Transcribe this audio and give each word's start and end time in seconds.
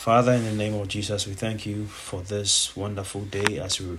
Father, 0.00 0.32
in 0.32 0.44
the 0.44 0.52
name 0.52 0.72
of 0.72 0.88
Jesus, 0.88 1.26
we 1.26 1.34
thank 1.34 1.66
you 1.66 1.84
for 1.84 2.22
this 2.22 2.74
wonderful 2.74 3.20
day 3.20 3.58
as 3.58 3.78
we, 3.78 3.98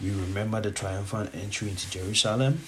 we 0.00 0.10
remember 0.10 0.60
the 0.60 0.70
triumphant 0.70 1.34
entry 1.34 1.68
into 1.68 1.90
Jerusalem. 1.90 2.60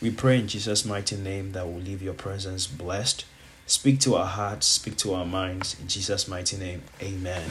We 0.00 0.12
pray 0.12 0.38
in 0.38 0.46
Jesus' 0.46 0.84
mighty 0.84 1.16
name 1.16 1.50
that 1.52 1.66
we'll 1.66 1.82
leave 1.82 2.02
your 2.02 2.14
presence 2.14 2.68
blessed. 2.68 3.24
Speak 3.66 3.98
to 4.02 4.14
our 4.14 4.26
hearts, 4.26 4.68
speak 4.68 4.96
to 4.98 5.14
our 5.14 5.26
minds. 5.26 5.76
In 5.80 5.88
Jesus' 5.88 6.28
mighty 6.28 6.56
name, 6.56 6.82
amen. 7.02 7.50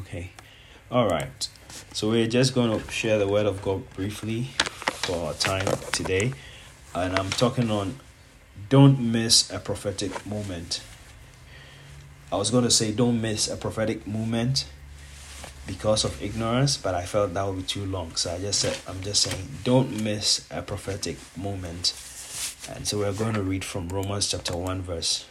Okay, 0.00 0.30
all 0.90 1.06
right. 1.06 1.48
So 1.92 2.08
we're 2.08 2.28
just 2.28 2.54
going 2.54 2.80
to 2.80 2.90
share 2.90 3.18
the 3.18 3.28
word 3.28 3.44
of 3.44 3.60
God 3.60 3.90
briefly 3.90 4.44
for 4.54 5.26
our 5.26 5.34
time 5.34 5.66
today. 5.92 6.32
And 6.94 7.14
I'm 7.14 7.28
talking 7.28 7.70
on 7.70 8.00
don't 8.68 9.00
miss 9.00 9.50
a 9.50 9.58
prophetic 9.58 10.26
moment. 10.26 10.82
I 12.30 12.36
was 12.36 12.50
going 12.50 12.64
to 12.64 12.70
say 12.70 12.92
don't 12.92 13.20
miss 13.20 13.48
a 13.48 13.56
prophetic 13.56 14.06
moment 14.06 14.66
because 15.66 16.04
of 16.04 16.22
ignorance, 16.22 16.76
but 16.76 16.94
I 16.94 17.04
felt 17.04 17.34
that 17.34 17.46
would 17.46 17.56
be 17.56 17.62
too 17.62 17.84
long. 17.84 18.16
So 18.16 18.34
I 18.34 18.38
just 18.38 18.60
said, 18.60 18.76
I'm 18.88 19.00
just 19.02 19.22
saying, 19.22 19.48
don't 19.64 20.02
miss 20.02 20.46
a 20.50 20.62
prophetic 20.62 21.18
moment. 21.36 21.94
And 22.74 22.86
so 22.86 22.98
we're 22.98 23.12
going 23.12 23.34
to 23.34 23.42
read 23.42 23.64
from 23.64 23.88
Romans 23.88 24.28
chapter 24.28 24.56
1, 24.56 24.82
verse 24.82 25.26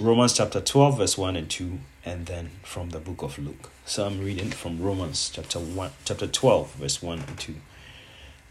Romans 0.00 0.32
chapter 0.32 0.60
12, 0.60 0.98
verse 0.98 1.16
1 1.16 1.36
and 1.36 1.48
2, 1.48 1.78
and 2.04 2.26
then 2.26 2.50
from 2.64 2.90
the 2.90 2.98
book 2.98 3.22
of 3.22 3.38
Luke. 3.38 3.70
So 3.84 4.04
I'm 4.04 4.18
reading 4.24 4.50
from 4.50 4.82
Romans 4.82 5.30
chapter 5.32 5.60
1, 5.60 5.92
chapter 6.04 6.26
12, 6.26 6.74
verse 6.74 7.00
1 7.00 7.20
and 7.20 7.38
2. 7.38 7.54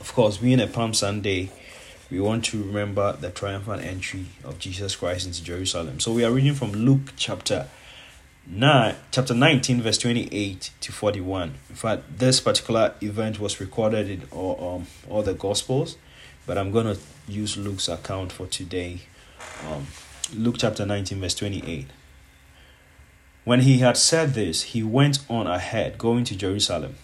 Of 0.00 0.14
course, 0.14 0.38
being 0.38 0.60
a 0.60 0.66
Palm 0.66 0.94
Sunday, 0.94 1.50
we 2.10 2.20
want 2.20 2.46
to 2.46 2.64
remember 2.64 3.12
the 3.12 3.28
triumphant 3.28 3.84
entry 3.84 4.24
of 4.42 4.58
Jesus 4.58 4.96
Christ 4.96 5.26
into 5.26 5.44
Jerusalem. 5.44 6.00
So 6.00 6.10
we 6.10 6.24
are 6.24 6.32
reading 6.32 6.54
from 6.54 6.72
Luke 6.72 7.12
chapter 7.16 7.68
9, 8.46 8.96
chapter 9.10 9.34
19, 9.34 9.82
verse 9.82 9.98
28 9.98 10.70
to 10.80 10.92
41. 10.92 11.54
In 11.68 11.74
fact, 11.76 12.18
this 12.18 12.40
particular 12.40 12.94
event 13.02 13.38
was 13.38 13.60
recorded 13.60 14.08
in 14.08 14.22
all, 14.30 14.76
um, 14.76 14.86
all 15.08 15.22
the 15.22 15.34
Gospels, 15.34 15.98
but 16.46 16.56
I'm 16.56 16.72
going 16.72 16.86
to 16.86 16.98
use 17.28 17.58
Luke's 17.58 17.86
account 17.86 18.32
for 18.32 18.46
today. 18.46 19.00
Um, 19.68 19.86
Luke 20.34 20.56
chapter 20.58 20.86
19, 20.86 21.20
verse 21.20 21.34
28. 21.34 21.88
When 23.44 23.60
he 23.60 23.78
had 23.78 23.98
said 23.98 24.32
this, 24.32 24.62
he 24.62 24.82
went 24.82 25.18
on 25.28 25.46
ahead, 25.46 25.98
going 25.98 26.24
to 26.24 26.34
Jerusalem. 26.34 26.94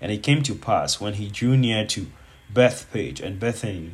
And 0.00 0.12
it 0.12 0.22
came 0.22 0.44
to 0.44 0.54
pass, 0.54 1.00
when 1.00 1.14
he 1.14 1.28
drew 1.28 1.56
near 1.56 1.84
to 1.86 2.06
Bethphage 2.52 3.20
and 3.20 3.38
Bethany 3.38 3.92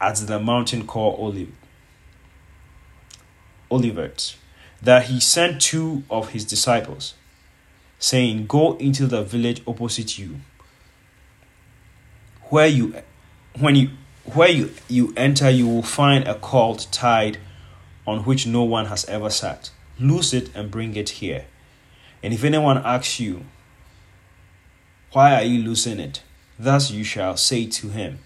at 0.00 0.16
the 0.16 0.38
mountain 0.38 0.86
called 0.86 1.18
Olive, 1.18 1.52
Olivet, 3.70 4.36
that 4.82 5.04
he 5.06 5.20
sent 5.20 5.60
two 5.60 6.04
of 6.10 6.30
his 6.30 6.44
disciples, 6.44 7.14
saying, 7.98 8.46
Go 8.46 8.76
into 8.76 9.06
the 9.06 9.22
village 9.22 9.62
opposite 9.66 10.18
you, 10.18 10.40
where 12.50 12.66
you 12.66 12.94
when 13.58 13.74
you 13.74 13.90
where 14.34 14.50
you, 14.50 14.70
you 14.88 15.12
enter 15.16 15.48
you 15.48 15.66
will 15.66 15.82
find 15.82 16.28
a 16.28 16.34
colt 16.34 16.86
tied 16.90 17.38
on 18.06 18.20
which 18.24 18.46
no 18.46 18.62
one 18.62 18.86
has 18.86 19.04
ever 19.06 19.30
sat. 19.30 19.70
Loose 19.98 20.32
it 20.32 20.54
and 20.54 20.70
bring 20.70 20.96
it 20.96 21.08
here. 21.08 21.46
And 22.22 22.32
if 22.34 22.44
anyone 22.44 22.78
asks 22.78 23.20
you, 23.20 23.44
Why 25.12 25.34
are 25.34 25.42
you 25.42 25.62
loosing 25.62 25.98
it? 25.98 26.22
Thus 26.58 26.90
you 26.90 27.04
shall 27.04 27.36
say 27.36 27.66
to 27.66 27.88
him, 27.88 28.18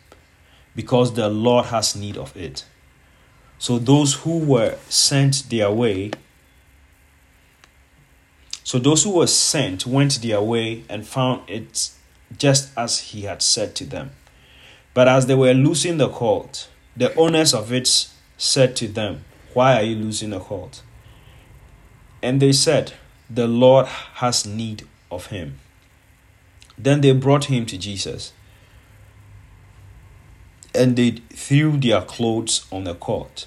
Because 0.74 1.14
the 1.14 1.28
Lord 1.28 1.66
has 1.66 1.94
need 1.94 2.16
of 2.16 2.36
it. 2.36 2.64
So 3.58 3.78
those 3.78 4.14
who 4.14 4.38
were 4.38 4.76
sent 4.88 5.50
their 5.50 5.70
way, 5.70 6.10
so 8.64 8.78
those 8.78 9.04
who 9.04 9.16
were 9.16 9.26
sent 9.26 9.86
went 9.86 10.22
their 10.22 10.40
way 10.40 10.84
and 10.88 11.06
found 11.06 11.48
it 11.48 11.90
just 12.38 12.70
as 12.76 12.98
he 12.98 13.22
had 13.22 13.42
said 13.42 13.74
to 13.76 13.84
them. 13.84 14.12
But 14.94 15.08
as 15.08 15.26
they 15.26 15.34
were 15.34 15.54
loosing 15.54 15.98
the 15.98 16.08
colt, 16.08 16.68
the 16.96 17.14
owners 17.14 17.54
of 17.54 17.72
it 17.72 18.08
said 18.36 18.76
to 18.76 18.88
them, 18.88 19.24
Why 19.54 19.76
are 19.76 19.82
you 19.82 19.96
loosing 19.96 20.30
the 20.30 20.40
colt? 20.40 20.82
And 22.22 22.40
they 22.40 22.52
said, 22.52 22.94
The 23.28 23.46
Lord 23.46 23.86
has 23.86 24.46
need 24.46 24.86
of 25.10 25.26
him. 25.26 25.58
Then 26.82 27.00
they 27.00 27.12
brought 27.12 27.44
him 27.44 27.64
to 27.66 27.78
Jesus. 27.78 28.32
And 30.74 30.96
they 30.96 31.12
threw 31.32 31.76
their 31.76 32.02
clothes 32.02 32.66
on 32.72 32.84
the 32.84 32.94
court, 32.94 33.46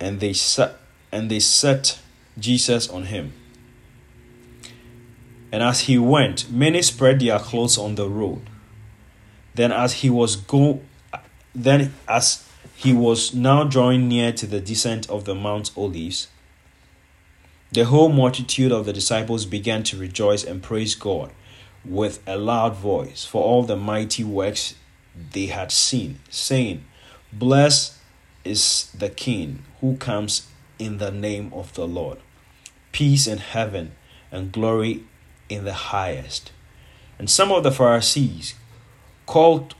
and 0.00 0.20
they 0.20 0.32
set 0.32 0.76
and 1.10 1.30
they 1.30 1.40
set 1.40 1.98
Jesus 2.38 2.88
on 2.88 3.04
him. 3.04 3.32
And 5.50 5.62
as 5.62 5.80
he 5.80 5.98
went, 5.98 6.50
many 6.50 6.82
spread 6.82 7.20
their 7.20 7.38
clothes 7.38 7.76
on 7.76 7.96
the 7.96 8.08
road. 8.08 8.48
Then 9.54 9.72
as 9.72 9.94
he 9.94 10.10
was 10.10 10.36
go 10.36 10.80
then 11.54 11.92
as 12.06 12.46
he 12.76 12.92
was 12.92 13.34
now 13.34 13.64
drawing 13.64 14.08
near 14.08 14.32
to 14.32 14.46
the 14.46 14.60
descent 14.60 15.10
of 15.10 15.24
the 15.24 15.34
Mount 15.34 15.72
Olives, 15.76 16.28
the 17.72 17.84
whole 17.84 18.08
multitude 18.08 18.70
of 18.70 18.86
the 18.86 18.92
disciples 18.92 19.44
began 19.44 19.82
to 19.82 19.96
rejoice 19.96 20.44
and 20.44 20.62
praise 20.62 20.94
God 20.94 21.32
with 21.84 22.20
a 22.26 22.36
loud 22.36 22.74
voice 22.74 23.24
for 23.24 23.42
all 23.42 23.62
the 23.62 23.76
mighty 23.76 24.24
works 24.24 24.74
they 25.32 25.46
had 25.46 25.72
seen, 25.72 26.20
saying, 26.30 26.84
Blessed 27.32 27.94
is 28.44 28.90
the 28.96 29.10
King 29.10 29.64
who 29.80 29.96
comes 29.96 30.48
in 30.78 30.98
the 30.98 31.10
name 31.10 31.52
of 31.52 31.74
the 31.74 31.86
Lord. 31.86 32.18
Peace 32.92 33.26
in 33.26 33.38
heaven 33.38 33.92
and 34.30 34.52
glory 34.52 35.04
in 35.48 35.64
the 35.64 35.74
highest. 35.74 36.52
And 37.18 37.28
some 37.28 37.50
of 37.50 37.62
the 37.62 37.72
Pharisees 37.72 38.54
called 39.26 39.74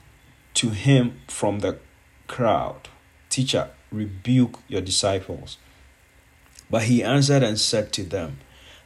to 0.54 0.70
him 0.70 1.20
from 1.28 1.60
the 1.60 1.78
crowd, 2.26 2.88
Teacher, 3.30 3.70
rebuke 3.90 4.60
your 4.68 4.80
disciples. 4.80 5.58
But 6.70 6.82
he 6.84 7.02
answered 7.02 7.42
and 7.42 7.58
said 7.58 7.92
to 7.92 8.02
them, 8.02 8.38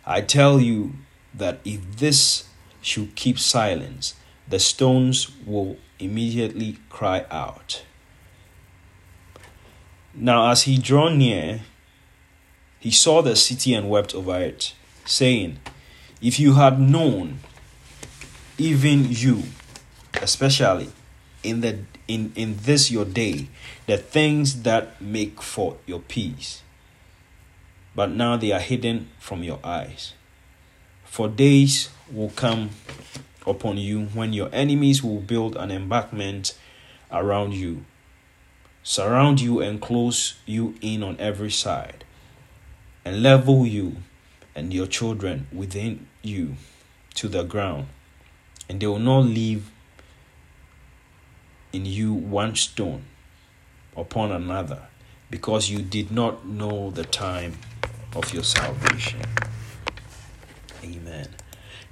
I 0.05 0.21
tell 0.21 0.61
you 0.61 0.95
that 1.35 1.61
if 1.65 1.97
this 1.99 2.45
should 2.83 3.15
keep 3.15 3.39
silence, 3.39 4.15
the 4.49 4.59
stones 4.59 5.31
will 5.47 5.77
immediately 5.99 6.79
cry 6.91 7.25
out. 7.31 7.85
Now, 10.15 10.51
as 10.51 10.65
he 10.65 10.77
drew 10.77 11.15
near, 11.15 11.61
he 12.79 12.91
saw 12.91 13.23
the 13.23 13.37
city 13.37 13.73
and 13.73 13.89
wept 13.89 14.15
over 14.15 14.39
it, 14.41 14.75
saying, 15.05 15.59
If 16.21 16.39
you 16.39 16.55
had 16.55 16.79
known, 16.79 17.39
even 18.59 19.07
you, 19.09 19.45
especially 20.21 20.91
in 21.43 21.61
the 21.61 21.79
in, 22.09 22.33
in 22.35 22.57
this 22.63 22.91
your 22.91 23.05
day, 23.05 23.49
the 23.87 23.97
things 23.97 24.63
that 24.63 25.01
make 25.01 25.41
for 25.41 25.77
your 25.87 26.01
peace, 26.01 26.63
but 27.95 28.11
now 28.11 28.37
they 28.37 28.53
are 28.53 28.61
hidden 28.61 29.09
from 29.19 29.43
your 29.43 29.61
eyes. 29.65 30.15
For 31.13 31.29
days 31.29 31.91
will 32.11 32.31
come 32.31 32.71
upon 33.47 33.77
you 33.77 34.07
when 34.15 34.33
your 34.33 34.49
enemies 34.51 35.03
will 35.03 35.21
build 35.21 35.57
an 35.57 35.71
embankment 35.71 36.59
around 37.11 37.53
you, 37.53 37.85
surround 38.83 39.39
you 39.39 39.61
and 39.61 39.79
close 39.79 40.37
you 40.47 40.75
in 40.81 41.03
on 41.03 41.21
every 41.21 41.51
side, 41.51 42.07
and 43.05 43.23
level 43.23 43.67
you 43.67 43.97
and 44.55 44.73
your 44.73 44.87
children 44.87 45.49
within 45.53 46.07
you 46.23 46.55
to 47.17 47.29
the 47.29 47.43
ground, 47.43 47.89
and 48.67 48.81
they 48.81 48.87
will 48.87 48.99
not 48.99 49.27
leave 49.27 49.71
in 51.75 51.85
you 51.85 52.15
one 52.15 52.57
stone 52.57 53.05
upon 53.95 54.33
another, 54.33 54.85
because 55.31 55.69
you 55.69 55.83
did 55.83 56.11
not 56.11 56.47
know 56.47 56.91
the 56.91 57.05
time 57.05 57.59
of 58.17 58.33
your 58.33 58.45
salvation. 58.45 59.21
Amen. 60.83 61.29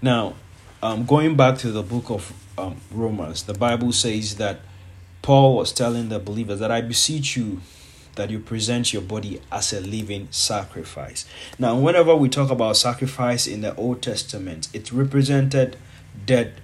Now, 0.02 0.34
um, 0.82 1.04
going 1.04 1.36
back 1.36 1.58
to 1.58 1.70
the 1.70 1.82
book 1.82 2.10
of 2.10 2.32
um, 2.56 2.80
Romans, 2.90 3.44
the 3.44 3.54
Bible 3.54 3.92
says 3.92 4.36
that 4.36 4.60
Paul 5.22 5.56
was 5.56 5.72
telling 5.72 6.08
the 6.08 6.18
believers 6.18 6.58
that 6.60 6.70
I 6.70 6.80
beseech 6.80 7.36
you 7.36 7.60
that 8.16 8.30
you 8.30 8.38
present 8.38 8.92
your 8.92 9.02
body 9.02 9.40
as 9.52 9.72
a 9.72 9.80
living 9.80 10.28
sacrifice. 10.30 11.24
Now, 11.58 11.78
whenever 11.78 12.14
we 12.14 12.28
talk 12.28 12.50
about 12.50 12.76
sacrifice 12.76 13.46
in 13.46 13.60
the 13.60 13.74
Old 13.76 14.02
Testament, 14.02 14.68
it 14.72 14.92
represented 14.92 15.76
dead 16.26 16.54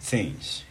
things. 0.00 0.64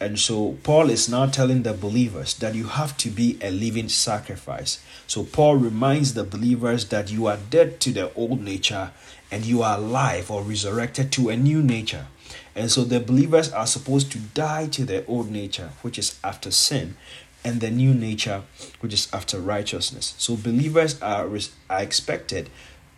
And 0.00 0.18
so 0.18 0.56
Paul 0.62 0.88
is 0.88 1.08
now 1.08 1.26
telling 1.26 1.62
the 1.62 1.74
believers 1.74 2.32
that 2.34 2.54
you 2.54 2.68
have 2.68 2.96
to 2.98 3.10
be 3.10 3.38
a 3.42 3.50
living 3.50 3.90
sacrifice. 3.90 4.82
So 5.06 5.24
Paul 5.24 5.56
reminds 5.56 6.14
the 6.14 6.24
believers 6.24 6.86
that 6.86 7.10
you 7.10 7.26
are 7.26 7.36
dead 7.50 7.80
to 7.80 7.92
the 7.92 8.14
old 8.14 8.40
nature 8.40 8.92
and 9.30 9.44
you 9.44 9.62
are 9.62 9.78
alive 9.78 10.30
or 10.30 10.42
resurrected 10.42 11.12
to 11.12 11.28
a 11.28 11.36
new 11.36 11.62
nature. 11.62 12.06
And 12.54 12.70
so 12.70 12.84
the 12.84 13.00
believers 13.00 13.52
are 13.52 13.66
supposed 13.66 14.10
to 14.12 14.18
die 14.18 14.66
to 14.68 14.84
their 14.84 15.04
old 15.06 15.30
nature, 15.30 15.70
which 15.82 15.98
is 15.98 16.18
after 16.22 16.50
sin, 16.50 16.96
and 17.44 17.60
the 17.60 17.70
new 17.70 17.94
nature, 17.94 18.42
which 18.80 18.92
is 18.92 19.08
after 19.12 19.38
righteousness. 19.38 20.14
So 20.18 20.36
believers 20.36 21.00
are, 21.00 21.28
are 21.70 21.82
expected 21.82 22.50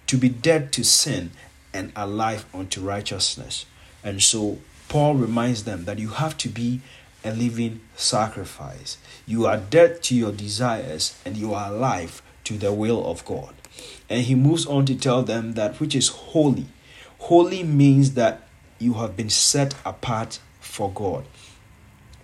to 0.06 0.16
be 0.16 0.28
dead 0.28 0.72
to 0.72 0.84
sin 0.84 1.30
and 1.72 1.92
alive 1.94 2.44
unto 2.52 2.80
righteousness. 2.80 3.66
And 4.02 4.22
so 4.22 4.58
Paul 4.88 5.14
reminds 5.14 5.64
them 5.64 5.84
that 5.84 5.98
you 5.98 6.08
have 6.08 6.36
to 6.38 6.48
be 6.48 6.80
a 7.24 7.32
living 7.32 7.80
sacrifice. 7.96 8.98
You 9.26 9.46
are 9.46 9.56
dead 9.56 10.02
to 10.04 10.14
your 10.14 10.32
desires 10.32 11.16
and 11.24 11.36
you 11.36 11.54
are 11.54 11.72
alive 11.72 12.20
to 12.44 12.58
the 12.58 12.72
will 12.72 13.06
of 13.08 13.24
God. 13.24 13.54
And 14.08 14.22
he 14.24 14.34
moves 14.34 14.66
on 14.66 14.86
to 14.86 14.94
tell 14.94 15.22
them 15.22 15.52
that 15.54 15.80
which 15.80 15.94
is 15.94 16.08
holy. 16.08 16.66
Holy 17.18 17.62
means 17.62 18.14
that 18.14 18.42
you 18.78 18.94
have 18.94 19.16
been 19.16 19.30
set 19.30 19.74
apart 19.84 20.40
for 20.60 20.90
God. 20.90 21.24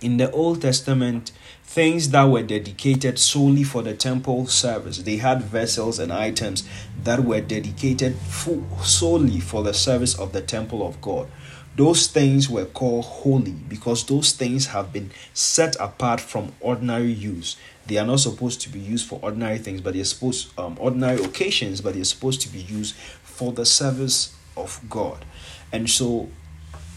In 0.01 0.17
the 0.17 0.31
Old 0.31 0.61
Testament, 0.61 1.31
things 1.63 2.09
that 2.09 2.23
were 2.23 2.41
dedicated 2.41 3.19
solely 3.19 3.63
for 3.63 3.81
the 3.81 3.93
temple 3.93 4.47
service, 4.47 4.99
they 4.99 5.17
had 5.17 5.43
vessels 5.43 5.99
and 5.99 6.11
items 6.11 6.67
that 7.03 7.23
were 7.23 7.41
dedicated 7.41 8.15
full, 8.15 8.65
solely 8.83 9.39
for 9.39 9.61
the 9.61 9.73
service 9.73 10.17
of 10.17 10.31
the 10.31 10.41
temple 10.41 10.85
of 10.85 11.01
God. 11.01 11.27
Those 11.79 12.07
things 12.07 12.49
were 12.49 12.65
called 12.65 13.05
holy 13.05 13.53
because 13.53 14.05
those 14.05 14.33
things 14.33 14.65
have 14.65 14.91
been 14.91 15.11
set 15.33 15.77
apart 15.79 16.19
from 16.19 16.51
ordinary 16.59 17.13
use. 17.13 17.55
They 17.87 17.95
are 17.95 18.05
not 18.05 18.19
supposed 18.19 18.59
to 18.63 18.69
be 18.69 18.81
used 18.81 19.07
for 19.07 19.17
ordinary 19.21 19.59
things, 19.59 19.79
but 19.79 19.93
they're 19.93 20.03
supposed 20.03 20.49
um, 20.59 20.75
ordinary 20.77 21.23
occasions, 21.23 21.79
but 21.79 21.93
they're 21.93 22.03
supposed 22.03 22.41
to 22.41 22.49
be 22.49 22.59
used 22.59 22.95
for 23.23 23.53
the 23.53 23.65
service 23.65 24.35
of 24.57 24.81
God. 24.89 25.23
And 25.71 25.89
so 25.89 26.27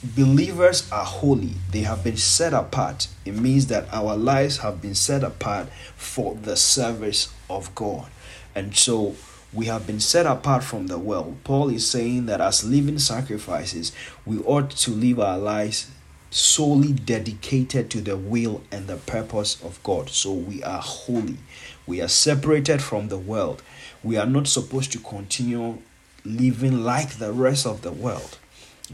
believers 0.03 0.91
are 0.91 1.05
holy. 1.05 1.53
They 1.71 1.83
have 1.83 2.03
been 2.03 2.17
set 2.17 2.53
apart. 2.53 3.07
It 3.25 3.37
means 3.37 3.69
that 3.69 3.87
our 3.95 4.17
lives 4.17 4.57
have 4.59 4.83
been 4.83 4.97
set 4.97 5.23
apart 5.23 5.69
for 5.95 6.35
the 6.35 6.57
service 6.57 7.33
of 7.49 7.73
God. 7.77 8.11
And 8.53 8.77
so 8.77 9.15
we 9.53 9.67
have 9.67 9.87
been 9.87 10.01
set 10.01 10.27
apart 10.27 10.65
from 10.65 10.87
the 10.87 10.99
world. 10.99 11.37
Paul 11.45 11.69
is 11.69 11.87
saying 11.87 12.27
that 12.27 12.41
as 12.41 12.65
living 12.65 12.99
sacrifices, 12.99 13.93
we 14.25 14.39
ought 14.39 14.71
to 14.71 14.91
live 14.91 15.21
our 15.21 15.39
lives 15.39 15.91
solely 16.31 16.93
dedicated 16.93 17.91
to 17.91 18.01
the 18.01 18.17
will 18.17 18.63
and 18.73 18.87
the 18.87 18.97
purpose 18.97 19.63
of 19.63 19.83
God. 19.83 20.09
So 20.09 20.33
we 20.33 20.63
are 20.63 20.81
holy. 20.81 21.37
We 21.87 22.01
are 22.01 22.09
separated 22.09 22.83
from 22.83 23.09
the 23.09 23.19
world. 23.19 23.63
We 24.03 24.17
are 24.17 24.27
not 24.27 24.49
supposed 24.49 24.93
to 24.93 24.99
continue 24.99 25.79
living 26.25 26.85
like 26.85 27.19
the 27.19 27.33
rest 27.33 27.67
of 27.67 27.83
the 27.83 27.93
world. 27.93 28.39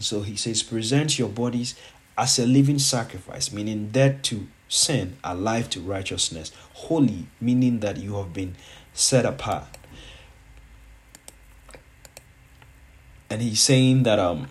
So 0.00 0.22
he 0.22 0.34
says, 0.34 0.64
present 0.64 1.18
your 1.18 1.28
bodies 1.28 1.76
as 2.16 2.38
a 2.40 2.46
living 2.46 2.80
sacrifice, 2.80 3.52
meaning 3.52 3.90
dead 3.90 4.24
to 4.24 4.48
sin, 4.68 5.16
alive 5.22 5.70
to 5.70 5.80
righteousness, 5.80 6.50
holy, 6.74 7.26
meaning 7.40 7.78
that 7.80 7.98
you 7.98 8.16
have 8.16 8.32
been 8.32 8.56
set 8.92 9.24
apart. 9.24 9.77
And 13.30 13.42
he's 13.42 13.60
saying 13.60 14.02
that 14.04 14.18
um 14.18 14.48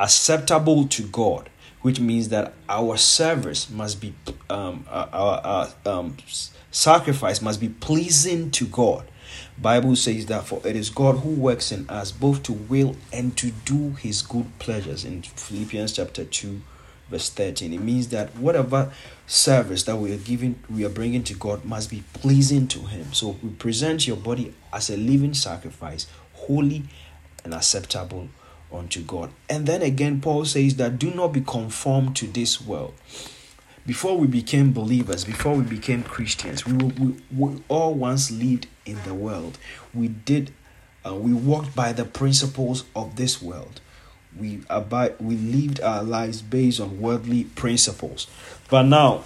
acceptable 0.00 0.86
to 0.86 1.02
God, 1.02 1.50
which 1.82 1.98
means 2.00 2.28
that 2.28 2.52
our 2.68 2.96
service 2.96 3.68
must 3.68 4.00
be 4.00 4.14
um 4.48 4.86
our, 4.88 5.40
our 5.44 5.68
um 5.86 6.16
sacrifice 6.70 7.42
must 7.42 7.60
be 7.60 7.68
pleasing 7.68 8.50
to 8.52 8.66
God. 8.66 9.08
Bible 9.60 9.96
says 9.96 10.26
that 10.26 10.44
for 10.44 10.66
it 10.66 10.76
is 10.76 10.88
God 10.90 11.18
who 11.18 11.30
works 11.30 11.72
in 11.72 11.88
us 11.90 12.12
both 12.12 12.42
to 12.44 12.52
will 12.52 12.96
and 13.12 13.36
to 13.36 13.50
do 13.50 13.90
his 13.90 14.22
good 14.22 14.58
pleasures 14.58 15.04
in 15.04 15.22
Philippians 15.22 15.92
chapter 15.92 16.24
2 16.24 16.60
verse 17.10 17.30
13 17.30 17.72
it 17.72 17.80
means 17.80 18.08
that 18.08 18.34
whatever 18.36 18.92
service 19.26 19.82
that 19.84 19.96
we 19.96 20.12
are 20.12 20.18
giving 20.18 20.58
we 20.70 20.84
are 20.84 20.90
bringing 20.90 21.22
to 21.22 21.34
god 21.34 21.64
must 21.64 21.90
be 21.90 22.02
pleasing 22.14 22.66
to 22.68 22.80
him. 22.80 23.12
So 23.12 23.36
we 23.42 23.50
present 23.50 24.06
your 24.06 24.16
body 24.16 24.54
as 24.72 24.90
a 24.90 24.96
living 24.96 25.34
sacrifice 25.34 26.06
holy 26.32 26.84
and 27.44 27.52
acceptable 27.52 28.28
unto 28.72 29.02
god. 29.02 29.30
And 29.48 29.66
then 29.66 29.82
again 29.82 30.20
paul 30.20 30.44
says 30.44 30.76
that 30.76 30.98
do 30.98 31.10
not 31.10 31.28
be 31.28 31.40
conformed 31.40 32.16
to 32.16 32.26
this 32.26 32.60
world. 32.60 32.94
Before 33.86 34.18
we 34.18 34.26
became 34.26 34.72
believers 34.72 35.24
before 35.24 35.54
we 35.54 35.64
became 35.64 36.02
christians 36.02 36.66
we, 36.66 36.72
we, 36.74 37.14
we 37.34 37.62
all 37.68 37.94
once 37.94 38.30
lived 38.30 38.66
in 38.86 38.98
the 39.04 39.14
world. 39.14 39.58
We 39.92 40.08
did 40.08 40.52
uh, 41.06 41.14
we 41.14 41.32
walked 41.32 41.74
by 41.74 41.92
the 41.92 42.04
principles 42.04 42.84
of 42.96 43.16
this 43.16 43.40
world 43.40 43.80
we 44.38 44.60
abide 44.70 45.14
we 45.20 45.36
lived 45.36 45.80
our 45.80 46.02
lives 46.02 46.42
based 46.42 46.80
on 46.80 47.00
worldly 47.00 47.44
principles. 47.44 48.26
But 48.70 48.82
now 48.82 49.24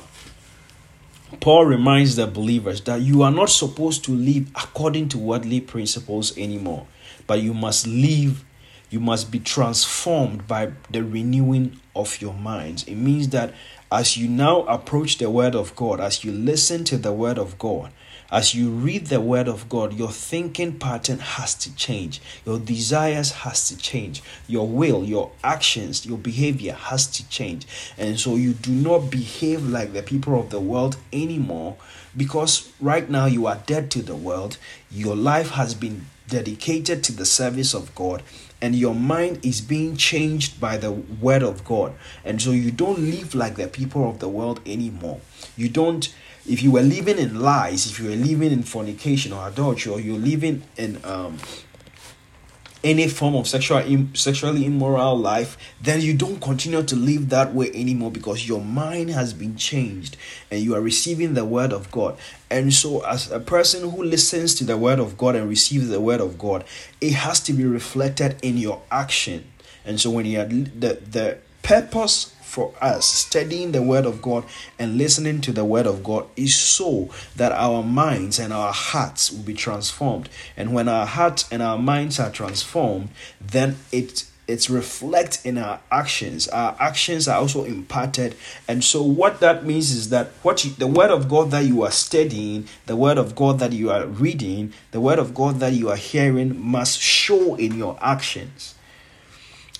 paul 1.40 1.64
reminds 1.64 2.16
the 2.16 2.26
believers 2.26 2.82
that 2.82 3.00
you 3.00 3.22
are 3.22 3.30
not 3.30 3.48
supposed 3.48 4.04
to 4.04 4.12
live 4.12 4.50
according 4.54 5.08
to 5.08 5.16
worldly 5.16 5.62
principles 5.62 6.36
anymore 6.36 6.86
but 7.26 7.40
you 7.40 7.54
must 7.54 7.86
live 7.86 8.44
you 8.92 9.00
must 9.00 9.30
be 9.30 9.38
transformed 9.40 10.46
by 10.46 10.70
the 10.90 11.02
renewing 11.02 11.80
of 11.96 12.20
your 12.20 12.34
minds. 12.34 12.84
It 12.84 12.96
means 12.96 13.30
that 13.30 13.54
as 13.90 14.18
you 14.18 14.28
now 14.28 14.62
approach 14.64 15.16
the 15.16 15.30
word 15.30 15.54
of 15.54 15.74
god 15.74 15.98
as 15.98 16.24
you 16.24 16.30
listen 16.32 16.84
to 16.84 16.96
the 16.98 17.12
word 17.12 17.38
of 17.38 17.58
god 17.58 17.90
as 18.32 18.54
you 18.54 18.70
read 18.70 19.08
the 19.08 19.20
word 19.20 19.46
of 19.46 19.68
God, 19.68 19.92
your 19.92 20.10
thinking 20.10 20.78
pattern 20.78 21.18
has 21.18 21.54
to 21.56 21.76
change. 21.76 22.22
Your 22.46 22.58
desires 22.58 23.30
has 23.32 23.68
to 23.68 23.76
change. 23.76 24.22
Your 24.48 24.66
will, 24.66 25.04
your 25.04 25.32
actions, 25.44 26.06
your 26.06 26.16
behavior 26.16 26.72
has 26.72 27.06
to 27.08 27.28
change. 27.28 27.66
And 27.98 28.18
so 28.18 28.36
you 28.36 28.54
do 28.54 28.72
not 28.72 29.10
behave 29.10 29.68
like 29.68 29.92
the 29.92 30.02
people 30.02 30.40
of 30.40 30.48
the 30.48 30.60
world 30.60 30.96
anymore 31.12 31.76
because 32.16 32.72
right 32.80 33.08
now 33.08 33.26
you 33.26 33.46
are 33.46 33.62
dead 33.66 33.90
to 33.90 34.02
the 34.02 34.16
world. 34.16 34.56
Your 34.90 35.14
life 35.14 35.50
has 35.50 35.74
been 35.74 36.06
dedicated 36.26 37.04
to 37.04 37.12
the 37.12 37.26
service 37.26 37.74
of 37.74 37.94
God 37.94 38.22
and 38.62 38.74
your 38.74 38.94
mind 38.94 39.44
is 39.44 39.60
being 39.60 39.96
changed 39.96 40.58
by 40.58 40.78
the 40.78 40.92
word 40.92 41.42
of 41.42 41.64
God. 41.64 41.92
And 42.24 42.40
so 42.40 42.52
you 42.52 42.70
don't 42.70 42.98
live 42.98 43.34
like 43.34 43.56
the 43.56 43.68
people 43.68 44.08
of 44.08 44.20
the 44.20 44.28
world 44.28 44.60
anymore. 44.64 45.20
You 45.54 45.68
don't 45.68 46.14
if 46.48 46.62
you 46.62 46.72
were 46.72 46.82
living 46.82 47.18
in 47.18 47.40
lies, 47.40 47.86
if 47.86 48.00
you 48.00 48.10
were 48.10 48.16
living 48.16 48.52
in 48.52 48.62
fornication 48.62 49.32
or 49.32 49.48
adultery, 49.48 49.92
or 49.92 50.00
you're 50.00 50.18
living 50.18 50.62
in 50.76 51.02
um, 51.04 51.38
any 52.84 53.06
form 53.06 53.36
of 53.36 53.46
sexual 53.46 53.78
Im- 53.78 54.14
sexually 54.14 54.66
immoral 54.66 55.16
life, 55.16 55.56
then 55.80 56.00
you 56.00 56.14
don't 56.14 56.40
continue 56.40 56.82
to 56.82 56.96
live 56.96 57.28
that 57.28 57.54
way 57.54 57.70
anymore 57.74 58.10
because 58.10 58.48
your 58.48 58.60
mind 58.60 59.10
has 59.10 59.32
been 59.32 59.56
changed 59.56 60.16
and 60.50 60.60
you 60.60 60.74
are 60.74 60.80
receiving 60.80 61.34
the 61.34 61.44
word 61.44 61.72
of 61.72 61.90
God. 61.90 62.18
And 62.50 62.72
so, 62.72 63.04
as 63.04 63.30
a 63.30 63.40
person 63.40 63.88
who 63.88 64.02
listens 64.02 64.54
to 64.56 64.64
the 64.64 64.76
word 64.76 64.98
of 64.98 65.16
God 65.16 65.36
and 65.36 65.48
receives 65.48 65.88
the 65.88 66.00
word 66.00 66.20
of 66.20 66.38
God, 66.38 66.64
it 67.00 67.12
has 67.12 67.40
to 67.40 67.52
be 67.52 67.64
reflected 67.64 68.36
in 68.42 68.58
your 68.58 68.82
action. 68.90 69.44
And 69.84 70.00
so, 70.00 70.10
when 70.10 70.26
you 70.26 70.40
are 70.40 70.44
the 70.46 70.98
the 71.08 71.38
purpose 71.62 72.34
for 72.52 72.74
us. 72.82 73.06
Studying 73.06 73.72
the 73.72 73.82
Word 73.82 74.04
of 74.04 74.20
God 74.20 74.44
and 74.78 74.98
listening 74.98 75.40
to 75.40 75.52
the 75.52 75.64
Word 75.64 75.86
of 75.86 76.04
God 76.04 76.26
is 76.36 76.54
so 76.54 77.08
that 77.34 77.50
our 77.50 77.82
minds 77.82 78.38
and 78.38 78.52
our 78.52 78.74
hearts 78.74 79.32
will 79.32 79.42
be 79.42 79.54
transformed. 79.54 80.28
And 80.54 80.74
when 80.74 80.86
our 80.86 81.06
hearts 81.06 81.48
and 81.50 81.62
our 81.62 81.78
minds 81.78 82.20
are 82.20 82.30
transformed, 82.30 83.08
then 83.40 83.76
it 83.90 84.26
it's 84.48 84.68
reflect 84.68 85.40
in 85.46 85.56
our 85.56 85.80
actions. 85.90 86.46
Our 86.48 86.76
actions 86.78 87.26
are 87.26 87.38
also 87.38 87.64
imparted. 87.64 88.34
And 88.68 88.84
so 88.84 89.02
what 89.02 89.40
that 89.40 89.64
means 89.64 89.92
is 89.92 90.10
that 90.10 90.26
what 90.42 90.64
you, 90.64 90.72
the 90.72 90.88
word 90.88 91.10
of 91.10 91.28
god 91.28 91.52
that 91.52 91.64
you 91.64 91.82
are 91.84 91.90
studying 91.90 92.68
the 92.86 92.96
word 92.96 93.16
of 93.16 93.34
god 93.34 93.60
that 93.60 93.72
you 93.72 93.90
are 93.90 94.06
reading 94.06 94.74
the 94.90 95.00
word 95.00 95.18
of 95.18 95.32
god 95.32 95.60
that 95.60 95.72
you 95.72 95.88
are 95.88 95.96
hearing 95.96 96.60
must 96.60 96.98
show 96.98 97.54
in 97.54 97.78
your 97.78 97.96
actions 98.02 98.71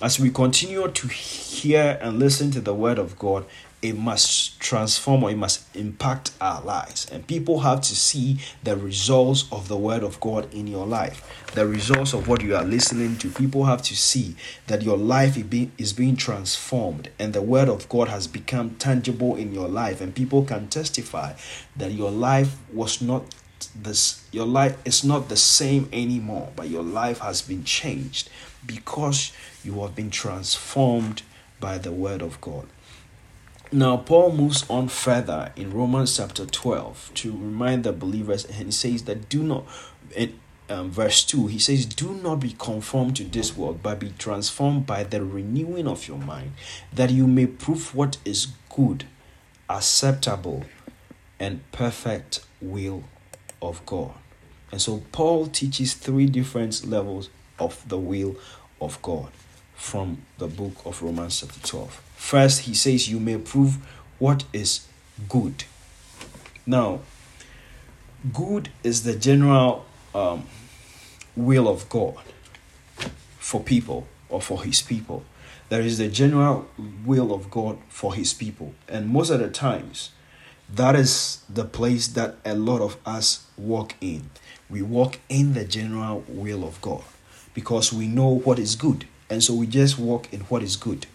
as 0.03 0.19
we 0.19 0.29
continue 0.29 0.85
to 0.85 1.07
hear 1.07 1.97
and 2.01 2.19
listen 2.19 2.51
to 2.51 2.59
the 2.59 2.73
word 2.73 2.99
of 2.99 3.17
God, 3.17 3.45
it 3.81 3.97
must 3.97 4.59
transform 4.59 5.23
or 5.23 5.31
it 5.31 5.37
must 5.37 5.73
impact 5.75 6.31
our 6.41 6.61
lives. 6.61 7.09
And 7.09 7.25
people 7.25 7.61
have 7.61 7.79
to 7.81 7.95
see 7.95 8.39
the 8.63 8.75
results 8.75 9.45
of 9.49 9.69
the 9.69 9.77
word 9.77 10.03
of 10.03 10.19
God 10.19 10.53
in 10.53 10.67
your 10.67 10.85
life, 10.85 11.45
the 11.53 11.65
results 11.65 12.13
of 12.13 12.27
what 12.27 12.41
you 12.43 12.53
are 12.53 12.65
listening 12.65 13.17
to. 13.19 13.29
People 13.29 13.63
have 13.63 13.81
to 13.83 13.95
see 13.95 14.35
that 14.67 14.81
your 14.81 14.97
life 14.97 15.37
is 15.77 15.93
being 15.93 16.17
transformed 16.17 17.09
and 17.17 17.31
the 17.31 17.41
word 17.41 17.69
of 17.69 17.87
God 17.87 18.09
has 18.09 18.27
become 18.27 18.71
tangible 18.71 19.37
in 19.37 19.53
your 19.53 19.69
life. 19.69 20.01
And 20.01 20.13
people 20.13 20.43
can 20.43 20.67
testify 20.67 21.33
that 21.77 21.93
your 21.93 22.11
life 22.11 22.57
was 22.73 23.01
not 23.01 23.33
this 23.81 24.27
your 24.33 24.45
life 24.45 24.77
is 24.83 25.05
not 25.05 25.29
the 25.29 25.37
same 25.37 25.87
anymore 25.93 26.51
but 26.53 26.67
your 26.67 26.83
life 26.83 27.19
has 27.19 27.41
been 27.41 27.63
changed 27.63 28.29
because 28.65 29.31
you 29.65 29.81
have 29.81 29.95
been 29.95 30.09
transformed 30.09 31.21
by 31.59 31.77
the 31.77 31.91
word 31.91 32.21
of 32.21 32.39
god 32.41 32.67
now, 33.73 33.97
Paul 33.97 34.33
moves 34.33 34.69
on 34.69 34.87
further 34.87 35.51
in 35.55 35.73
Romans 35.73 36.15
chapter 36.15 36.45
12 36.45 37.09
to 37.15 37.31
remind 37.31 37.83
the 37.83 37.91
believers, 37.91 38.45
and 38.45 38.67
he 38.67 38.71
says 38.71 39.05
that 39.05 39.29
do 39.29 39.41
not, 39.41 39.65
in 40.15 40.39
um, 40.69 40.91
verse 40.91 41.23
2, 41.23 41.47
he 41.47 41.57
says, 41.57 41.87
Do 41.87 42.13
not 42.13 42.35
be 42.35 42.51
conformed 42.51 43.15
to 43.15 43.23
this 43.23 43.57
world, 43.57 43.79
but 43.81 43.97
be 43.97 44.13
transformed 44.19 44.85
by 44.85 45.03
the 45.03 45.25
renewing 45.25 45.87
of 45.87 46.07
your 46.07 46.19
mind, 46.19 46.51
that 46.93 47.09
you 47.09 47.25
may 47.25 47.47
prove 47.47 47.95
what 47.95 48.17
is 48.23 48.49
good, 48.69 49.05
acceptable, 49.67 50.65
and 51.39 51.59
perfect 51.71 52.45
will 52.61 53.05
of 53.59 53.83
God. 53.87 54.13
And 54.71 54.79
so, 54.79 55.01
Paul 55.11 55.47
teaches 55.47 55.95
three 55.95 56.27
different 56.27 56.85
levels 56.85 57.31
of 57.57 57.89
the 57.89 57.97
will 57.97 58.35
of 58.79 59.01
God 59.01 59.31
from 59.75 60.23
the 60.37 60.47
book 60.47 60.73
of 60.85 61.01
Romans, 61.01 61.41
chapter 61.41 61.59
12. 61.59 62.01
First, 62.15 62.61
he 62.61 62.73
says, 62.73 63.09
You 63.09 63.19
may 63.19 63.37
prove 63.37 63.77
what 64.19 64.45
is 64.53 64.87
good. 65.27 65.65
Now, 66.65 67.01
good 68.31 68.69
is 68.83 69.03
the 69.03 69.15
general 69.15 69.85
um, 70.15 70.45
will 71.35 71.67
of 71.67 71.89
God 71.89 72.17
for 73.39 73.61
people 73.61 74.07
or 74.29 74.41
for 74.41 74.63
his 74.63 74.81
people. 74.81 75.25
There 75.69 75.81
is 75.81 75.97
the 75.97 76.07
general 76.07 76.67
will 77.05 77.33
of 77.33 77.49
God 77.49 77.77
for 77.89 78.13
his 78.13 78.33
people. 78.33 78.73
And 78.87 79.09
most 79.09 79.29
of 79.29 79.39
the 79.39 79.49
times, 79.49 80.11
that 80.73 80.95
is 80.95 81.43
the 81.49 81.65
place 81.65 82.07
that 82.09 82.37
a 82.45 82.55
lot 82.55 82.81
of 82.81 82.97
us 83.05 83.47
walk 83.57 83.95
in. 83.99 84.29
We 84.69 84.81
walk 84.81 85.19
in 85.29 85.53
the 85.53 85.65
general 85.65 86.23
will 86.27 86.63
of 86.63 86.81
God 86.81 87.03
because 87.53 87.91
we 87.93 88.07
know 88.07 88.29
what 88.29 88.59
is 88.59 88.75
good. 88.75 89.05
And 89.33 89.43
so 89.43 89.55
we 89.55 89.65
just 89.65 89.97
walk 89.97 90.31
in 90.31 90.41
what 90.41 90.61
is 90.61 90.75
good. 90.75 91.07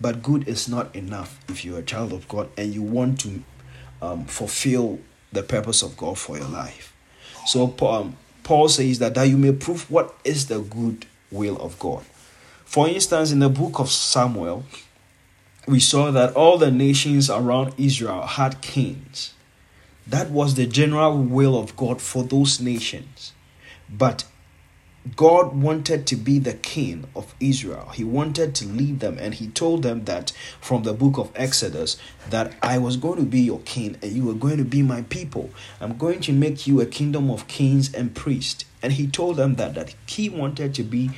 But 0.00 0.22
good 0.22 0.46
is 0.46 0.68
not 0.68 0.94
enough 0.94 1.40
if 1.48 1.64
you're 1.64 1.80
a 1.80 1.82
child 1.82 2.12
of 2.12 2.28
God 2.28 2.50
and 2.56 2.72
you 2.72 2.82
want 2.82 3.18
to 3.22 3.42
um, 4.00 4.26
fulfill 4.26 5.00
the 5.32 5.42
purpose 5.42 5.82
of 5.82 5.96
God 5.96 6.16
for 6.16 6.38
your 6.38 6.46
life. 6.46 6.94
So 7.46 7.74
um, 7.82 8.16
Paul 8.44 8.68
says 8.68 9.00
that, 9.00 9.14
that 9.16 9.24
you 9.24 9.36
may 9.36 9.50
prove 9.50 9.90
what 9.90 10.14
is 10.22 10.46
the 10.46 10.60
good 10.60 11.06
will 11.32 11.60
of 11.60 11.80
God. 11.80 12.04
For 12.64 12.86
instance, 12.88 13.32
in 13.32 13.40
the 13.40 13.48
book 13.48 13.80
of 13.80 13.90
Samuel, 13.90 14.64
we 15.66 15.80
saw 15.80 16.12
that 16.12 16.34
all 16.36 16.58
the 16.58 16.70
nations 16.70 17.28
around 17.28 17.74
Israel 17.76 18.22
had 18.22 18.60
kings. 18.60 19.34
That 20.06 20.30
was 20.30 20.54
the 20.54 20.66
general 20.66 21.18
will 21.18 21.58
of 21.58 21.76
God 21.76 22.00
for 22.00 22.22
those 22.22 22.60
nations. 22.60 23.32
But 23.90 24.24
God 25.16 25.54
wanted 25.54 26.06
to 26.06 26.16
be 26.16 26.38
the 26.38 26.54
king 26.54 27.06
of 27.14 27.34
Israel. 27.38 27.90
He 27.94 28.04
wanted 28.04 28.54
to 28.54 28.66
lead 28.66 29.00
them, 29.00 29.18
and 29.20 29.34
he 29.34 29.48
told 29.48 29.82
them 29.82 30.06
that 30.06 30.32
from 30.62 30.82
the 30.82 30.94
book 30.94 31.18
of 31.18 31.30
Exodus 31.34 31.98
that 32.30 32.54
I 32.62 32.78
was 32.78 32.96
going 32.96 33.18
to 33.18 33.26
be 33.26 33.40
your 33.40 33.60
king 33.60 33.98
and 34.00 34.12
you 34.12 34.24
were 34.24 34.32
going 34.32 34.56
to 34.56 34.64
be 34.64 34.80
my 34.80 35.02
people. 35.02 35.50
I'm 35.78 35.98
going 35.98 36.20
to 36.22 36.32
make 36.32 36.66
you 36.66 36.80
a 36.80 36.86
kingdom 36.86 37.30
of 37.30 37.46
kings 37.48 37.92
and 37.94 38.14
priests. 38.14 38.64
And 38.82 38.94
he 38.94 39.06
told 39.06 39.36
them 39.36 39.56
that 39.56 39.74
that 39.74 39.94
he 40.06 40.30
wanted 40.30 40.74
to 40.76 40.82
be 40.82 41.10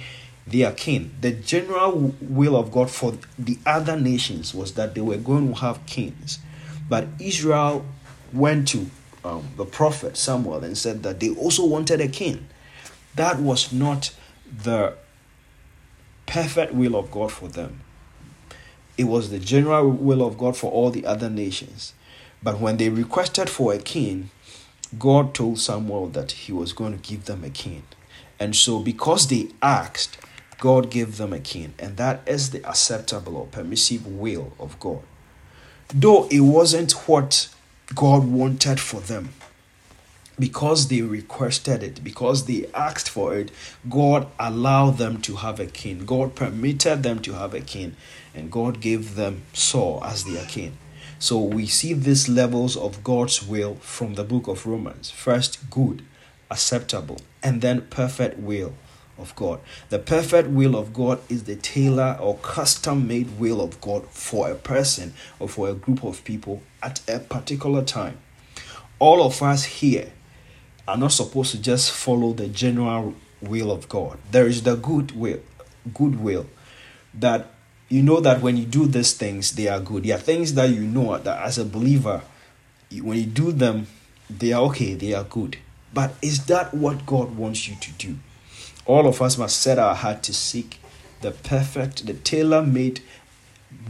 their 0.48 0.72
king. 0.72 1.12
The 1.20 1.30
general 1.30 2.14
will 2.20 2.56
of 2.56 2.72
God 2.72 2.90
for 2.90 3.16
the 3.38 3.58
other 3.64 3.98
nations 3.98 4.52
was 4.52 4.74
that 4.74 4.96
they 4.96 5.00
were 5.00 5.16
going 5.16 5.54
to 5.54 5.60
have 5.60 5.86
kings. 5.86 6.40
But 6.88 7.06
Israel 7.20 7.86
went 8.32 8.66
to 8.68 8.90
um, 9.24 9.48
the 9.56 9.64
prophet 9.64 10.16
Samuel 10.16 10.64
and 10.64 10.76
said 10.76 11.04
that 11.04 11.20
they 11.20 11.30
also 11.30 11.64
wanted 11.64 12.00
a 12.00 12.08
king 12.08 12.48
that 13.16 13.40
was 13.40 13.72
not 13.72 14.14
the 14.64 14.94
perfect 16.26 16.72
will 16.72 16.96
of 16.96 17.10
God 17.10 17.32
for 17.32 17.48
them. 17.48 17.80
It 18.96 19.04
was 19.04 19.30
the 19.30 19.38
general 19.38 19.90
will 19.90 20.26
of 20.26 20.38
God 20.38 20.56
for 20.56 20.70
all 20.70 20.90
the 20.90 21.04
other 21.04 21.28
nations. 21.28 21.92
But 22.42 22.60
when 22.60 22.76
they 22.76 22.88
requested 22.88 23.50
for 23.50 23.72
a 23.72 23.78
king, 23.78 24.30
God 24.98 25.34
told 25.34 25.58
Samuel 25.58 26.08
that 26.08 26.32
he 26.32 26.52
was 26.52 26.72
going 26.72 26.98
to 26.98 27.08
give 27.10 27.24
them 27.24 27.44
a 27.44 27.50
king. 27.50 27.82
And 28.38 28.54
so, 28.54 28.80
because 28.80 29.28
they 29.28 29.48
asked, 29.62 30.18
God 30.58 30.90
gave 30.90 31.16
them 31.16 31.32
a 31.32 31.40
king. 31.40 31.74
And 31.78 31.96
that 31.96 32.20
is 32.26 32.50
the 32.50 32.64
acceptable 32.66 33.36
or 33.36 33.46
permissive 33.46 34.06
will 34.06 34.52
of 34.58 34.78
God. 34.80 35.02
Though 35.94 36.26
it 36.30 36.40
wasn't 36.40 36.92
what 37.08 37.48
God 37.94 38.26
wanted 38.26 38.80
for 38.80 39.00
them, 39.00 39.30
because 40.38 40.88
they 40.88 41.02
requested 41.02 41.82
it, 41.82 42.04
because 42.04 42.46
they 42.46 42.66
asked 42.74 43.08
for 43.08 43.36
it, 43.36 43.50
God 43.88 44.28
allowed 44.38 44.98
them 44.98 45.20
to 45.22 45.36
have 45.36 45.58
a 45.58 45.66
king. 45.66 46.04
God 46.04 46.34
permitted 46.34 47.02
them 47.02 47.20
to 47.22 47.32
have 47.32 47.54
a 47.54 47.60
king, 47.60 47.96
and 48.34 48.50
God 48.50 48.80
gave 48.80 49.14
them 49.14 49.42
Saul 49.52 50.02
as 50.04 50.24
their 50.24 50.44
king. 50.44 50.76
So 51.18 51.40
we 51.40 51.66
see 51.66 51.94
these 51.94 52.28
levels 52.28 52.76
of 52.76 53.02
God's 53.02 53.42
will 53.42 53.76
from 53.76 54.14
the 54.14 54.24
book 54.24 54.46
of 54.48 54.66
Romans. 54.66 55.10
First, 55.10 55.70
good, 55.70 56.02
acceptable, 56.50 57.18
and 57.42 57.62
then 57.62 57.82
perfect 57.82 58.38
will 58.38 58.74
of 59.18 59.34
God. 59.34 59.60
The 59.88 59.98
perfect 59.98 60.48
will 60.48 60.76
of 60.76 60.92
God 60.92 61.20
is 61.30 61.44
the 61.44 61.56
tailor 61.56 62.18
or 62.20 62.36
custom 62.36 63.08
made 63.08 63.38
will 63.38 63.62
of 63.62 63.80
God 63.80 64.06
for 64.10 64.50
a 64.50 64.54
person 64.54 65.14
or 65.38 65.48
for 65.48 65.70
a 65.70 65.74
group 65.74 66.04
of 66.04 66.22
people 66.24 66.62
at 66.82 67.00
a 67.08 67.20
particular 67.20 67.82
time. 67.82 68.18
All 68.98 69.22
of 69.22 69.42
us 69.42 69.64
here 69.64 70.12
are 70.86 70.96
not 70.96 71.12
supposed 71.12 71.50
to 71.52 71.60
just 71.60 71.90
follow 71.90 72.32
the 72.32 72.48
general 72.48 73.14
will 73.40 73.70
of 73.70 73.88
God. 73.88 74.18
There 74.30 74.46
is 74.46 74.62
the 74.62 74.76
good 74.76 75.12
will, 75.12 75.40
good 75.94 76.20
will 76.20 76.46
that 77.14 77.50
you 77.88 78.02
know 78.02 78.20
that 78.20 78.40
when 78.42 78.56
you 78.56 78.64
do 78.64 78.86
these 78.86 79.12
things, 79.12 79.52
they 79.52 79.68
are 79.68 79.80
good. 79.80 80.04
There 80.04 80.16
are 80.16 80.20
things 80.20 80.54
that 80.54 80.70
you 80.70 80.82
know 80.82 81.16
that 81.18 81.42
as 81.42 81.58
a 81.58 81.64
believer, 81.64 82.22
when 82.90 83.18
you 83.18 83.26
do 83.26 83.52
them, 83.52 83.86
they 84.28 84.52
are 84.52 84.62
okay, 84.64 84.94
they 84.94 85.14
are 85.14 85.24
good. 85.24 85.58
But 85.94 86.14
is 86.20 86.46
that 86.46 86.74
what 86.74 87.06
God 87.06 87.36
wants 87.36 87.68
you 87.68 87.76
to 87.76 87.92
do? 87.92 88.16
All 88.84 89.06
of 89.06 89.22
us 89.22 89.38
must 89.38 89.60
set 89.60 89.78
our 89.78 89.94
heart 89.94 90.22
to 90.24 90.34
seek 90.34 90.80
the 91.20 91.30
perfect, 91.30 92.06
the 92.06 92.14
tailor 92.14 92.62
made 92.62 93.00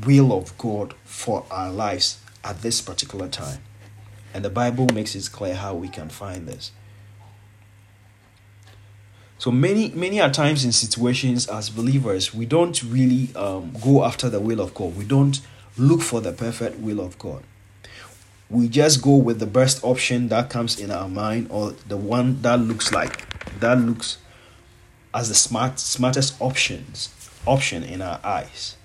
will 0.04 0.32
of 0.32 0.56
God 0.58 0.94
for 1.04 1.44
our 1.50 1.70
lives 1.70 2.20
at 2.44 2.62
this 2.62 2.80
particular 2.80 3.28
time. 3.28 3.60
And 4.32 4.44
the 4.44 4.50
Bible 4.50 4.86
makes 4.92 5.14
it 5.14 5.28
clear 5.32 5.54
how 5.54 5.74
we 5.74 5.88
can 5.88 6.08
find 6.08 6.46
this. 6.46 6.70
So 9.38 9.50
many, 9.50 9.90
many 9.90 10.20
at 10.20 10.32
times 10.32 10.64
in 10.64 10.72
situations 10.72 11.46
as 11.46 11.68
believers, 11.68 12.34
we 12.34 12.46
don't 12.46 12.82
really 12.84 13.34
um, 13.36 13.72
go 13.82 14.04
after 14.04 14.30
the 14.30 14.40
will 14.40 14.60
of 14.60 14.72
God. 14.72 14.96
We 14.96 15.04
don't 15.04 15.40
look 15.76 16.00
for 16.00 16.20
the 16.20 16.32
perfect 16.32 16.78
will 16.78 17.00
of 17.00 17.18
God. 17.18 17.42
We 18.48 18.68
just 18.68 19.02
go 19.02 19.16
with 19.16 19.38
the 19.38 19.46
best 19.46 19.82
option 19.84 20.28
that 20.28 20.48
comes 20.48 20.80
in 20.80 20.90
our 20.90 21.08
mind 21.08 21.48
or 21.50 21.72
the 21.86 21.96
one 21.96 22.40
that 22.42 22.60
looks 22.60 22.92
like 22.92 23.26
that 23.60 23.78
looks 23.78 24.18
as 25.12 25.28
the 25.28 25.34
smart 25.34 25.80
smartest 25.80 26.40
options 26.40 27.12
option 27.44 27.82
in 27.82 28.00
our 28.00 28.20
eyes. 28.22 28.76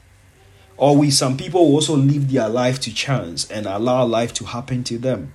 Or 0.78 0.98
we 0.98 1.12
some 1.12 1.38
people 1.38 1.62
also 1.62 1.96
live 1.96 2.32
their 2.32 2.50
life 2.50 2.80
to 2.82 2.94
chance 2.94 3.50
and 3.52 3.68
allow 3.68 4.04
life 4.06 4.34
to 4.36 4.46
happen 4.46 4.84
to 4.86 4.98
them. 4.98 5.34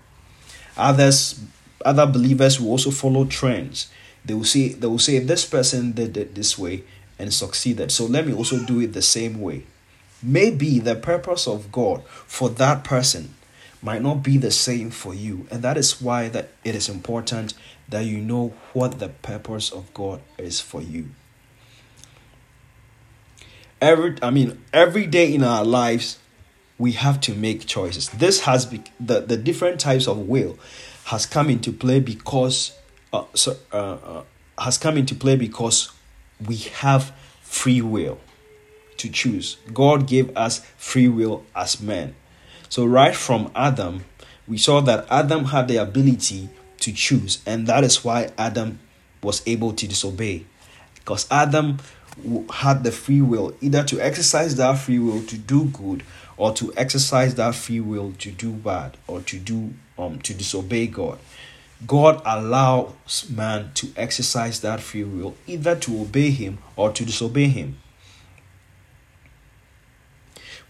Others 0.76 1.40
other 1.84 2.06
believers 2.06 2.60
will 2.60 2.70
also 2.70 2.90
follow 2.90 3.24
trends 3.24 3.88
they 4.26 4.34
will 4.34 4.44
say 4.44 4.68
they 4.68 4.86
will 4.86 4.98
say 4.98 5.18
this 5.18 5.44
person 5.44 5.92
did 5.92 6.16
it 6.16 6.34
this 6.34 6.58
way 6.58 6.84
and 7.18 7.32
succeeded. 7.32 7.90
So 7.90 8.04
let 8.04 8.26
me 8.26 8.34
also 8.34 8.62
do 8.64 8.80
it 8.80 8.92
the 8.92 9.02
same 9.02 9.40
way. 9.40 9.64
Maybe 10.22 10.78
the 10.78 10.96
purpose 10.96 11.46
of 11.46 11.70
god 11.72 12.04
for 12.26 12.48
that 12.50 12.84
person 12.84 13.34
might 13.82 14.02
not 14.02 14.22
be 14.22 14.36
the 14.36 14.50
same 14.50 14.90
for 14.90 15.14
you. 15.14 15.46
And 15.50 15.62
that 15.62 15.76
is 15.76 16.00
why 16.00 16.28
that 16.30 16.50
it 16.64 16.74
is 16.74 16.88
important 16.88 17.54
that 17.88 18.04
you 18.04 18.18
know 18.18 18.54
what 18.72 18.98
the 18.98 19.08
purpose 19.08 19.70
of 19.70 19.92
god 19.94 20.20
is 20.38 20.60
for 20.60 20.82
you. 20.82 21.10
Every 23.80 24.16
i 24.22 24.30
mean 24.30 24.62
every 24.72 25.06
day 25.06 25.32
in 25.32 25.44
our 25.44 25.64
lives 25.64 26.18
we 26.78 26.92
have 26.92 27.20
to 27.22 27.34
make 27.34 27.66
choices. 27.66 28.08
This 28.10 28.40
has 28.40 28.66
be, 28.66 28.82
the, 29.00 29.20
the 29.20 29.36
different 29.36 29.80
types 29.80 30.06
of 30.06 30.18
will 30.18 30.58
has 31.04 31.24
come 31.24 31.48
into 31.48 31.72
play 31.72 32.00
because 32.00 32.72
uh, 33.16 33.24
so, 33.34 33.56
uh, 33.72 33.76
uh, 33.76 34.22
has 34.58 34.78
come 34.78 34.96
into 34.96 35.14
play 35.14 35.36
because 35.36 35.90
we 36.46 36.56
have 36.56 37.12
free 37.42 37.80
will. 37.80 38.18
to 38.98 39.08
choose. 39.08 39.56
God 39.72 40.06
gave 40.06 40.34
us 40.36 40.60
free 40.76 41.08
will 41.08 41.44
as 41.54 41.80
men. 41.80 42.14
So, 42.68 42.84
right 42.84 43.14
from 43.14 43.50
Adam, 43.54 44.04
we 44.48 44.58
saw 44.58 44.80
that 44.82 45.06
Adam 45.10 45.46
had 45.46 45.68
the 45.68 45.76
ability 45.76 46.48
to 46.80 46.92
choose, 46.92 47.42
and 47.46 47.66
that 47.66 47.84
is 47.84 48.04
why 48.04 48.30
Adam 48.38 48.78
was 49.22 49.42
able 49.46 49.72
to 49.74 49.86
disobey. 49.86 50.44
Because 50.94 51.26
Adam 51.30 51.78
had 52.50 52.82
the 52.84 52.92
free 52.92 53.20
will 53.20 53.54
either 53.60 53.84
to 53.84 54.00
exercise 54.00 54.56
that 54.56 54.78
free 54.78 54.98
will 54.98 55.22
to 55.24 55.36
do 55.36 55.66
good 55.66 56.02
or 56.36 56.52
to 56.54 56.72
exercise 56.76 57.34
that 57.34 57.54
free 57.54 57.80
will 57.80 58.12
to 58.18 58.30
do 58.30 58.52
bad 58.52 58.96
or 59.06 59.20
to 59.20 59.38
do 59.38 59.74
um 59.98 60.18
to 60.20 60.32
disobey 60.32 60.86
God. 60.86 61.18
God 61.84 62.22
allows 62.24 63.28
man 63.28 63.70
to 63.74 63.88
exercise 63.96 64.60
that 64.60 64.80
free 64.80 65.04
will 65.04 65.36
either 65.46 65.76
to 65.76 66.00
obey 66.00 66.30
him 66.30 66.58
or 66.74 66.90
to 66.92 67.04
disobey 67.04 67.48
him. 67.48 67.76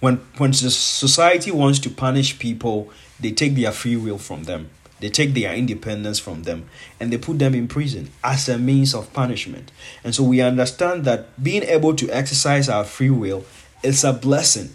When 0.00 0.16
when 0.36 0.52
society 0.52 1.50
wants 1.50 1.78
to 1.80 1.90
punish 1.90 2.38
people, 2.38 2.90
they 3.20 3.30
take 3.30 3.54
their 3.54 3.72
free 3.72 3.96
will 3.96 4.18
from 4.18 4.44
them. 4.44 4.70
They 4.98 5.10
take 5.10 5.34
their 5.34 5.54
independence 5.54 6.18
from 6.18 6.42
them 6.44 6.68
and 6.98 7.12
they 7.12 7.18
put 7.18 7.38
them 7.38 7.54
in 7.54 7.68
prison 7.68 8.10
as 8.24 8.48
a 8.48 8.58
means 8.58 8.94
of 8.94 9.12
punishment. 9.12 9.70
And 10.02 10.14
so 10.14 10.24
we 10.24 10.40
understand 10.40 11.04
that 11.04 11.42
being 11.42 11.62
able 11.64 11.94
to 11.96 12.10
exercise 12.10 12.68
our 12.68 12.84
free 12.84 13.10
will 13.10 13.44
is 13.82 14.04
a 14.04 14.12
blessing 14.12 14.74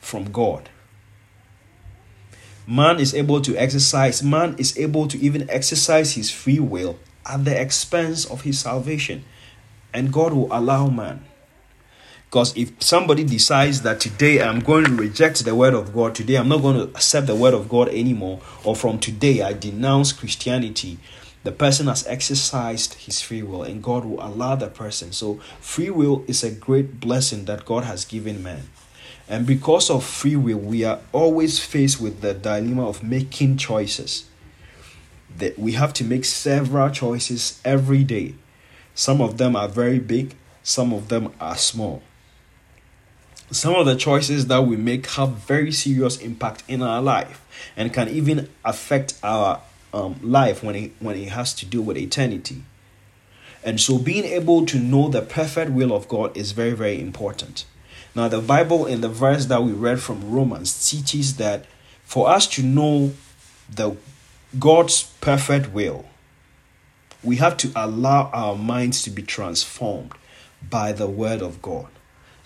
from 0.00 0.30
God. 0.30 0.70
Man 2.66 2.98
is 2.98 3.14
able 3.14 3.40
to 3.42 3.56
exercise, 3.56 4.22
man 4.22 4.56
is 4.58 4.76
able 4.76 5.06
to 5.08 5.18
even 5.18 5.48
exercise 5.48 6.14
his 6.14 6.30
free 6.30 6.58
will 6.58 6.98
at 7.24 7.44
the 7.44 7.60
expense 7.60 8.24
of 8.24 8.42
his 8.42 8.58
salvation. 8.58 9.24
And 9.94 10.12
God 10.12 10.32
will 10.32 10.48
allow 10.50 10.88
man. 10.88 11.24
Because 12.24 12.56
if 12.56 12.72
somebody 12.82 13.22
decides 13.22 13.82
that 13.82 14.00
today 14.00 14.42
I'm 14.42 14.60
going 14.60 14.84
to 14.84 14.96
reject 14.96 15.44
the 15.44 15.54
word 15.54 15.74
of 15.74 15.94
God, 15.94 16.14
today 16.14 16.34
I'm 16.34 16.48
not 16.48 16.60
going 16.60 16.76
to 16.76 16.92
accept 16.94 17.28
the 17.28 17.36
word 17.36 17.54
of 17.54 17.68
God 17.68 17.88
anymore, 17.88 18.40
or 18.64 18.74
from 18.74 18.98
today 18.98 19.42
I 19.42 19.52
denounce 19.52 20.12
Christianity, 20.12 20.98
the 21.44 21.52
person 21.52 21.86
has 21.86 22.04
exercised 22.08 22.94
his 22.94 23.22
free 23.22 23.42
will 23.44 23.62
and 23.62 23.80
God 23.80 24.04
will 24.04 24.20
allow 24.20 24.56
the 24.56 24.66
person. 24.66 25.12
So, 25.12 25.38
free 25.60 25.90
will 25.90 26.24
is 26.26 26.42
a 26.42 26.50
great 26.50 26.98
blessing 26.98 27.44
that 27.44 27.64
God 27.64 27.84
has 27.84 28.04
given 28.04 28.42
man. 28.42 28.62
And 29.28 29.46
because 29.46 29.90
of 29.90 30.04
free 30.04 30.36
will, 30.36 30.58
we 30.58 30.84
are 30.84 31.00
always 31.12 31.58
faced 31.58 32.00
with 32.00 32.20
the 32.20 32.34
dilemma 32.34 32.88
of 32.88 33.02
making 33.02 33.56
choices. 33.56 34.26
That 35.38 35.58
we 35.58 35.72
have 35.72 35.92
to 35.94 36.04
make 36.04 36.24
several 36.24 36.90
choices 36.90 37.60
every 37.64 38.04
day. 38.04 38.34
Some 38.94 39.20
of 39.20 39.36
them 39.36 39.56
are 39.56 39.68
very 39.68 39.98
big, 39.98 40.34
some 40.62 40.92
of 40.92 41.08
them 41.08 41.32
are 41.40 41.56
small 41.56 42.02
some 43.50 43.74
of 43.74 43.86
the 43.86 43.94
choices 43.94 44.48
that 44.48 44.62
we 44.62 44.76
make 44.76 45.06
have 45.10 45.30
very 45.30 45.70
serious 45.70 46.18
impact 46.18 46.64
in 46.66 46.82
our 46.82 47.00
life 47.00 47.46
and 47.76 47.92
can 47.92 48.08
even 48.08 48.48
affect 48.64 49.14
our 49.22 49.60
um, 49.94 50.18
life 50.22 50.62
when 50.62 50.74
it 50.74 50.92
when 50.98 51.16
it 51.16 51.28
has 51.28 51.54
to 51.54 51.64
do 51.64 51.80
with 51.80 51.96
eternity 51.96 52.62
and 53.64 53.80
so 53.80 53.98
being 53.98 54.24
able 54.24 54.66
to 54.66 54.78
know 54.78 55.08
the 55.08 55.22
perfect 55.22 55.70
will 55.70 55.94
of 55.94 56.08
god 56.08 56.36
is 56.36 56.52
very 56.52 56.72
very 56.72 57.00
important 57.00 57.64
now 58.16 58.26
the 58.26 58.40
bible 58.40 58.84
in 58.86 59.00
the 59.00 59.08
verse 59.08 59.46
that 59.46 59.62
we 59.62 59.70
read 59.70 60.00
from 60.00 60.32
romans 60.32 60.90
teaches 60.90 61.36
that 61.36 61.64
for 62.02 62.28
us 62.28 62.48
to 62.48 62.62
know 62.62 63.12
the 63.72 63.96
god's 64.58 65.04
perfect 65.20 65.72
will 65.72 66.04
we 67.22 67.36
have 67.36 67.56
to 67.56 67.70
allow 67.76 68.28
our 68.32 68.56
minds 68.56 69.02
to 69.02 69.10
be 69.10 69.22
transformed 69.22 70.12
by 70.68 70.90
the 70.90 71.06
word 71.06 71.40
of 71.40 71.62
god 71.62 71.86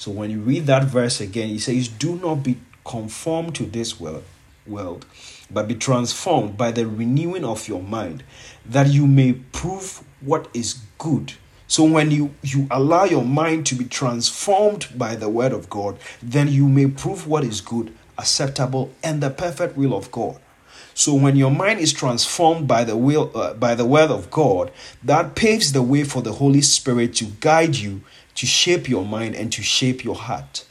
so 0.01 0.11
when 0.11 0.31
you 0.31 0.41
read 0.41 0.65
that 0.65 0.85
verse 0.85 1.21
again, 1.21 1.51
he 1.51 1.59
says, 1.59 1.87
Do 1.87 2.17
not 2.17 2.37
be 2.37 2.57
conformed 2.87 3.55
to 3.57 3.67
this 3.67 4.01
world, 4.01 4.25
world, 4.67 5.05
but 5.51 5.69
be 5.69 5.75
transformed 5.75 6.57
by 6.57 6.71
the 6.71 6.87
renewing 6.87 7.45
of 7.45 7.69
your 7.69 7.83
mind, 7.83 8.23
that 8.65 8.87
you 8.87 9.07
may 9.07 9.35
prove 9.35 10.03
what 10.23 10.49
is 10.55 10.81
good. 10.97 11.35
So 11.71 11.85
when 11.85 12.11
you, 12.11 12.35
you 12.43 12.67
allow 12.69 13.05
your 13.05 13.25
mind 13.25 13.65
to 13.67 13.77
be 13.77 13.85
transformed 13.85 14.89
by 14.97 15.15
the 15.15 15.29
word 15.29 15.53
of 15.53 15.71
God, 15.71 15.97
then 16.21 16.49
you 16.49 16.69
may 16.69 16.89
prove 16.89 17.29
what 17.29 17.45
is 17.45 17.61
good, 17.61 17.95
acceptable, 18.19 18.91
and 19.05 19.23
the 19.23 19.31
perfect 19.31 19.77
will 19.77 19.95
of 19.95 20.11
God. 20.11 20.41
So 20.95 21.15
when 21.15 21.37
your 21.37 21.53
mind 21.53 21.79
is 21.79 21.93
transformed 21.93 22.67
by 22.67 22.83
the 22.83 22.97
will 22.97 23.31
uh, 23.37 23.55
by 23.55 23.77
the 23.77 23.85
word 23.85 24.11
of 24.11 24.33
God, 24.33 24.73
that 25.05 25.37
paves 25.37 25.71
the 25.71 25.81
way 25.81 26.03
for 26.03 26.23
the 26.23 26.33
Holy 26.33 26.61
Spirit 26.61 27.15
to 27.15 27.27
guide 27.39 27.77
you 27.77 28.01
to 28.35 28.47
shape 28.47 28.89
your 28.89 29.05
mind 29.05 29.37
and 29.37 29.53
to 29.53 29.63
shape 29.63 30.03
your 30.03 30.17
heart. 30.17 30.67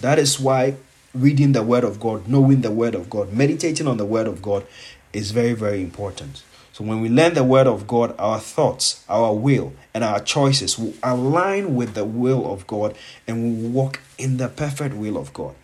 That 0.00 0.18
is 0.18 0.40
why 0.40 0.74
reading 1.14 1.52
the 1.52 1.62
Word 1.62 1.84
of 1.84 2.00
God, 2.00 2.26
knowing 2.26 2.62
the 2.62 2.72
Word 2.72 2.96
of 2.96 3.08
God, 3.08 3.32
meditating 3.32 3.86
on 3.86 3.96
the 3.96 4.04
Word 4.04 4.26
of 4.26 4.42
God 4.42 4.66
is 5.12 5.30
very, 5.30 5.52
very 5.52 5.80
important. 5.80 6.42
So 6.72 6.84
when 6.84 7.00
we 7.00 7.08
learn 7.08 7.34
the 7.34 7.44
Word 7.44 7.66
of 7.66 7.86
God, 7.86 8.14
our 8.18 8.38
thoughts, 8.38 9.04
our 9.08 9.34
will, 9.34 9.72
and 9.92 10.04
our 10.04 10.20
choices 10.20 10.78
will 10.78 10.94
align 11.02 11.74
with 11.74 11.94
the 11.94 12.04
will 12.04 12.52
of 12.52 12.66
God 12.66 12.96
and 13.26 13.42
will 13.42 13.70
walk 13.70 14.00
in 14.18 14.36
the 14.36 14.48
perfect 14.48 14.94
will 14.94 15.18
of 15.18 15.32
God. 15.32 15.54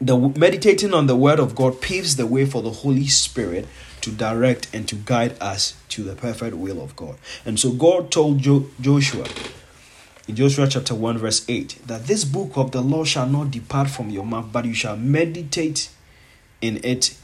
The 0.00 0.16
meditating 0.18 0.94
on 0.94 1.06
the 1.06 1.14
Word 1.14 1.38
of 1.38 1.54
God 1.54 1.80
paves 1.80 2.16
the 2.16 2.26
way 2.26 2.46
for 2.46 2.62
the 2.62 2.70
Holy 2.70 3.06
Spirit 3.06 3.68
to 4.00 4.10
direct 4.10 4.68
and 4.74 4.88
to 4.88 4.96
guide 4.96 5.36
us 5.40 5.74
to 5.90 6.02
the 6.02 6.16
perfect 6.16 6.56
will 6.56 6.82
of 6.82 6.96
God. 6.96 7.16
And 7.44 7.60
so 7.60 7.70
God 7.70 8.10
told 8.10 8.38
jo- 8.38 8.66
Joshua 8.80 9.26
in 10.28 10.36
Joshua 10.36 10.68
chapter 10.68 10.94
1, 10.94 11.18
verse 11.18 11.44
8, 11.48 11.78
that 11.86 12.06
this 12.06 12.24
book 12.24 12.52
of 12.56 12.70
the 12.70 12.80
law 12.80 13.04
shall 13.04 13.26
not 13.26 13.50
depart 13.50 13.90
from 13.90 14.08
your 14.08 14.24
mouth, 14.24 14.50
but 14.52 14.64
you 14.64 14.74
shall 14.74 14.96
meditate 14.96 15.90
in 16.60 16.80
it 16.84 17.16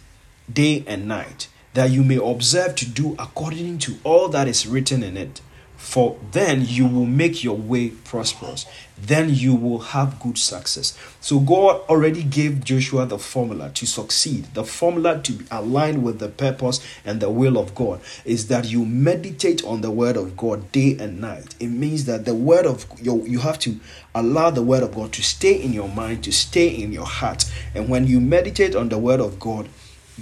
day 0.52 0.83
and 0.87 1.07
night, 1.07 1.46
that 1.74 1.90
you 1.90 2.02
may 2.02 2.16
observe 2.16 2.74
to 2.76 2.88
do 2.88 3.14
according 3.18 3.78
to 3.78 3.98
all 4.04 4.28
that 4.28 4.48
is 4.48 4.66
written 4.66 5.02
in 5.02 5.16
it 5.16 5.40
for 5.78 6.18
then 6.33 6.64
you 6.66 6.88
will 6.88 7.07
make 7.07 7.44
your 7.44 7.57
way 7.57 7.90
prosperous. 7.90 8.66
Then 9.00 9.33
you 9.33 9.54
will 9.54 9.78
have 9.78 10.18
good 10.18 10.37
success. 10.37 10.98
So, 11.20 11.38
God 11.38 11.81
already 11.88 12.24
gave 12.24 12.64
Joshua 12.64 13.07
the 13.07 13.18
formula 13.18 13.70
to 13.74 13.87
succeed. 13.87 14.46
The 14.54 14.64
formula 14.64 15.20
to 15.22 15.33
be 15.33 15.44
aligned 15.52 16.02
with 16.02 16.18
the 16.18 16.28
purpose 16.28 16.85
and 17.04 17.20
the 17.20 17.31
will 17.31 17.57
of 17.57 17.76
God 17.76 18.00
is 18.24 18.48
that 18.48 18.66
you 18.66 18.85
meditate 18.85 19.64
on 19.64 19.81
the 19.81 19.92
word 19.92 20.16
of 20.16 20.37
God 20.37 20.72
day 20.72 20.96
and 20.98 21.20
night. 21.20 21.54
It 21.61 21.68
means 21.68 22.07
that 22.07 22.24
the 22.24 22.35
word 22.35 22.66
of 22.66 22.85
you, 23.00 23.24
you 23.24 23.38
have 23.38 23.61
to 23.61 23.78
allow 24.16 24.50
the 24.50 24.64
word 24.64 24.83
of 24.83 24.96
God 24.96 25.12
to 25.12 25.22
stay 25.22 25.62
in 25.62 25.72
your 25.72 25.88
mind, 25.88 26.24
to 26.24 26.33
stay 26.33 26.68
in 26.68 26.90
your 26.90 27.07
heart. 27.07 27.44
And 27.72 27.88
when 27.88 28.09
you 28.09 28.20
meditate 28.20 28.74
on 28.74 28.88
the 28.88 28.98
word 28.98 29.20
of 29.20 29.38
God, 29.38 29.68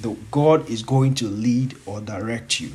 the 0.00 0.16
God 0.30 0.68
is 0.68 0.82
going 0.82 1.14
to 1.16 1.26
lead 1.26 1.76
or 1.86 2.00
direct 2.00 2.60
you. 2.60 2.72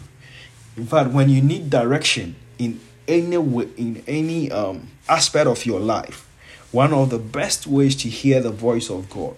In 0.76 0.86
fact, 0.86 1.12
when 1.12 1.30
you 1.30 1.42
need 1.42 1.70
direction, 1.70 2.36
in 2.58 2.80
any 3.08 3.38
way, 3.38 3.68
in 3.78 4.04
any 4.08 4.52
um, 4.52 4.88
aspect 5.08 5.48
of 5.48 5.66
your 5.66 5.80
life, 5.80 6.28
one 6.72 6.94
of 6.94 7.10
the 7.10 7.20
best 7.20 7.68
ways 7.68 7.96
to 7.98 8.10
hear 8.10 8.40
the 8.40 8.52
voice 8.52 8.90
of 8.90 9.10
God 9.10 9.36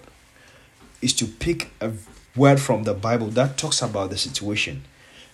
is 1.02 1.12
to 1.14 1.26
pick 1.26 1.70
a 1.80 1.92
word 2.36 2.60
from 2.60 2.84
the 2.84 2.94
Bible 2.94 3.28
that 3.28 3.58
talks 3.58 3.82
about 3.82 4.10
the 4.10 4.18
situation. 4.18 4.84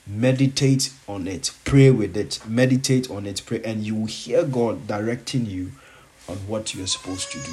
Meditate 0.06 0.92
on 1.06 1.28
it, 1.28 1.52
pray 1.64 1.90
with 1.90 2.16
it, 2.16 2.40
meditate 2.46 3.10
on 3.10 3.26
it, 3.26 3.42
pray, 3.44 3.62
and 3.62 3.86
you 3.86 3.94
will 3.94 4.06
hear 4.06 4.44
God 4.44 4.86
directing 4.86 5.46
you 5.46 5.72
on 6.28 6.36
what 6.48 6.74
you're 6.74 6.86
supposed 6.86 7.30
to 7.32 7.38
do. 7.38 7.52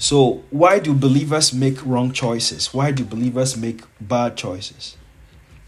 So, 0.00 0.42
why 0.48 0.78
do 0.78 0.94
believers 0.94 1.52
make 1.52 1.84
wrong 1.84 2.12
choices? 2.12 2.72
Why 2.72 2.90
do 2.90 3.04
believers 3.04 3.54
make 3.58 3.82
bad 4.00 4.34
choices? 4.34 4.96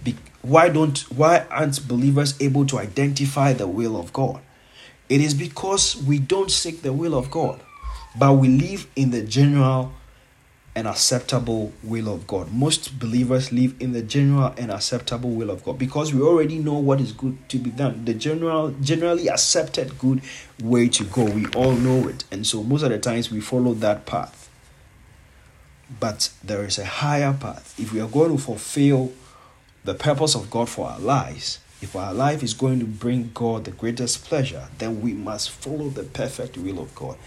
Be- 0.02 0.16
why 0.40 0.70
don't 0.70 0.98
why 1.14 1.44
aren't 1.50 1.86
believers 1.86 2.34
able 2.40 2.64
to 2.68 2.78
identify 2.78 3.52
the 3.52 3.66
will 3.66 3.94
of 3.94 4.10
God? 4.14 4.40
It 5.10 5.20
is 5.20 5.34
because 5.34 6.02
we 6.02 6.18
don't 6.18 6.50
seek 6.50 6.80
the 6.80 6.94
will 6.94 7.14
of 7.14 7.30
God, 7.30 7.60
but 8.18 8.32
we 8.32 8.48
live 8.48 8.86
in 8.96 9.10
the 9.10 9.22
general 9.22 9.92
and 10.74 10.88
acceptable 10.88 11.72
will 11.82 12.08
of 12.08 12.26
God. 12.26 12.50
Most 12.50 12.98
believers 12.98 13.52
live 13.52 13.74
in 13.78 13.92
the 13.92 14.02
general 14.02 14.54
and 14.56 14.70
acceptable 14.70 15.30
will 15.30 15.50
of 15.50 15.64
God 15.64 15.78
because 15.78 16.14
we 16.14 16.22
already 16.22 16.58
know 16.58 16.74
what 16.74 17.00
is 17.00 17.12
good 17.12 17.36
to 17.50 17.58
be 17.58 17.70
done. 17.70 18.04
The 18.06 18.14
general 18.14 18.70
generally 18.80 19.28
accepted 19.28 19.98
good 19.98 20.22
way 20.62 20.88
to 20.88 21.04
go. 21.04 21.24
We 21.24 21.46
all 21.48 21.72
know 21.72 22.08
it. 22.08 22.24
And 22.30 22.46
so 22.46 22.62
most 22.62 22.82
of 22.82 22.90
the 22.90 22.98
times 22.98 23.30
we 23.30 23.40
follow 23.40 23.74
that 23.74 24.06
path. 24.06 24.48
But 26.00 26.30
there 26.42 26.64
is 26.64 26.78
a 26.78 26.86
higher 26.86 27.34
path. 27.34 27.78
If 27.78 27.92
we 27.92 28.00
are 28.00 28.08
going 28.08 28.34
to 28.34 28.42
fulfill 28.42 29.12
the 29.84 29.94
purpose 29.94 30.34
of 30.34 30.50
God 30.50 30.70
for 30.70 30.88
our 30.88 30.98
lives, 30.98 31.58
if 31.82 31.94
our 31.94 32.14
life 32.14 32.42
is 32.42 32.54
going 32.54 32.78
to 32.78 32.86
bring 32.86 33.30
God 33.34 33.64
the 33.64 33.72
greatest 33.72 34.24
pleasure, 34.24 34.68
then 34.78 35.02
we 35.02 35.12
must 35.12 35.50
follow 35.50 35.90
the 35.90 36.04
perfect 36.04 36.56
will 36.56 36.78
of 36.78 36.94
God. 36.94 37.18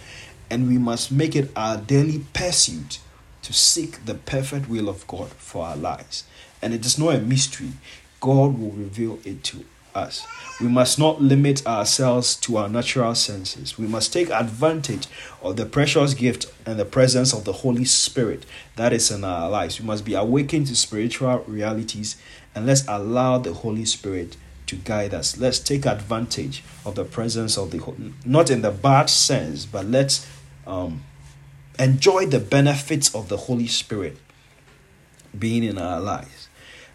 And 0.49 0.67
we 0.67 0.79
must 0.79 1.11
make 1.11 1.35
it 1.35 1.51
our 1.55 1.77
daily 1.77 2.23
pursuit 2.33 2.99
to 3.45 3.53
seek 3.53 4.05
the 4.05 4.15
perfect 4.15 4.67
will 4.67 4.89
of 4.89 5.05
God 5.05 5.29
for 5.29 5.65
our 5.65 5.75
lives. 5.75 6.23
And 6.63 6.73
it 6.73 6.83
is 6.83 6.97
not 6.97 7.13
a 7.13 7.19
mystery. 7.19 7.73
God 8.19 8.57
will 8.59 8.71
reveal 8.71 9.19
it 9.23 9.43
to 9.45 9.65
us. 9.93 10.25
We 10.59 10.67
must 10.67 10.97
not 10.97 11.21
limit 11.21 11.65
ourselves 11.67 12.35
to 12.37 12.57
our 12.57 12.67
natural 12.67 13.13
senses. 13.13 13.77
We 13.77 13.85
must 13.85 14.11
take 14.11 14.31
advantage 14.31 15.05
of 15.43 15.57
the 15.57 15.67
precious 15.67 16.15
gift 16.15 16.47
and 16.65 16.79
the 16.79 16.85
presence 16.85 17.33
of 17.33 17.45
the 17.45 17.53
Holy 17.53 17.85
Spirit 17.85 18.47
that 18.77 18.91
is 18.93 19.11
in 19.11 19.23
our 19.23 19.47
lives. 19.47 19.79
We 19.79 19.85
must 19.85 20.05
be 20.05 20.15
awakened 20.15 20.65
to 20.67 20.75
spiritual 20.75 21.45
realities 21.47 22.17
and 22.55 22.65
let's 22.65 22.83
allow 22.87 23.37
the 23.37 23.53
Holy 23.53 23.85
Spirit 23.85 24.37
to 24.65 24.75
guide 24.75 25.13
us. 25.13 25.37
Let's 25.37 25.59
take 25.59 25.85
advantage 25.85 26.63
of 26.83 26.95
the 26.95 27.05
presence 27.05 27.59
of 27.59 27.69
the 27.69 27.77
Holy, 27.77 28.11
not 28.25 28.49
in 28.49 28.63
the 28.63 28.71
bad 28.71 29.11
sense, 29.11 29.65
but 29.65 29.85
let's 29.85 30.27
um, 30.65 31.03
enjoy 31.79 32.25
the 32.25 32.39
benefits 32.39 33.13
of 33.13 33.29
the 33.29 33.37
Holy 33.37 33.67
Spirit 33.67 34.17
being 35.37 35.63
in 35.63 35.77
our 35.77 35.99
lives. 35.99 36.47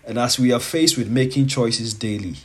And 0.05 0.19
as 0.19 0.39
we 0.39 0.53
are 0.53 0.61
faced 0.61 0.97
with 0.97 1.09
making 1.11 1.47
choices 1.47 1.95
daily, 1.95 2.37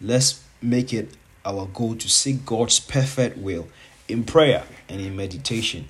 let's 0.00 0.42
make 0.60 0.92
it 0.92 1.10
our 1.44 1.66
goal 1.66 1.94
to 1.96 2.08
seek 2.08 2.44
God's 2.44 2.80
perfect 2.80 3.38
will 3.38 3.68
in 4.08 4.24
prayer 4.24 4.64
and 4.88 5.00
in 5.00 5.16
meditation. 5.16 5.88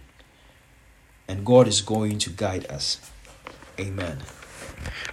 And 1.26 1.44
God 1.44 1.66
is 1.66 1.80
going 1.80 2.18
to 2.18 2.30
guide 2.30 2.66
us. 2.70 3.00
Amen. 3.78 4.18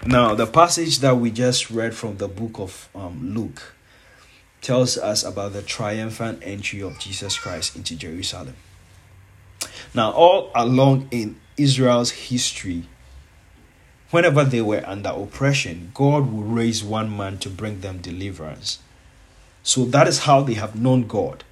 Now, 0.05 0.35
the 0.35 0.45
passage 0.45 0.99
that 0.99 1.17
we 1.17 1.31
just 1.31 1.71
read 1.71 1.95
from 1.95 2.17
the 2.17 2.27
book 2.27 2.59
of 2.59 2.89
um, 2.93 3.33
Luke 3.33 3.73
tells 4.61 4.97
us 4.97 5.23
about 5.23 5.53
the 5.53 5.61
triumphant 5.61 6.39
entry 6.41 6.81
of 6.81 6.99
Jesus 6.99 7.37
Christ 7.37 7.75
into 7.75 7.95
Jerusalem. 7.95 8.55
Now, 9.93 10.11
all 10.11 10.51
along 10.53 11.07
in 11.11 11.39
Israel's 11.57 12.11
history, 12.11 12.83
whenever 14.11 14.43
they 14.43 14.61
were 14.61 14.83
under 14.85 15.09
oppression, 15.09 15.91
God 15.93 16.31
would 16.31 16.45
raise 16.45 16.83
one 16.83 17.15
man 17.15 17.37
to 17.39 17.49
bring 17.49 17.81
them 17.81 17.99
deliverance. 17.99 18.79
So 19.63 19.85
that 19.85 20.07
is 20.07 20.19
how 20.19 20.41
they 20.41 20.53
have 20.55 20.75
known 20.75 21.07
God. 21.07 21.43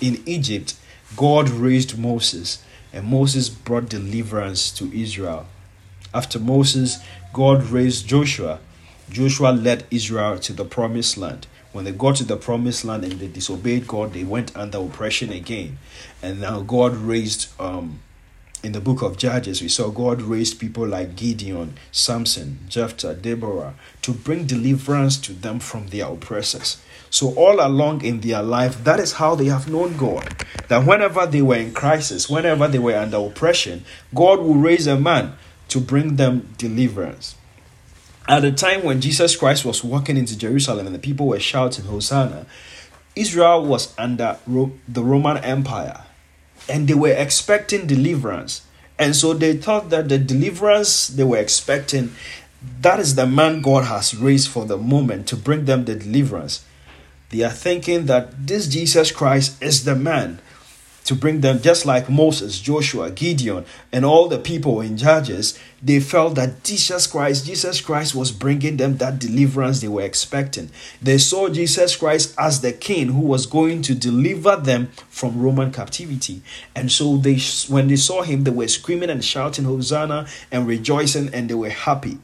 In 0.00 0.22
Egypt, 0.26 0.74
God 1.16 1.50
raised 1.50 1.98
Moses, 1.98 2.64
and 2.92 3.06
Moses 3.06 3.48
brought 3.48 3.88
deliverance 3.88 4.70
to 4.72 4.92
Israel. 4.96 5.46
After 6.14 6.38
Moses, 6.38 6.98
God 7.32 7.64
raised 7.64 8.06
Joshua. 8.06 8.60
Joshua 9.10 9.50
led 9.50 9.86
Israel 9.90 10.38
to 10.38 10.52
the 10.52 10.64
promised 10.64 11.16
land. 11.16 11.46
When 11.72 11.84
they 11.84 11.92
got 11.92 12.16
to 12.16 12.24
the 12.24 12.36
promised 12.36 12.84
land 12.84 13.04
and 13.04 13.14
they 13.14 13.28
disobeyed 13.28 13.86
God, 13.86 14.12
they 14.12 14.24
went 14.24 14.54
under 14.56 14.78
oppression 14.78 15.32
again. 15.32 15.78
And 16.22 16.40
now 16.40 16.60
God 16.60 16.94
raised 16.94 17.48
um, 17.60 18.00
in 18.62 18.72
the 18.72 18.80
book 18.80 19.02
of 19.02 19.16
Judges, 19.16 19.60
we 19.60 19.68
saw 19.68 19.90
God 19.90 20.22
raised 20.22 20.60
people 20.60 20.86
like 20.86 21.16
Gideon, 21.16 21.74
Samson, 21.90 22.60
Jephthah, 22.68 23.14
Deborah 23.14 23.74
to 24.02 24.12
bring 24.12 24.46
deliverance 24.46 25.16
to 25.18 25.32
them 25.32 25.58
from 25.58 25.88
their 25.88 26.06
oppressors. 26.06 26.80
So, 27.10 27.34
all 27.34 27.60
along 27.60 28.04
in 28.04 28.20
their 28.20 28.42
life, 28.42 28.84
that 28.84 29.00
is 29.00 29.14
how 29.14 29.34
they 29.34 29.46
have 29.46 29.68
known 29.68 29.96
God. 29.96 30.46
That 30.68 30.86
whenever 30.86 31.26
they 31.26 31.42
were 31.42 31.56
in 31.56 31.74
crisis, 31.74 32.30
whenever 32.30 32.68
they 32.68 32.78
were 32.78 32.96
under 32.96 33.18
oppression, 33.18 33.84
God 34.14 34.38
will 34.38 34.54
raise 34.54 34.86
a 34.86 34.98
man 34.98 35.34
to 35.68 35.80
bring 35.80 36.16
them 36.16 36.54
deliverance. 36.56 37.34
At 38.28 38.40
the 38.40 38.52
time 38.52 38.84
when 38.84 39.00
Jesus 39.00 39.34
Christ 39.36 39.64
was 39.64 39.82
walking 39.82 40.16
into 40.16 40.38
Jerusalem 40.38 40.86
and 40.86 40.94
the 40.94 41.00
people 41.00 41.26
were 41.26 41.40
shouting, 41.40 41.86
Hosanna, 41.86 42.46
Israel 43.16 43.64
was 43.64 43.94
under 43.98 44.38
the 44.46 45.02
Roman 45.02 45.38
Empire 45.38 46.02
and 46.68 46.86
they 46.88 46.94
were 46.94 47.12
expecting 47.12 47.86
deliverance. 47.86 48.62
And 48.98 49.16
so 49.16 49.34
they 49.34 49.56
thought 49.56 49.90
that 49.90 50.08
the 50.08 50.18
deliverance 50.18 51.08
they 51.08 51.24
were 51.24 51.38
expecting, 51.38 52.14
that 52.80 53.00
is 53.00 53.16
the 53.16 53.26
man 53.26 53.60
God 53.60 53.84
has 53.84 54.14
raised 54.14 54.48
for 54.48 54.64
the 54.64 54.78
moment 54.78 55.26
to 55.28 55.36
bring 55.36 55.64
them 55.64 55.84
the 55.84 55.96
deliverance. 55.96 56.64
They 57.30 57.42
are 57.42 57.50
thinking 57.50 58.06
that 58.06 58.46
this 58.46 58.68
Jesus 58.68 59.10
Christ 59.10 59.60
is 59.62 59.84
the 59.84 59.96
man 59.96 60.38
to 61.04 61.14
bring 61.14 61.40
them, 61.40 61.60
just 61.60 61.84
like 61.84 62.08
Moses, 62.08 62.60
Joshua, 62.60 63.10
Gideon, 63.10 63.64
and 63.90 64.04
all 64.04 64.28
the 64.28 64.38
people 64.38 64.80
in 64.80 64.96
Judges, 64.96 65.58
they 65.82 65.98
felt 65.98 66.36
that 66.36 66.62
Jesus 66.62 67.06
Christ, 67.06 67.46
Jesus 67.46 67.80
Christ 67.80 68.14
was 68.14 68.30
bringing 68.30 68.76
them 68.76 68.98
that 68.98 69.18
deliverance 69.18 69.80
they 69.80 69.88
were 69.88 70.02
expecting. 70.02 70.70
They 71.00 71.18
saw 71.18 71.48
Jesus 71.48 71.96
Christ 71.96 72.34
as 72.38 72.60
the 72.60 72.72
king 72.72 73.08
who 73.08 73.20
was 73.20 73.46
going 73.46 73.82
to 73.82 73.94
deliver 73.94 74.56
them 74.56 74.88
from 75.08 75.40
Roman 75.40 75.72
captivity. 75.72 76.42
And 76.76 76.90
so 76.92 77.16
they 77.16 77.38
when 77.68 77.88
they 77.88 77.96
saw 77.96 78.22
him, 78.22 78.44
they 78.44 78.50
were 78.50 78.68
screaming 78.68 79.10
and 79.10 79.24
shouting 79.24 79.64
Hosanna 79.64 80.28
and 80.52 80.68
rejoicing 80.68 81.34
and 81.34 81.50
they 81.50 81.54
were 81.54 81.70
happy. 81.70 82.18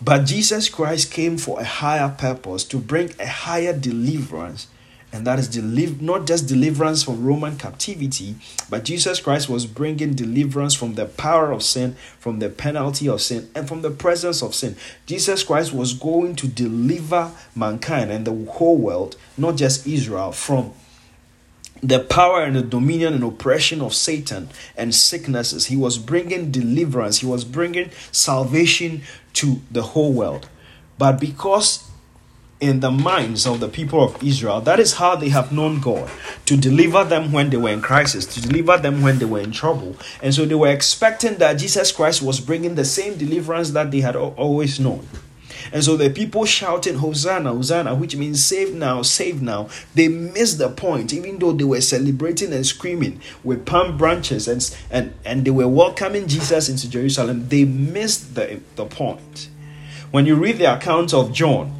But 0.00 0.26
Jesus 0.26 0.68
Christ 0.68 1.10
came 1.10 1.38
for 1.38 1.60
a 1.60 1.64
higher 1.64 2.14
purpose 2.16 2.64
to 2.64 2.78
bring 2.78 3.14
a 3.18 3.26
higher 3.26 3.76
deliverance 3.76 4.68
and 5.12 5.26
that 5.26 5.38
is 5.38 5.48
deliver 5.48 6.02
not 6.02 6.26
just 6.26 6.46
deliverance 6.46 7.02
from 7.02 7.24
Roman 7.24 7.56
captivity, 7.56 8.36
but 8.68 8.84
Jesus 8.84 9.20
Christ 9.20 9.48
was 9.48 9.64
bringing 9.64 10.14
deliverance 10.14 10.74
from 10.74 10.94
the 10.94 11.06
power 11.06 11.50
of 11.50 11.62
sin, 11.62 11.96
from 12.18 12.40
the 12.40 12.50
penalty 12.50 13.08
of 13.08 13.22
sin, 13.22 13.50
and 13.54 13.66
from 13.66 13.80
the 13.82 13.90
presence 13.90 14.42
of 14.42 14.54
sin. 14.54 14.76
Jesus 15.06 15.42
Christ 15.42 15.72
was 15.72 15.94
going 15.94 16.36
to 16.36 16.46
deliver 16.46 17.32
mankind 17.54 18.10
and 18.10 18.26
the 18.26 18.52
whole 18.52 18.76
world, 18.76 19.16
not 19.38 19.56
just 19.56 19.86
Israel, 19.86 20.32
from 20.32 20.72
the 21.82 22.00
power 22.00 22.42
and 22.42 22.56
the 22.56 22.62
dominion 22.62 23.14
and 23.14 23.24
oppression 23.24 23.80
of 23.80 23.94
Satan 23.94 24.50
and 24.76 24.94
sicknesses. 24.94 25.66
He 25.66 25.76
was 25.76 25.96
bringing 25.96 26.50
deliverance, 26.50 27.18
he 27.18 27.26
was 27.26 27.44
bringing 27.44 27.90
salvation 28.12 29.02
to 29.34 29.62
the 29.70 29.82
whole 29.82 30.12
world. 30.12 30.48
But 30.98 31.20
because 31.20 31.87
in 32.60 32.80
the 32.80 32.90
minds 32.90 33.46
of 33.46 33.60
the 33.60 33.68
people 33.68 34.02
of 34.02 34.22
Israel. 34.22 34.60
That 34.60 34.80
is 34.80 34.94
how 34.94 35.14
they 35.16 35.28
have 35.28 35.52
known 35.52 35.80
God 35.80 36.10
to 36.46 36.56
deliver 36.56 37.04
them 37.04 37.30
when 37.32 37.50
they 37.50 37.56
were 37.56 37.70
in 37.70 37.80
crisis, 37.80 38.26
to 38.26 38.40
deliver 38.40 38.76
them 38.76 39.02
when 39.02 39.18
they 39.18 39.24
were 39.24 39.40
in 39.40 39.52
trouble. 39.52 39.96
And 40.22 40.34
so 40.34 40.44
they 40.44 40.54
were 40.54 40.68
expecting 40.68 41.36
that 41.36 41.54
Jesus 41.54 41.92
Christ 41.92 42.22
was 42.22 42.40
bringing 42.40 42.74
the 42.74 42.84
same 42.84 43.16
deliverance 43.16 43.70
that 43.70 43.90
they 43.90 44.00
had 44.00 44.16
always 44.16 44.80
known. 44.80 45.06
And 45.72 45.84
so 45.84 45.96
the 45.96 46.10
people 46.10 46.44
shouting, 46.44 46.96
Hosanna, 46.98 47.52
Hosanna, 47.52 47.94
which 47.94 48.16
means 48.16 48.42
save 48.42 48.74
now, 48.74 49.02
save 49.02 49.42
now, 49.42 49.68
they 49.94 50.08
missed 50.08 50.58
the 50.58 50.70
point, 50.70 51.12
even 51.12 51.38
though 51.38 51.52
they 51.52 51.64
were 51.64 51.80
celebrating 51.80 52.52
and 52.52 52.66
screaming 52.66 53.20
with 53.44 53.66
palm 53.66 53.96
branches 53.96 54.48
and, 54.48 54.76
and, 54.90 55.14
and 55.24 55.44
they 55.44 55.50
were 55.50 55.68
welcoming 55.68 56.26
Jesus 56.26 56.68
into 56.68 56.88
Jerusalem. 56.88 57.48
They 57.48 57.64
missed 57.64 58.34
the, 58.34 58.60
the 58.76 58.86
point. 58.86 59.50
When 60.10 60.24
you 60.24 60.36
read 60.36 60.58
the 60.58 60.74
account 60.74 61.12
of 61.12 61.32
John, 61.32 61.77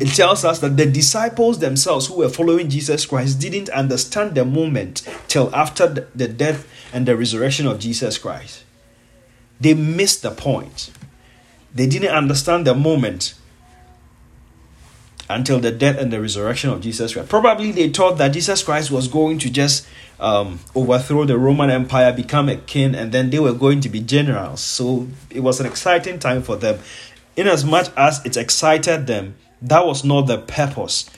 it 0.00 0.08
tells 0.14 0.44
us 0.44 0.60
that 0.60 0.76
the 0.76 0.86
disciples 0.86 1.58
themselves 1.58 2.06
who 2.06 2.18
were 2.18 2.28
following 2.28 2.68
Jesus 2.68 3.06
Christ 3.06 3.40
didn't 3.40 3.68
understand 3.70 4.34
the 4.34 4.44
moment 4.44 5.06
till 5.26 5.54
after 5.54 6.08
the 6.14 6.28
death 6.28 6.66
and 6.92 7.06
the 7.06 7.16
resurrection 7.16 7.66
of 7.66 7.78
Jesus 7.78 8.18
Christ. 8.18 8.64
They 9.60 9.74
missed 9.74 10.22
the 10.22 10.30
point. 10.30 10.90
They 11.74 11.86
didn't 11.86 12.14
understand 12.14 12.66
the 12.66 12.74
moment 12.74 13.34
until 15.28 15.60
the 15.60 15.70
death 15.70 15.98
and 15.98 16.12
the 16.12 16.20
resurrection 16.20 16.70
of 16.70 16.80
Jesus 16.80 17.12
Christ. 17.12 17.28
Probably 17.28 17.72
they 17.72 17.90
thought 17.90 18.18
that 18.18 18.28
Jesus 18.28 18.62
Christ 18.62 18.90
was 18.90 19.08
going 19.08 19.38
to 19.40 19.50
just 19.50 19.86
um, 20.20 20.60
overthrow 20.74 21.24
the 21.24 21.36
Roman 21.36 21.70
Empire, 21.70 22.12
become 22.12 22.48
a 22.48 22.56
king, 22.56 22.94
and 22.94 23.12
then 23.12 23.30
they 23.30 23.38
were 23.38 23.52
going 23.52 23.80
to 23.82 23.88
be 23.88 24.00
generals. 24.00 24.60
So 24.60 25.08
it 25.30 25.40
was 25.40 25.60
an 25.60 25.66
exciting 25.66 26.18
time 26.18 26.42
for 26.42 26.56
them. 26.56 26.78
In 27.36 27.46
as 27.46 27.64
much 27.64 27.90
as 27.96 28.24
it 28.24 28.36
excited 28.36 29.06
them, 29.06 29.36
that 29.62 29.86
was 29.86 30.04
not 30.04 30.22
the 30.22 30.38
purpose 30.38 31.10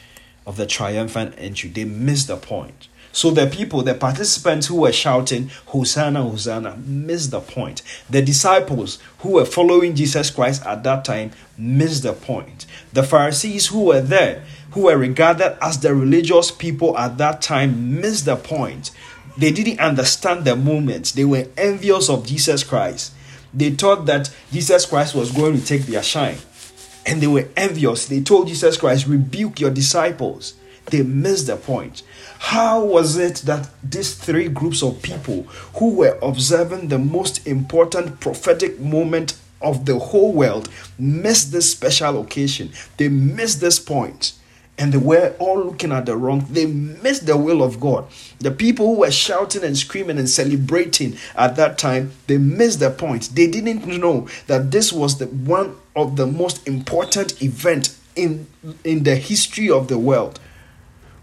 of 0.47 0.57
the 0.57 0.67
triumphant 0.67 1.35
entry. 1.39 1.71
They 1.71 1.85
missed 1.85 2.29
the 2.29 2.37
point. 2.37 2.89
So 3.13 3.31
the 3.31 3.49
people, 3.49 3.83
the 3.83 3.95
participants 3.95 4.69
who 4.69 4.77
were 4.77 4.93
shouting, 4.93 5.51
Hosanna, 5.67 6.23
Hosanna, 6.23 6.77
missed 6.77 7.33
the 7.33 7.41
point. 7.41 7.83
The 8.09 8.23
disciples 8.23 8.99
who 9.19 9.31
were 9.31 9.45
following 9.45 9.97
Jesus 9.97 10.31
Christ 10.31 10.65
at 10.65 10.85
that 10.85 11.05
time 11.05 11.33
missed 11.59 12.05
the 12.05 12.13
point. 12.13 12.67
The 12.93 13.03
Pharisees 13.03 13.67
who 13.67 13.85
were 13.87 14.01
there, 14.01 14.45
who 14.73 14.83
were 14.83 14.97
regarded 14.97 15.59
as 15.61 15.81
the 15.81 15.95
religious 15.95 16.53
people 16.53 16.97
at 16.97 17.19
that 17.19 17.43
time, 17.43 18.01
missed 18.01 18.27
the 18.27 18.37
point. 18.37 18.93
They 19.37 19.51
didn't 19.51 19.81
understand 19.81 20.45
the 20.45 20.55
moment. 20.55 21.13
They 21.15 21.25
were 21.25 21.49
envious 21.57 22.09
of 22.09 22.27
Jesus 22.27 22.63
Christ. 22.63 23.13
They 23.53 23.71
thought 23.71 24.07
that 24.07 24.31
Jesus 24.53 24.87
Christ 24.87 25.17
was 25.17 25.33
going 25.33 25.59
to 25.59 25.67
take 25.67 25.83
their 25.83 26.03
shine 26.05 26.39
and 27.07 27.21
they 27.21 27.27
were 27.27 27.49
envious. 27.57 28.07
They 28.07 28.21
told 28.21 28.49
Jesus 28.49 28.77
Christ, 28.77 29.07
Rebuke 29.07 29.61
your 29.61 29.71
disciples. 29.71 30.55
They 30.87 31.03
missed 31.03 31.47
the 31.47 31.57
point. 31.57 32.03
How 32.39 32.83
was 32.85 33.17
it 33.17 33.37
that 33.47 33.71
these 33.83 34.15
three 34.15 34.49
groups 34.49 34.83
of 34.83 35.03
people 35.03 35.43
who 35.77 35.95
were 35.95 36.19
observing 36.23 36.89
the 36.89 36.99
most 36.99 37.47
important 37.47 38.19
prophetic 38.21 38.81
moment 38.81 39.39
of 39.61 39.85
the 39.85 39.99
whole 39.99 40.33
world 40.33 40.69
missed 40.99 41.53
this 41.53 41.71
special 41.71 42.21
occasion? 42.21 42.73
They 42.97 43.09
missed 43.09 43.61
this 43.61 43.79
point 43.79 44.33
and 44.81 44.95
they 44.95 44.99
were 44.99 45.37
all 45.39 45.63
looking 45.63 45.93
at 45.93 46.07
the 46.07 46.17
wrong 46.17 46.45
they 46.51 46.67
missed 46.67 47.27
the 47.27 47.37
will 47.37 47.63
of 47.63 47.79
god. 47.79 48.07
The 48.39 48.51
people 48.51 48.87
who 48.87 49.01
were 49.01 49.11
shouting 49.11 49.63
and 49.63 49.77
screaming 49.77 50.19
and 50.19 50.29
celebrating 50.29 51.19
at 51.37 51.55
that 51.57 51.77
time 51.79 52.13
they 52.27 52.39
missed 52.39 52.81
the 52.81 52.91
point. 52.91 53.31
They 53.35 53.47
didn't 53.47 53.87
know 53.87 54.27
that 54.47 54.71
this 54.71 54.93
was 54.93 55.19
the 55.19 55.27
one 55.27 55.77
of 55.95 56.17
the 56.17 56.27
most 56.27 56.67
important 56.67 57.43
event 57.43 57.95
in 58.17 58.47
in 58.83 59.05
the 59.05 59.17
history 59.17 59.71
of 59.71 59.89
the 59.89 59.99
world 59.99 60.41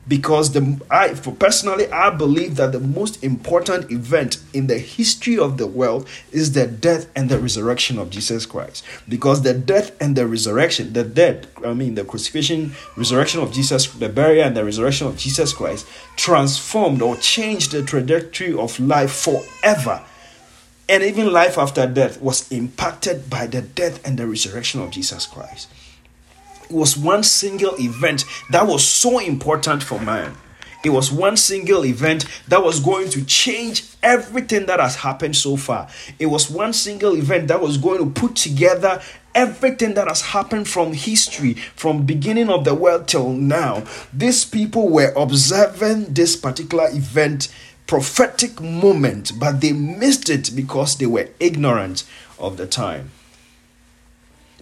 because 0.07 0.53
the 0.53 0.81
I 0.89 1.13
for 1.13 1.33
personally 1.33 1.91
I 1.91 2.09
believe 2.09 2.55
that 2.55 2.71
the 2.71 2.79
most 2.79 3.23
important 3.23 3.91
event 3.91 4.37
in 4.53 4.67
the 4.67 4.77
history 4.77 5.37
of 5.37 5.57
the 5.57 5.67
world 5.67 6.07
is 6.31 6.53
the 6.53 6.67
death 6.67 7.09
and 7.15 7.29
the 7.29 7.39
resurrection 7.39 7.99
of 7.99 8.09
Jesus 8.09 8.45
Christ. 8.45 8.83
Because 9.07 9.41
the 9.41 9.53
death 9.53 9.91
and 10.01 10.15
the 10.15 10.27
resurrection 10.27 10.93
the 10.93 11.03
death 11.03 11.47
I 11.65 11.73
mean 11.73 11.95
the 11.95 12.05
crucifixion 12.05 12.73
resurrection 12.95 13.41
of 13.41 13.51
Jesus 13.51 13.87
the 13.87 14.09
burial 14.09 14.47
and 14.47 14.55
the 14.55 14.65
resurrection 14.65 15.07
of 15.07 15.17
Jesus 15.17 15.53
Christ 15.53 15.85
transformed 16.15 17.01
or 17.01 17.15
changed 17.17 17.71
the 17.71 17.83
trajectory 17.83 18.53
of 18.53 18.79
life 18.79 19.11
forever. 19.11 20.03
And 20.89 21.03
even 21.03 21.33
life 21.33 21.57
after 21.57 21.85
death 21.85 22.21
was 22.21 22.49
impacted 22.49 23.29
by 23.29 23.47
the 23.47 23.61
death 23.61 24.05
and 24.07 24.17
the 24.17 24.25
resurrection 24.25 24.79
of 24.81 24.91
Jesus 24.91 25.25
Christ 25.25 25.67
was 26.69 26.97
one 26.97 27.23
single 27.23 27.79
event 27.79 28.25
that 28.49 28.67
was 28.67 28.83
so 28.83 29.19
important 29.19 29.83
for 29.83 29.99
man. 29.99 30.35
It 30.83 30.91
was 30.91 31.11
one 31.11 31.37
single 31.37 31.85
event 31.85 32.25
that 32.47 32.63
was 32.63 32.79
going 32.79 33.09
to 33.09 33.25
change 33.25 33.83
everything 34.03 34.67
that 34.67 34.79
has 34.79 34.95
happened 34.95 35.35
so 35.35 35.57
far. 35.57 35.89
It 36.19 36.27
was 36.27 36.49
one 36.49 36.71
single 36.71 37.15
event 37.15 37.47
that 37.49 37.59
was 37.59 37.77
going 37.77 37.99
to 37.99 38.09
put 38.09 38.35
together 38.35 39.01
everything 39.33 39.95
that 39.95 40.07
has 40.07 40.21
happened 40.21 40.67
from 40.67 40.93
history 40.93 41.53
from 41.53 42.05
beginning 42.05 42.49
of 42.49 42.63
the 42.63 42.73
world 42.73 43.07
till 43.07 43.33
now. 43.33 43.83
These 44.13 44.45
people 44.45 44.89
were 44.89 45.13
observing 45.15 46.13
this 46.13 46.35
particular 46.35 46.87
event 46.89 47.53
prophetic 47.85 48.59
moment 48.59 49.31
but 49.39 49.61
they 49.61 49.71
missed 49.71 50.29
it 50.29 50.51
because 50.55 50.97
they 50.97 51.05
were 51.05 51.29
ignorant 51.39 52.03
of 52.39 52.57
the 52.57 52.67
time. 52.67 53.11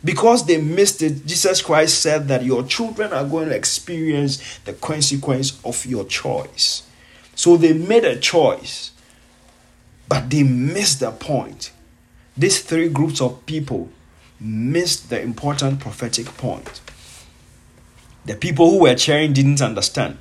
Because 0.04 0.46
they 0.46 0.62
missed 0.62 1.02
it, 1.02 1.26
Jesus 1.26 1.62
Christ 1.62 2.02
said 2.02 2.28
that 2.28 2.44
your 2.44 2.64
children 2.64 3.12
are 3.12 3.26
going 3.26 3.50
to 3.50 3.56
experience 3.56 4.60
the 4.60 4.74
consequence 4.74 5.60
of 5.66 5.86
your 5.86 6.06
choice. 6.06 6.84
So 7.34 7.58
they 7.58 7.74
made 7.74 8.06
a 8.06 8.20
choice, 8.20 8.92
but 10.08 10.30
they 10.30 10.44
missed 10.44 11.00
the 11.00 11.12
point. 11.12 11.72
These 12.38 12.62
three 12.62 12.90
groups 12.90 13.22
of 13.22 13.46
people 13.46 13.90
missed 14.40 15.10
the 15.10 15.22
important 15.22 15.80
prophetic 15.80 16.26
point. 16.38 16.82
The 18.26 18.36
people 18.36 18.70
who 18.70 18.82
were 18.82 18.96
cheering 18.96 19.34
didn't 19.34 19.62
understand. 19.62 20.18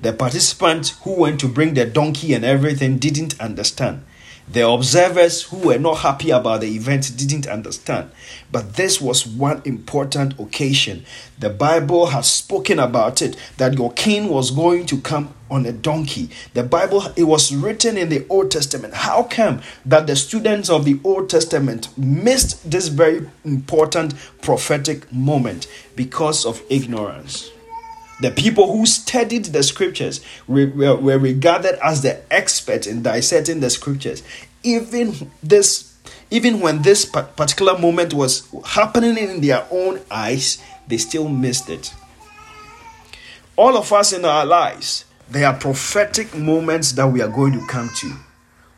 The 0.00 0.12
participants 0.12 0.98
who 1.02 1.14
went 1.14 1.40
to 1.40 1.48
bring 1.48 1.74
the 1.74 1.84
donkey 1.84 2.32
and 2.32 2.44
everything 2.44 2.98
didn't 2.98 3.38
understand. 3.40 4.04
The 4.52 4.66
observers 4.68 5.42
who 5.42 5.58
were 5.58 5.78
not 5.78 5.98
happy 5.98 6.30
about 6.30 6.62
the 6.62 6.74
event 6.74 7.16
didn't 7.16 7.46
understand. 7.46 8.10
But 8.50 8.74
this 8.74 9.00
was 9.00 9.24
one 9.24 9.62
important 9.64 10.40
occasion. 10.40 11.04
The 11.38 11.50
Bible 11.50 12.06
has 12.06 12.28
spoken 12.28 12.80
about 12.80 13.22
it 13.22 13.36
that 13.58 13.74
your 13.74 13.92
king 13.92 14.28
was 14.28 14.50
going 14.50 14.86
to 14.86 15.00
come 15.02 15.34
on 15.52 15.66
a 15.66 15.72
donkey. 15.72 16.30
The 16.54 16.64
Bible, 16.64 17.12
it 17.14 17.24
was 17.24 17.54
written 17.54 17.96
in 17.96 18.08
the 18.08 18.26
Old 18.28 18.50
Testament. 18.50 18.94
How 18.94 19.22
come 19.22 19.62
that 19.86 20.08
the 20.08 20.16
students 20.16 20.68
of 20.68 20.84
the 20.84 20.98
Old 21.04 21.30
Testament 21.30 21.96
missed 21.96 22.68
this 22.68 22.88
very 22.88 23.30
important 23.44 24.14
prophetic 24.42 25.12
moment 25.12 25.68
because 25.94 26.44
of 26.44 26.60
ignorance? 26.68 27.52
The 28.20 28.30
people 28.30 28.72
who 28.72 28.86
studied 28.86 29.46
the 29.46 29.62
scriptures 29.62 30.20
were, 30.46 30.66
regarded 30.66 31.78
as 31.82 32.02
the 32.02 32.20
experts 32.32 32.86
in 32.86 33.02
dissecting 33.02 33.60
the 33.60 33.70
scriptures. 33.70 34.22
Even 34.62 35.30
this, 35.42 35.94
even 36.30 36.60
when 36.60 36.82
this 36.82 37.04
particular 37.06 37.78
moment 37.78 38.12
was 38.12 38.46
happening 38.64 39.16
in 39.16 39.40
their 39.40 39.66
own 39.70 40.00
eyes, 40.10 40.62
they 40.86 40.98
still 40.98 41.28
missed 41.28 41.70
it. 41.70 41.94
All 43.56 43.76
of 43.76 43.92
us 43.92 44.12
in 44.12 44.24
our 44.24 44.44
lives, 44.44 45.04
there 45.28 45.46
are 45.46 45.54
prophetic 45.54 46.36
moments 46.36 46.92
that 46.92 47.06
we 47.06 47.22
are 47.22 47.28
going 47.28 47.52
to 47.52 47.66
come 47.66 47.90
to 47.96 48.14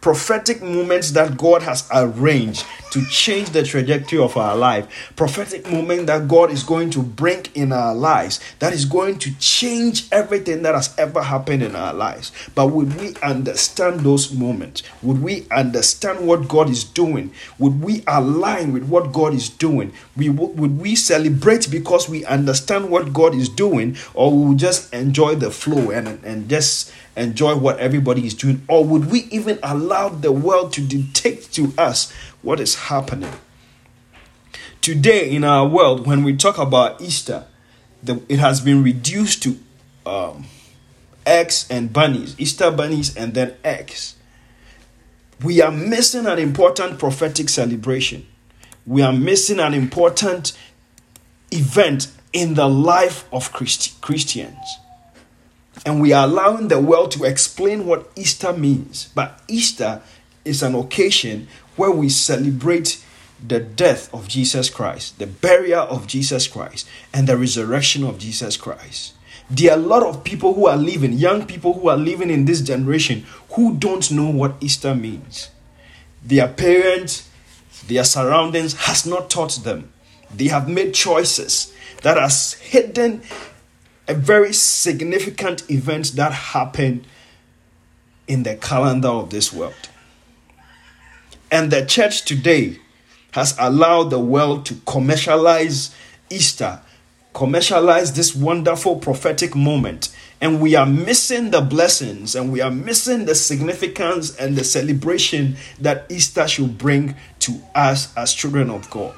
prophetic 0.02 0.60
moments 0.60 1.12
that 1.12 1.38
God 1.38 1.62
has 1.62 1.88
arranged 1.94 2.66
to 2.92 3.04
change 3.06 3.50
the 3.50 3.62
trajectory 3.62 4.18
of 4.18 4.36
our 4.36 4.54
life, 4.54 5.12
prophetic 5.16 5.70
moment 5.70 6.06
that 6.06 6.28
God 6.28 6.50
is 6.50 6.62
going 6.62 6.90
to 6.90 7.02
bring 7.02 7.46
in 7.54 7.72
our 7.72 7.94
lives, 7.94 8.38
that 8.58 8.74
is 8.74 8.84
going 8.84 9.18
to 9.20 9.34
change 9.38 10.06
everything 10.12 10.62
that 10.62 10.74
has 10.74 10.94
ever 10.98 11.22
happened 11.22 11.62
in 11.62 11.74
our 11.74 11.94
lives. 11.94 12.32
But 12.54 12.66
would 12.68 13.00
we 13.00 13.14
understand 13.22 14.00
those 14.00 14.32
moments? 14.34 14.82
Would 15.02 15.22
we 15.22 15.46
understand 15.50 16.26
what 16.26 16.48
God 16.48 16.68
is 16.68 16.84
doing? 16.84 17.32
Would 17.58 17.82
we 17.82 18.04
align 18.06 18.74
with 18.74 18.84
what 18.84 19.12
God 19.12 19.32
is 19.32 19.48
doing? 19.48 19.94
We 20.14 20.28
would 20.28 20.78
we 20.78 20.94
celebrate 20.94 21.70
because 21.70 22.10
we 22.10 22.26
understand 22.26 22.90
what 22.90 23.14
God 23.14 23.34
is 23.34 23.48
doing, 23.48 23.96
or 24.12 24.30
we 24.30 24.46
will 24.48 24.54
just 24.54 24.92
enjoy 24.92 25.36
the 25.36 25.50
flow 25.50 25.90
and 25.90 26.22
and 26.24 26.48
just 26.48 26.92
enjoy 27.16 27.56
what 27.56 27.78
everybody 27.78 28.26
is 28.26 28.34
doing? 28.34 28.62
Or 28.68 28.84
would 28.84 29.10
we 29.10 29.20
even 29.30 29.58
allow 29.62 30.08
the 30.08 30.32
world 30.32 30.72
to 30.74 30.80
dictate 30.80 31.50
to 31.52 31.72
us 31.78 32.12
what 32.42 32.60
is 32.60 32.74
happening? 32.74 33.32
Today, 34.80 35.30
in 35.30 35.44
our 35.44 35.66
world, 35.66 36.06
when 36.06 36.24
we 36.24 36.36
talk 36.36 36.58
about 36.58 37.00
Easter, 37.00 37.46
the, 38.02 38.20
it 38.28 38.40
has 38.40 38.60
been 38.60 38.82
reduced 38.82 39.42
to 39.44 39.58
um, 40.04 40.44
eggs 41.24 41.66
and 41.70 41.92
bunnies, 41.92 42.34
Easter 42.38 42.70
bunnies, 42.70 43.16
and 43.16 43.32
then 43.34 43.54
eggs. 43.64 44.16
We 45.42 45.62
are 45.62 45.70
missing 45.70 46.26
an 46.26 46.38
important 46.38 46.98
prophetic 46.98 47.48
celebration. 47.48 48.26
We 48.86 49.02
are 49.02 49.12
missing 49.12 49.60
an 49.60 49.74
important 49.74 50.56
event 51.52 52.08
in 52.32 52.54
the 52.54 52.68
life 52.68 53.24
of 53.32 53.52
Christ- 53.52 54.00
Christians. 54.00 54.56
And 55.86 56.00
we 56.00 56.12
are 56.12 56.26
allowing 56.26 56.68
the 56.68 56.80
world 56.80 57.12
to 57.12 57.24
explain 57.24 57.86
what 57.86 58.10
Easter 58.16 58.52
means. 58.52 59.10
But 59.14 59.40
Easter 59.48 60.02
is 60.44 60.62
an 60.62 60.74
occasion 60.74 61.48
where 61.76 61.90
we 61.90 62.08
celebrate 62.08 63.02
the 63.46 63.60
death 63.60 64.12
of 64.14 64.28
Jesus 64.28 64.70
Christ, 64.70 65.18
the 65.18 65.26
burial 65.26 65.82
of 65.82 66.06
Jesus 66.06 66.46
Christ, 66.46 66.88
and 67.12 67.26
the 67.26 67.36
resurrection 67.36 68.04
of 68.04 68.18
Jesus 68.18 68.56
Christ. 68.56 69.14
There 69.50 69.72
are 69.72 69.78
a 69.78 69.82
lot 69.82 70.02
of 70.02 70.24
people 70.24 70.54
who 70.54 70.66
are 70.66 70.76
living, 70.76 71.12
young 71.14 71.46
people 71.46 71.74
who 71.74 71.88
are 71.88 71.96
living 71.96 72.30
in 72.30 72.44
this 72.44 72.60
generation, 72.60 73.26
who 73.50 73.74
don't 73.74 74.10
know 74.10 74.30
what 74.30 74.54
Easter 74.60 74.94
means. 74.94 75.50
Their 76.24 76.48
parents, 76.48 77.28
their 77.86 78.04
surroundings 78.04 78.74
has 78.74 79.04
not 79.04 79.28
taught 79.28 79.60
them. 79.64 79.92
They 80.34 80.48
have 80.48 80.68
made 80.68 80.94
choices 80.94 81.74
that 82.02 82.16
has 82.16 82.54
hidden 82.54 83.22
a 84.08 84.14
very 84.14 84.52
significant 84.52 85.70
event 85.70 86.12
that 86.12 86.32
happened 86.32 87.06
in 88.26 88.44
the 88.44 88.56
calendar 88.56 89.08
of 89.08 89.30
this 89.30 89.52
world. 89.52 89.74
And 91.52 91.70
the 91.70 91.84
church 91.84 92.24
today 92.24 92.78
has 93.32 93.54
allowed 93.58 94.04
the 94.04 94.18
world 94.18 94.64
to 94.66 94.74
commercialize 94.86 95.94
Easter, 96.30 96.80
commercialize 97.34 98.14
this 98.14 98.34
wonderful 98.34 98.96
prophetic 98.96 99.54
moment. 99.54 100.08
And 100.40 100.62
we 100.62 100.74
are 100.76 100.86
missing 100.86 101.50
the 101.50 101.60
blessings 101.60 102.34
and 102.34 102.50
we 102.50 102.62
are 102.62 102.70
missing 102.70 103.26
the 103.26 103.34
significance 103.34 104.34
and 104.36 104.56
the 104.56 104.64
celebration 104.64 105.56
that 105.78 106.06
Easter 106.10 106.48
should 106.48 106.78
bring 106.78 107.16
to 107.40 107.60
us 107.74 108.16
as 108.16 108.32
children 108.32 108.70
of 108.70 108.88
God. 108.88 109.14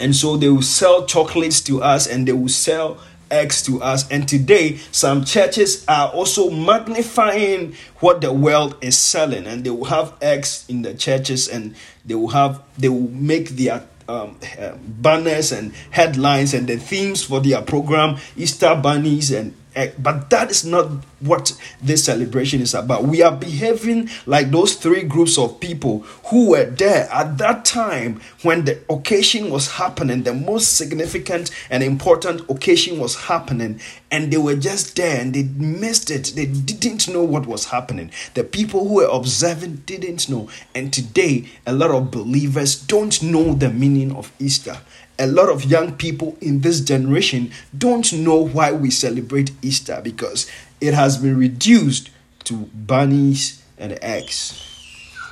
And 0.00 0.16
so 0.16 0.36
they 0.36 0.48
will 0.48 0.62
sell 0.62 1.06
chocolates 1.06 1.60
to 1.60 1.80
us 1.80 2.08
and 2.08 2.26
they 2.26 2.32
will 2.32 2.48
sell 2.48 2.98
eggs 3.32 3.62
to 3.64 3.82
us. 3.82 4.08
And 4.10 4.28
today, 4.28 4.76
some 4.92 5.24
churches 5.24 5.84
are 5.88 6.08
also 6.10 6.50
magnifying 6.50 7.74
what 8.00 8.20
the 8.20 8.32
world 8.32 8.76
is 8.80 8.96
selling, 8.96 9.46
and 9.46 9.64
they 9.64 9.70
will 9.70 9.86
have 9.86 10.14
eggs 10.20 10.64
in 10.68 10.82
the 10.82 10.94
churches, 10.94 11.48
and 11.48 11.74
they 12.04 12.14
will 12.14 12.28
have 12.28 12.62
they 12.78 12.88
will 12.88 13.08
make 13.10 13.50
their 13.50 13.84
um, 14.08 14.38
uh, 14.58 14.72
banners 14.76 15.52
and 15.52 15.72
headlines 15.90 16.54
and 16.54 16.68
the 16.68 16.76
themes 16.76 17.24
for 17.24 17.40
their 17.40 17.62
program 17.62 18.18
Easter 18.36 18.74
bunnies 18.74 19.30
and 19.30 19.54
Eh, 19.54 19.61
Eh, 19.74 19.90
but 19.98 20.28
that 20.28 20.50
is 20.50 20.66
not 20.66 20.86
what 21.20 21.56
this 21.80 22.04
celebration 22.04 22.60
is 22.60 22.74
about. 22.74 23.04
We 23.04 23.22
are 23.22 23.34
behaving 23.34 24.10
like 24.26 24.50
those 24.50 24.74
three 24.74 25.02
groups 25.02 25.38
of 25.38 25.60
people 25.60 26.00
who 26.26 26.50
were 26.50 26.64
there 26.64 27.08
at 27.10 27.38
that 27.38 27.64
time 27.64 28.20
when 28.42 28.66
the 28.66 28.78
occasion 28.90 29.50
was 29.50 29.72
happening, 29.72 30.24
the 30.24 30.34
most 30.34 30.76
significant 30.76 31.50
and 31.70 31.82
important 31.82 32.42
occasion 32.50 32.98
was 32.98 33.16
happening, 33.16 33.80
and 34.10 34.30
they 34.30 34.36
were 34.36 34.56
just 34.56 34.94
there 34.96 35.20
and 35.20 35.32
they 35.32 35.44
missed 35.44 36.10
it. 36.10 36.32
They 36.36 36.46
didn't 36.46 37.08
know 37.08 37.24
what 37.24 37.46
was 37.46 37.66
happening. 37.66 38.10
The 38.34 38.44
people 38.44 38.86
who 38.86 38.96
were 38.96 39.08
observing 39.10 39.84
didn't 39.86 40.28
know. 40.28 40.50
And 40.74 40.92
today, 40.92 41.46
a 41.66 41.72
lot 41.72 41.90
of 41.90 42.10
believers 42.10 42.78
don't 42.78 43.22
know 43.22 43.54
the 43.54 43.70
meaning 43.70 44.14
of 44.14 44.32
Easter 44.38 44.76
a 45.22 45.26
lot 45.28 45.48
of 45.48 45.64
young 45.64 45.94
people 45.94 46.36
in 46.40 46.62
this 46.62 46.80
generation 46.80 47.52
don't 47.78 48.12
know 48.12 48.44
why 48.44 48.72
we 48.72 48.90
celebrate 48.90 49.52
Easter 49.62 50.00
because 50.02 50.50
it 50.80 50.94
has 50.94 51.16
been 51.16 51.38
reduced 51.38 52.10
to 52.42 52.54
bunnies 52.74 53.62
and 53.78 53.96
eggs. 54.02 54.68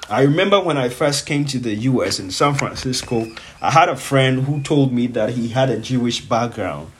I 0.08 0.22
remember 0.22 0.60
when 0.60 0.78
I 0.78 0.90
first 0.90 1.26
came 1.26 1.44
to 1.46 1.58
the 1.58 1.74
US 1.74 2.20
in 2.20 2.30
San 2.30 2.54
Francisco, 2.54 3.26
I 3.60 3.72
had 3.72 3.88
a 3.88 3.96
friend 3.96 4.44
who 4.44 4.62
told 4.62 4.92
me 4.92 5.08
that 5.08 5.30
he 5.30 5.48
had 5.48 5.70
a 5.70 5.78
Jewish 5.78 6.20
background. 6.24 6.92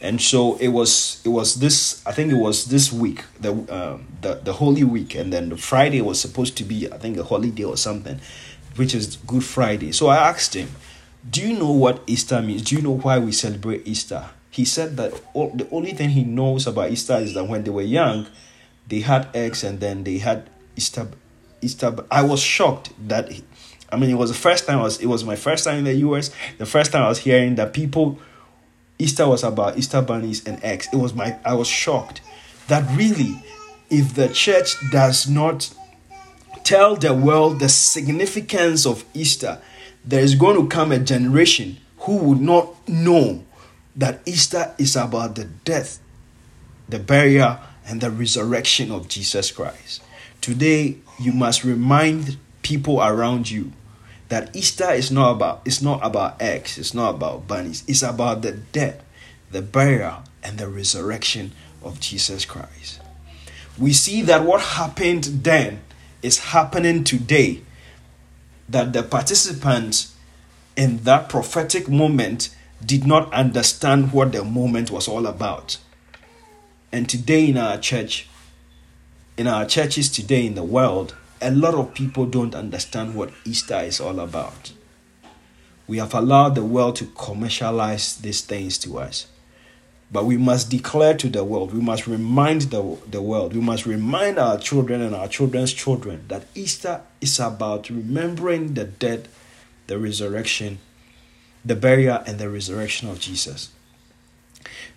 And 0.00 0.18
so 0.18 0.56
it 0.56 0.68
was 0.68 1.20
it 1.26 1.28
was 1.28 1.56
this 1.56 2.04
I 2.06 2.12
think 2.12 2.32
it 2.32 2.36
was 2.36 2.64
this 2.64 2.90
week 2.90 3.24
the 3.40 3.52
um, 3.52 4.08
the 4.22 4.40
the 4.42 4.54
Holy 4.54 4.84
Week 4.84 5.14
and 5.14 5.30
then 5.32 5.50
the 5.50 5.56
Friday 5.58 6.00
was 6.00 6.18
supposed 6.18 6.56
to 6.56 6.64
be 6.64 6.90
I 6.90 6.96
think 6.96 7.18
a 7.18 7.24
holiday 7.24 7.64
or 7.64 7.76
something 7.76 8.20
which 8.76 8.94
is 8.94 9.16
Good 9.16 9.44
Friday. 9.44 9.92
So 9.92 10.06
I 10.08 10.16
asked 10.16 10.54
him, 10.54 10.70
"Do 11.28 11.40
you 11.40 11.58
know 11.58 11.70
what 11.70 12.02
Easter 12.06 12.40
means? 12.42 12.62
Do 12.62 12.76
you 12.76 12.82
know 12.82 12.96
why 12.96 13.18
we 13.18 13.32
celebrate 13.32 13.86
Easter?" 13.86 14.30
He 14.50 14.64
said 14.64 14.96
that 14.98 15.14
all, 15.32 15.50
the 15.54 15.68
only 15.70 15.92
thing 15.92 16.10
he 16.10 16.24
knows 16.24 16.66
about 16.66 16.90
Easter 16.90 17.16
is 17.16 17.32
that 17.34 17.48
when 17.48 17.64
they 17.64 17.70
were 17.70 17.82
young, 17.82 18.26
they 18.88 19.00
had 19.00 19.28
eggs 19.34 19.64
and 19.64 19.80
then 19.80 20.04
they 20.04 20.18
had 20.18 20.50
Easter 20.76 21.08
Easter. 21.62 21.94
I 22.10 22.22
was 22.22 22.40
shocked 22.42 22.90
that, 23.08 23.30
I 23.90 23.96
mean, 23.96 24.10
it 24.10 24.18
was 24.18 24.30
the 24.30 24.36
first 24.36 24.66
time 24.66 24.80
I 24.80 24.82
was. 24.82 25.00
It 25.00 25.06
was 25.06 25.24
my 25.24 25.36
first 25.36 25.64
time 25.64 25.78
in 25.78 25.84
the 25.84 25.94
U.S. 25.94 26.30
The 26.58 26.66
first 26.66 26.92
time 26.92 27.04
I 27.04 27.08
was 27.08 27.18
hearing 27.18 27.54
that 27.54 27.72
people 27.72 28.18
Easter 28.98 29.26
was 29.26 29.42
about 29.42 29.78
Easter 29.78 30.02
bunnies 30.02 30.46
and 30.46 30.62
eggs. 30.62 30.88
It 30.92 30.96
was 30.96 31.14
my. 31.14 31.38
I 31.44 31.54
was 31.54 31.68
shocked 31.68 32.20
that 32.68 32.84
really, 32.96 33.42
if 33.90 34.14
the 34.14 34.28
church 34.28 34.76
does 34.90 35.28
not 35.28 35.72
tell 36.64 36.96
the 36.96 37.14
world 37.14 37.58
the 37.58 37.68
significance 37.68 38.86
of 38.86 39.04
Easter, 39.14 39.60
there 40.04 40.22
is 40.22 40.34
going 40.34 40.56
to 40.56 40.68
come 40.68 40.92
a 40.92 40.98
generation 40.98 41.78
who 41.98 42.16
would 42.16 42.40
not 42.40 42.88
know 42.88 43.44
that 43.94 44.20
Easter 44.26 44.74
is 44.78 44.96
about 44.96 45.34
the 45.36 45.44
death, 45.44 46.00
the 46.88 46.98
burial, 46.98 47.58
and 47.86 48.00
the 48.00 48.10
resurrection 48.10 48.90
of 48.90 49.08
Jesus 49.08 49.50
Christ. 49.50 50.02
Today, 50.40 50.96
you 51.20 51.32
must 51.32 51.64
remind 51.64 52.36
people 52.62 53.00
around 53.00 53.50
you 53.50 53.72
that 54.28 54.54
Easter 54.56 54.90
is 54.90 55.10
not 55.10 55.32
about 55.32 55.60
it's 55.64 55.82
not 55.82 56.00
about 56.02 56.40
eggs, 56.40 56.78
it's 56.78 56.94
not 56.94 57.16
about 57.16 57.46
bunnies, 57.46 57.84
it's 57.86 58.02
about 58.02 58.42
the 58.42 58.52
death, 58.52 59.04
the 59.50 59.62
burial, 59.62 60.22
and 60.42 60.58
the 60.58 60.68
resurrection 60.68 61.52
of 61.82 62.00
Jesus 62.00 62.44
Christ. 62.44 63.00
We 63.78 63.92
see 63.92 64.22
that 64.22 64.44
what 64.44 64.60
happened 64.60 65.24
then 65.24 65.82
is 66.22 66.38
happening 66.38 67.04
today. 67.04 67.62
That 68.72 68.92
the 68.92 69.02
participants 69.02 70.16
in 70.76 70.98
that 71.04 71.28
prophetic 71.28 71.88
moment 71.88 72.54
did 72.84 73.06
not 73.06 73.32
understand 73.32 74.12
what 74.12 74.32
the 74.32 74.42
moment 74.44 74.90
was 74.90 75.06
all 75.08 75.26
about. 75.26 75.78
And 76.90 77.08
today 77.08 77.48
in 77.48 77.56
our 77.56 77.78
church, 77.78 78.28
in 79.36 79.46
our 79.46 79.64
churches 79.66 80.10
today 80.10 80.46
in 80.46 80.54
the 80.54 80.64
world, 80.64 81.14
a 81.40 81.50
lot 81.50 81.74
of 81.74 81.94
people 81.94 82.26
don't 82.26 82.54
understand 82.54 83.14
what 83.14 83.30
Easter 83.44 83.80
is 83.80 84.00
all 84.00 84.20
about. 84.20 84.72
We 85.86 85.98
have 85.98 86.14
allowed 86.14 86.54
the 86.54 86.64
world 86.64 86.96
to 86.96 87.06
commercialize 87.06 88.16
these 88.16 88.40
things 88.40 88.78
to 88.78 88.98
us. 88.98 89.26
But 90.12 90.26
we 90.26 90.36
must 90.36 90.68
declare 90.68 91.14
to 91.16 91.28
the 91.30 91.42
world, 91.42 91.72
we 91.72 91.80
must 91.80 92.06
remind 92.06 92.62
the, 92.62 92.98
the 93.10 93.22
world, 93.22 93.54
we 93.54 93.60
must 93.62 93.86
remind 93.86 94.38
our 94.38 94.58
children 94.58 95.00
and 95.00 95.14
our 95.14 95.26
children's 95.26 95.72
children 95.72 96.24
that 96.28 96.44
Easter 96.54 97.00
is 97.22 97.40
about 97.40 97.88
remembering 97.88 98.74
the 98.74 98.84
dead, 98.84 99.28
the 99.86 99.98
resurrection, 99.98 100.78
the 101.64 101.74
burial, 101.74 102.22
and 102.26 102.38
the 102.38 102.50
resurrection 102.50 103.08
of 103.08 103.20
Jesus. 103.20 103.70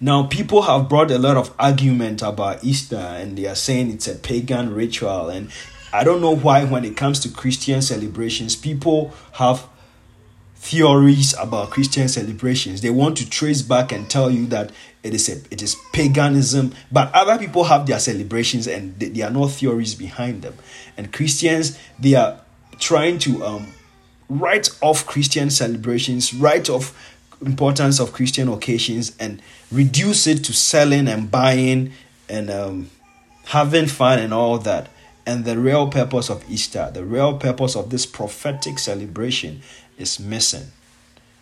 Now, 0.01 0.23
people 0.23 0.63
have 0.63 0.89
brought 0.89 1.11
a 1.11 1.17
lot 1.17 1.37
of 1.37 1.53
argument 1.57 2.21
about 2.21 2.63
Easter 2.63 2.97
and 2.97 3.37
they 3.37 3.45
are 3.45 3.55
saying 3.55 3.91
it's 3.91 4.07
a 4.09 4.15
pagan 4.15 4.73
ritual. 4.73 5.29
And 5.29 5.49
I 5.93 6.03
don't 6.03 6.19
know 6.19 6.35
why, 6.35 6.65
when 6.65 6.83
it 6.83 6.97
comes 6.97 7.21
to 7.21 7.29
Christian 7.29 7.81
celebrations, 7.81 8.55
people 8.55 9.13
have 9.33 9.67
theories 10.65 11.35
about 11.39 11.69
Christian 11.69 12.07
celebrations. 12.07 12.81
They 12.81 12.89
want 12.89 13.17
to 13.17 13.29
trace 13.29 13.61
back 13.61 13.91
and 13.91 14.09
tell 14.09 14.31
you 14.31 14.47
that 14.47 14.71
it 15.03 15.13
is 15.13 15.29
a, 15.29 15.33
it 15.53 15.61
is 15.61 15.75
paganism, 15.93 16.73
but 16.91 17.13
other 17.13 17.37
people 17.37 17.65
have 17.65 17.85
their 17.85 17.99
celebrations 17.99 18.65
and 18.65 18.97
they, 18.99 19.09
they 19.09 19.21
are 19.21 19.29
no 19.29 19.47
theories 19.47 19.93
behind 19.93 20.41
them. 20.41 20.55
And 20.97 21.13
Christians, 21.13 21.77
they 21.99 22.15
are 22.15 22.41
trying 22.79 23.19
to 23.19 23.45
um, 23.45 23.67
write 24.27 24.69
off 24.81 25.05
Christian 25.05 25.51
celebrations, 25.51 26.33
write 26.33 26.67
off 26.67 27.13
importance 27.45 27.99
of 27.99 28.11
Christian 28.11 28.47
occasions 28.49 29.15
and 29.19 29.43
reduce 29.71 30.25
it 30.25 30.43
to 30.45 30.53
selling 30.53 31.07
and 31.07 31.29
buying 31.29 31.91
and 32.27 32.49
um, 32.49 32.89
having 33.45 33.85
fun 33.85 34.17
and 34.17 34.33
all 34.33 34.57
that. 34.57 34.89
And 35.27 35.45
the 35.45 35.59
real 35.59 35.89
purpose 35.89 36.29
of 36.29 36.43
Easter, 36.49 36.89
the 36.91 37.03
real 37.03 37.37
purpose 37.37 37.75
of 37.75 37.91
this 37.91 38.05
prophetic 38.07 38.79
celebration 38.79 39.61
is 39.97 40.19
missing. 40.19 40.71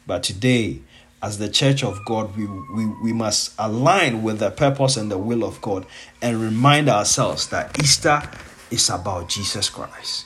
But 0.05 0.23
today, 0.23 0.81
as 1.21 1.37
the 1.37 1.49
church 1.49 1.83
of 1.83 2.03
God, 2.05 2.35
we, 2.35 2.45
we, 2.45 2.85
we 3.01 3.13
must 3.13 3.53
align 3.57 4.23
with 4.23 4.39
the 4.39 4.51
purpose 4.51 4.97
and 4.97 5.09
the 5.09 5.17
will 5.17 5.43
of 5.43 5.61
God 5.61 5.85
and 6.21 6.41
remind 6.41 6.89
ourselves 6.89 7.47
that 7.49 7.81
Easter 7.81 8.21
is 8.69 8.89
about 8.89 9.29
Jesus 9.29 9.69
Christ. 9.69 10.25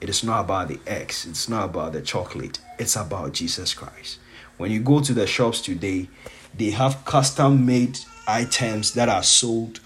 It 0.00 0.08
is 0.08 0.24
not 0.24 0.40
about 0.40 0.68
the 0.68 0.80
eggs, 0.86 1.26
it's 1.26 1.48
not 1.48 1.66
about 1.66 1.92
the 1.92 2.00
chocolate, 2.00 2.58
it's 2.78 2.96
about 2.96 3.32
Jesus 3.32 3.74
Christ. 3.74 4.18
When 4.56 4.70
you 4.70 4.80
go 4.80 5.00
to 5.00 5.12
the 5.12 5.26
shops 5.26 5.60
today, 5.60 6.08
they 6.56 6.70
have 6.70 7.04
custom 7.04 7.66
made 7.66 7.98
items 8.26 8.94
that 8.94 9.10
are 9.10 9.22
sold 9.22 9.80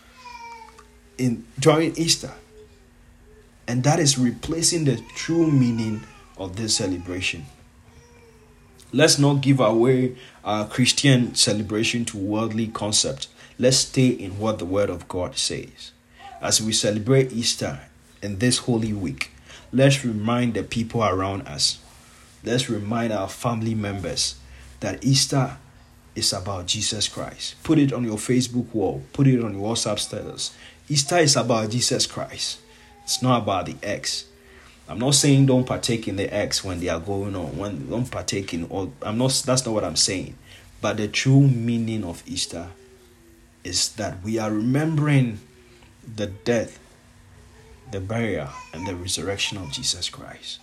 in 1.18 1.44
during 1.59 1.96
Easter. 1.96 2.33
And 3.66 3.83
that 3.85 3.98
is 3.98 4.18
replacing 4.18 4.85
the 4.85 5.02
true 5.16 5.50
meaning 5.50 6.02
of 6.37 6.57
this 6.57 6.77
celebration. 6.77 7.47
Let's 8.92 9.18
not 9.18 9.40
give 9.40 9.61
away 9.61 10.16
our 10.44 10.66
Christian 10.66 11.35
celebration 11.35 12.05
to 12.07 12.16
worldly 12.16 12.68
concept. 12.68 13.29
Let's 13.59 13.79
stay 13.79 14.09
in 14.09 14.38
what 14.38 14.59
the 14.59 14.64
word 14.64 14.90
of 14.90 15.09
God 15.09 15.37
says. 15.37 15.92
As 16.40 16.61
we 16.61 16.73
celebrate 16.73 17.33
Easter 17.33 17.81
in 18.23 18.38
this 18.38 18.59
holy 18.59 18.92
week, 18.92 19.31
let's 19.73 20.05
remind 20.05 20.55
the 20.55 20.62
people 20.62 21.03
around 21.03 21.49
us. 21.49 21.81
Let's 22.44 22.70
remind 22.70 23.12
our 23.12 23.29
family 23.29 23.75
members 23.75 24.37
that 24.81 25.05
Easter 25.05 25.57
is 26.14 26.33
about 26.33 26.66
Jesus 26.66 27.09
Christ. 27.09 27.57
Put 27.62 27.79
it 27.79 27.92
on 27.92 28.05
your 28.05 28.18
Facebook 28.18 28.73
wall, 28.75 29.03
put 29.12 29.27
it 29.27 29.42
on 29.42 29.55
your 29.55 29.75
WhatsApp 29.75 29.99
status. 29.99 30.55
Easter 30.88 31.18
is 31.18 31.35
about 31.35 31.70
Jesus 31.70 32.07
Christ. 32.07 32.61
It's 33.03 33.23
not 33.23 33.42
about 33.42 33.66
the 33.66 33.77
eggs. 33.83 34.27
I'm 34.88 34.99
not 34.99 35.14
saying 35.14 35.47
don't 35.47 35.64
partake 35.64 36.09
in 36.09 36.16
the 36.16 36.33
acts 36.33 36.62
when 36.62 36.81
they 36.81 36.88
are 36.88 37.01
going 37.01 37.35
on. 37.35 37.57
When 37.57 37.88
don't 37.88 38.11
partake 38.11 38.53
in 38.53 38.64
all 38.64 38.92
I'm 39.03 39.18
not 39.18 39.42
that's 39.44 39.64
not 39.64 39.75
what 39.75 39.85
I'm 39.85 39.97
saying. 39.97 40.37
But 40.81 40.99
the 40.99 41.09
true 41.09 41.40
meaning 41.40 42.05
of 42.05 42.23
Easter 42.27 42.68
is 43.62 43.92
that 43.92 44.23
we 44.23 44.38
are 44.38 44.51
remembering 44.51 45.40
the 46.16 46.27
death, 46.27 46.79
the 47.90 48.01
burial, 48.01 48.51
and 48.75 48.87
the 48.87 48.94
resurrection 48.94 49.57
of 49.57 49.73
Jesus 49.73 50.11
Christ. 50.11 50.61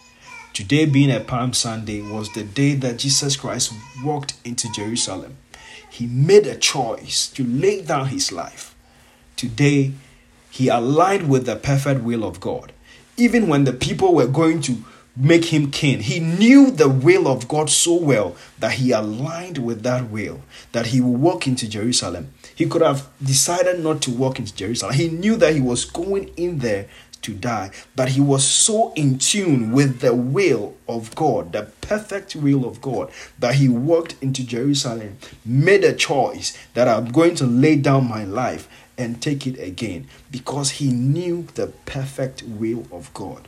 Today, 0.54 0.86
being 0.86 1.10
a 1.10 1.22
Palm 1.22 1.54
Sunday, 1.54 2.02
was 2.02 2.32
the 2.34 2.44
day 2.44 2.76
that 2.76 3.00
Jesus 3.00 3.36
Christ 3.36 3.74
walked 4.04 4.36
into 4.46 4.72
Jerusalem. 4.72 5.38
He 5.90 6.06
made 6.06 6.46
a 6.46 6.58
choice 6.58 7.28
to 7.30 7.44
lay 7.44 7.82
down 7.82 8.08
his 8.10 8.32
life. 8.32 8.76
Today, 9.36 9.94
he 10.50 10.68
aligned 10.68 11.30
with 11.30 11.46
the 11.46 11.56
perfect 11.56 12.02
will 12.02 12.24
of 12.24 12.40
God. 12.40 12.74
Even 13.17 13.47
when 13.47 13.65
the 13.65 13.74
people 13.74 14.13
were 14.15 14.28
going 14.28 14.62
to 14.62 14.78
make 15.15 15.45
him 15.45 15.69
king, 15.69 16.00
he 16.00 16.19
knew 16.19 16.71
the 16.71 16.88
will 16.88 17.28
of 17.28 17.47
God 17.47 17.69
so 17.69 17.93
well 17.93 18.36
that 18.60 18.74
he 18.74 18.91
aligned 18.91 19.58
with 19.58 19.84
that 19.84 20.10
will, 20.10 20.41
that 20.71 20.88
he 20.88 21.02
would 21.02 21.19
walk 21.19 21.47
into 21.47 21.67
Jerusalem. 21.67 22.34
He 22.56 22.65
could 22.65 22.82
have 22.82 23.08
decided 23.21 23.84
not 23.84 24.02
to 24.04 24.12
walk 24.12 24.39
into 24.39 24.56
Jerusalem. 24.56 24.95
He 24.95 25.10
knew 25.10 25.36
that 25.38 25.54
he 25.54 25.62
was 25.62 25.86
going 25.86 26.30
in 26.38 26.60
there 26.60 26.88
to 27.22 27.34
die. 27.34 27.72
But 27.96 28.10
he 28.10 28.22
was 28.22 28.46
so 28.46 28.94
in 28.94 29.18
tune 29.18 29.72
with 29.72 30.00
the 30.00 30.14
will 30.14 30.76
of 30.88 31.14
God, 31.16 31.54
the 31.54 31.72
perfect 31.82 32.36
will 32.36 32.66
of 32.66 32.82
God, 32.82 33.12
that 33.40 33.56
he 33.56 33.70
walked 33.70 34.16
into 34.22 34.46
Jerusalem, 34.46 35.18
made 35.46 35.84
a 35.84 35.94
choice 35.94 36.58
that 36.74 36.88
I'm 36.88 37.12
going 37.12 37.36
to 37.36 37.46
lay 37.46 37.76
down 37.76 38.08
my 38.08 38.24
life 38.24 38.68
and 38.98 39.22
take 39.22 39.48
it 39.48 39.60
again 39.60 40.08
because 40.30 40.72
he 40.72 40.92
knew 40.92 41.48
the 41.56 41.68
perfect 41.86 42.44
will 42.44 42.86
of 42.92 43.14
God. 43.14 43.48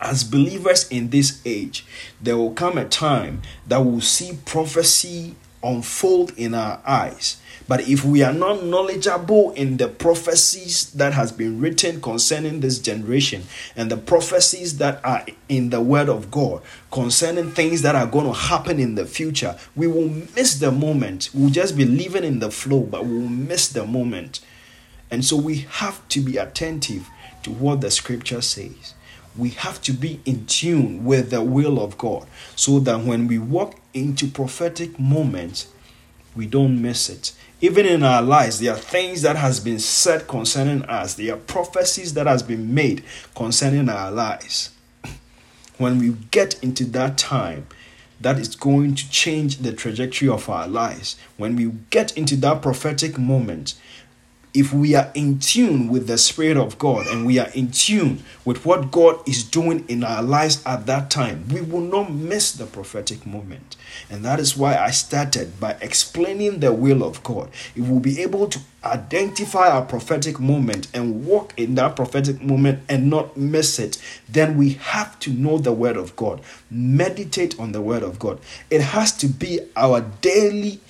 As 0.00 0.22
believers 0.22 0.88
in 0.88 1.10
this 1.10 1.42
age, 1.44 1.84
there 2.20 2.36
will 2.36 2.52
come 2.52 2.78
a 2.78 2.88
time 2.88 3.42
that 3.66 3.78
we'll 3.78 4.00
see 4.00 4.38
prophecy 4.44 5.34
unfold 5.62 6.32
in 6.36 6.54
our 6.54 6.80
eyes 6.86 7.38
but 7.68 7.86
if 7.86 8.02
we 8.02 8.22
are 8.22 8.32
not 8.32 8.64
knowledgeable 8.64 9.52
in 9.52 9.76
the 9.76 9.88
prophecies 9.88 10.90
that 10.92 11.12
has 11.12 11.30
been 11.30 11.60
written 11.60 12.00
concerning 12.00 12.60
this 12.60 12.78
generation 12.78 13.42
and 13.76 13.90
the 13.90 13.98
prophecies 13.98 14.78
that 14.78 15.04
are 15.04 15.26
in 15.50 15.68
the 15.68 15.82
word 15.82 16.08
of 16.08 16.30
God 16.30 16.62
concerning 16.90 17.50
things 17.50 17.82
that 17.82 17.94
are 17.94 18.06
going 18.06 18.24
to 18.24 18.32
happen 18.32 18.80
in 18.80 18.94
the 18.94 19.04
future, 19.04 19.58
we 19.76 19.86
will 19.86 20.08
miss 20.34 20.58
the 20.58 20.72
moment. 20.72 21.28
We'll 21.34 21.50
just 21.50 21.76
be 21.76 21.84
living 21.84 22.24
in 22.24 22.38
the 22.38 22.50
flow, 22.50 22.80
but 22.80 23.04
we'll 23.04 23.28
miss 23.28 23.68
the 23.68 23.84
moment. 23.86 24.40
And 25.10 25.22
so 25.22 25.36
we 25.36 25.66
have 25.68 26.06
to 26.08 26.20
be 26.20 26.38
attentive 26.38 27.06
to 27.42 27.50
what 27.50 27.82
the 27.82 27.90
scripture 27.90 28.40
says. 28.40 28.94
we 29.36 29.50
have 29.50 29.80
to 29.82 29.92
be 29.92 30.20
in 30.26 30.44
tune 30.46 31.04
with 31.04 31.30
the 31.30 31.42
will 31.42 31.80
of 31.80 31.96
God 31.96 32.26
so 32.56 32.80
that 32.80 33.04
when 33.04 33.28
we 33.28 33.38
walk 33.38 33.76
into 33.98 34.26
prophetic 34.28 34.98
moments, 34.98 35.68
we 36.36 36.46
don't 36.46 36.80
miss 36.80 37.08
it. 37.08 37.32
Even 37.60 37.86
in 37.86 38.02
our 38.02 38.22
lives, 38.22 38.60
there 38.60 38.72
are 38.72 38.78
things 38.78 39.22
that 39.22 39.36
has 39.36 39.58
been 39.58 39.80
said 39.80 40.28
concerning 40.28 40.84
us. 40.84 41.14
There 41.14 41.34
are 41.34 41.38
prophecies 41.38 42.14
that 42.14 42.26
has 42.26 42.42
been 42.42 42.72
made 42.72 43.02
concerning 43.34 43.88
our 43.88 44.10
lives. 44.10 44.70
When 45.78 45.98
we 45.98 46.16
get 46.30 46.62
into 46.62 46.84
that 46.86 47.18
time, 47.18 47.66
that 48.20 48.38
is 48.38 48.56
going 48.56 48.94
to 48.96 49.10
change 49.10 49.58
the 49.58 49.72
trajectory 49.72 50.28
of 50.28 50.48
our 50.48 50.66
lives. 50.66 51.16
When 51.36 51.56
we 51.56 51.72
get 51.90 52.16
into 52.16 52.36
that 52.36 52.62
prophetic 52.62 53.16
moment, 53.18 53.74
if 54.54 54.72
we 54.72 54.94
are 54.94 55.10
in 55.14 55.38
tune 55.38 55.88
with 55.88 56.06
the 56.06 56.18
Spirit 56.18 56.56
of 56.56 56.78
God 56.78 57.06
and 57.06 57.26
we 57.26 57.38
are 57.38 57.50
in 57.54 57.70
tune 57.70 58.24
with 58.44 58.64
what 58.64 58.90
God 58.90 59.26
is 59.28 59.44
doing 59.44 59.84
in 59.88 60.02
our 60.02 60.22
lives 60.22 60.62
at 60.64 60.86
that 60.86 61.10
time, 61.10 61.46
we 61.48 61.60
will 61.60 61.82
not 61.82 62.12
miss 62.12 62.52
the 62.52 62.66
prophetic 62.66 63.26
moment. 63.26 63.76
And 64.10 64.24
that 64.24 64.40
is 64.40 64.56
why 64.56 64.76
I 64.76 64.90
started 64.90 65.60
by 65.60 65.76
explaining 65.80 66.60
the 66.60 66.72
will 66.72 67.02
of 67.04 67.22
God. 67.22 67.50
If 67.76 67.86
we'll 67.88 68.00
be 68.00 68.20
able 68.22 68.48
to 68.48 68.58
identify 68.84 69.68
our 69.68 69.82
prophetic 69.82 70.40
moment 70.40 70.88
and 70.94 71.26
walk 71.26 71.52
in 71.56 71.74
that 71.74 71.96
prophetic 71.96 72.40
moment 72.40 72.80
and 72.88 73.10
not 73.10 73.36
miss 73.36 73.78
it, 73.78 74.00
then 74.28 74.56
we 74.56 74.70
have 74.74 75.18
to 75.20 75.30
know 75.30 75.58
the 75.58 75.72
Word 75.72 75.96
of 75.96 76.16
God, 76.16 76.40
meditate 76.70 77.58
on 77.58 77.72
the 77.72 77.82
Word 77.82 78.02
of 78.02 78.18
God. 78.18 78.40
It 78.70 78.80
has 78.80 79.12
to 79.18 79.26
be 79.26 79.60
our 79.76 80.00
daily 80.20 80.80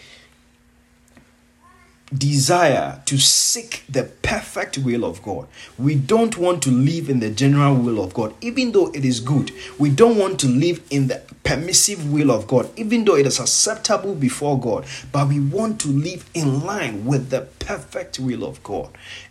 desire 2.16 3.02
to 3.04 3.18
seek 3.18 3.84
the 3.88 4.04
perfect 4.22 4.78
will 4.78 5.04
of 5.04 5.22
God. 5.22 5.46
We 5.78 5.94
don't 5.94 6.38
want 6.38 6.62
to 6.62 6.70
live 6.70 7.10
in 7.10 7.20
the 7.20 7.30
general 7.30 7.74
will 7.74 8.02
of 8.02 8.14
God, 8.14 8.34
even 8.40 8.72
though 8.72 8.90
it 8.92 9.04
is 9.04 9.20
good. 9.20 9.52
We 9.78 9.90
don't 9.90 10.16
want 10.16 10.40
to 10.40 10.46
live 10.48 10.82
in 10.90 11.08
the 11.08 11.22
permissive 11.44 12.10
will 12.10 12.30
of 12.30 12.46
God, 12.46 12.70
even 12.76 13.04
though 13.04 13.16
it 13.16 13.26
is 13.26 13.40
acceptable 13.40 14.14
before 14.14 14.58
God. 14.58 14.86
But 15.12 15.28
we 15.28 15.40
want 15.40 15.80
to 15.82 15.88
live 15.88 16.28
in 16.32 16.64
line 16.64 17.04
with 17.04 17.30
the 17.30 17.42
perfect 17.58 18.18
will 18.18 18.44
of 18.44 18.62
God. 18.62 18.90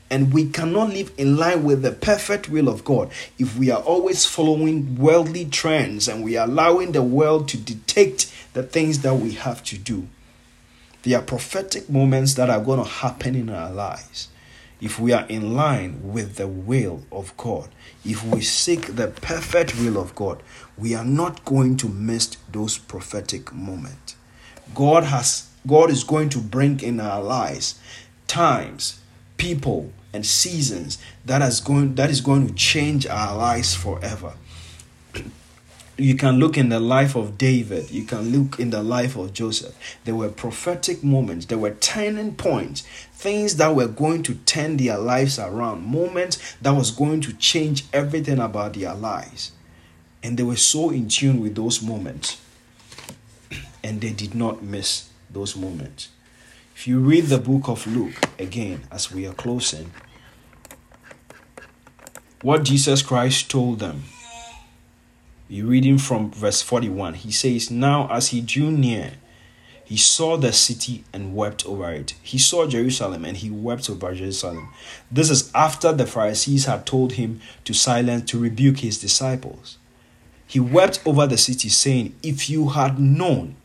And 0.10 0.34
we 0.34 0.48
cannot 0.48 0.90
live 0.90 1.12
in 1.18 1.36
line 1.36 1.64
with 1.64 1.82
the 1.82 1.92
perfect 1.92 2.50
will 2.50 2.70
of 2.70 2.86
God 2.86 3.12
if 3.38 3.58
we 3.58 3.70
are 3.72 3.82
always 3.82 4.26
following 4.26 4.96
worldly 4.96 5.46
trends 5.46 6.08
and 6.08 6.24
we 6.24 6.38
are 6.38 6.48
allowing 6.48 6.94
the 6.94 7.04
world 7.04 7.50
to 7.50 7.58
dictate 7.58 8.32
the 8.54 8.64
things 8.64 9.00
that 9.02 9.16
we 9.16 9.34
have 9.34 9.64
to 9.66 9.78
do. 9.78 10.08
There 11.08 11.18
are 11.18 11.24
prophetic 11.24 11.90
moments 11.90 12.34
that 12.34 12.50
are 12.50 12.60
going 12.60 12.84
to 12.84 12.90
happen 12.90 13.34
in 13.34 13.50
our 13.50 13.72
lives. 13.72 14.28
If 14.82 15.00
we 15.00 15.14
are 15.14 15.26
in 15.28 15.56
line 15.56 16.02
with 16.04 16.36
the 16.36 16.50
will 16.50 17.06
of 17.14 17.36
God, 17.38 17.70
if 18.04 18.26
we 18.26 18.42
seek 18.42 18.98
the 18.98 19.08
perfect 19.08 19.80
will 19.80 19.98
of 19.98 20.14
God, 20.16 20.44
we 20.78 20.96
are 20.96 21.06
not 21.06 21.46
going 21.46 21.78
to 21.78 21.88
miss 21.88 22.36
those 22.52 22.78
prophetic 22.78 23.54
moments. 23.54 24.18
God 24.76 25.06
has 25.06 25.50
God 25.66 25.90
is 25.90 26.04
going 26.04 26.28
to 26.28 26.40
bring 26.40 26.82
in 26.82 27.00
our 27.00 27.24
lives 27.24 27.80
times, 28.28 29.00
people, 29.38 29.94
and 30.12 30.26
seasons 30.26 30.98
that 31.26 31.42
is 31.42 31.62
going 31.62 31.96
that 31.96 32.10
is 32.10 32.20
going 32.20 32.48
to 32.50 32.54
change 32.54 33.08
our 33.08 33.38
lives 33.38 33.74
forever 33.74 34.34
you 35.98 36.16
can 36.16 36.38
look 36.38 36.58
in 36.58 36.70
the 36.70 36.80
life 36.80 37.16
of 37.16 37.38
David, 37.38 37.90
you 37.90 38.04
can 38.04 38.30
look 38.32 38.60
in 38.60 38.70
the 38.70 38.84
life 38.84 39.16
of 39.16 39.34
Joseph. 39.34 39.76
There 40.06 40.16
were 40.16 40.30
prophetic 40.30 41.04
moments, 41.04 41.48
there 41.48 41.58
were 41.58 41.74
turning 41.74 42.36
points, 42.36 42.82
things 43.14 43.56
that 43.56 43.76
were 43.76 43.88
going 43.88 44.22
to 44.24 44.36
turn 44.36 44.78
their 44.78 44.98
lives 44.98 45.40
around, 45.40 45.84
moments 45.84 46.56
that 46.62 46.72
was 46.72 46.92
going 46.92 47.22
to 47.22 47.34
change 47.34 47.86
everything 47.92 48.40
about 48.40 48.74
their 48.74 48.94
lives. 48.94 49.54
And 50.22 50.38
they 50.38 50.44
were 50.44 50.56
so 50.56 50.92
in 50.92 51.10
tune 51.10 51.42
with 51.42 51.56
those 51.56 51.82
moments, 51.82 52.40
and 53.84 54.00
they 54.00 54.12
did 54.12 54.36
not 54.36 54.62
miss 54.62 55.10
those 55.32 55.56
moments. 55.56 56.10
If 56.76 56.88
you 56.88 57.00
read 57.00 57.26
the 57.26 57.40
book 57.40 57.68
of 57.68 57.88
Luke 57.88 58.14
again, 58.38 58.84
as 58.92 59.12
we 59.12 59.26
are 59.26 59.34
closing, 59.34 59.92
what 62.44 62.64
Jesus 62.64 63.02
Christ 63.02 63.50
told 63.50 63.80
them 63.80 64.04
you're 65.50 65.68
reading 65.68 65.98
from 65.98 66.32
verse 66.32 66.62
41. 66.62 67.16
He 67.16 67.32
says, 67.32 67.72
Now 67.72 68.08
as 68.12 68.30
he 68.30 68.42
drew 68.42 68.70
near, 68.72 69.14
he 69.84 69.96
saw 69.96 70.36
the 70.36 70.52
city 70.52 71.06
and 71.14 71.34
wept 71.34 71.66
over 71.66 71.90
it. 71.92 72.14
He 72.22 72.38
saw 72.38 72.68
Jerusalem 72.68 73.24
and 73.24 73.38
he 73.38 73.50
wept 73.50 73.90
over 73.90 74.14
Jerusalem. 74.14 74.74
This 75.10 75.30
is 75.30 75.50
after 75.56 75.94
the 75.94 76.06
Pharisees 76.06 76.66
had 76.66 76.86
told 76.86 77.14
him 77.14 77.40
to 77.64 77.74
silence, 77.74 78.30
to 78.32 78.40
rebuke 78.40 78.80
his 78.80 79.00
disciples. 79.00 79.78
He 80.46 80.60
wept 80.60 81.02
over 81.06 81.26
the 81.26 81.38
city, 81.38 81.70
saying, 81.70 82.16
If 82.22 82.50
you 82.50 82.70
had 82.70 83.00
known, 83.00 83.56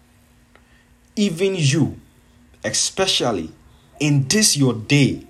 even 1.17 1.57
you, 1.57 1.99
especially 2.65 3.51
in 3.99 4.29
this 4.29 4.57
your 4.57 4.75
day, 4.75 5.27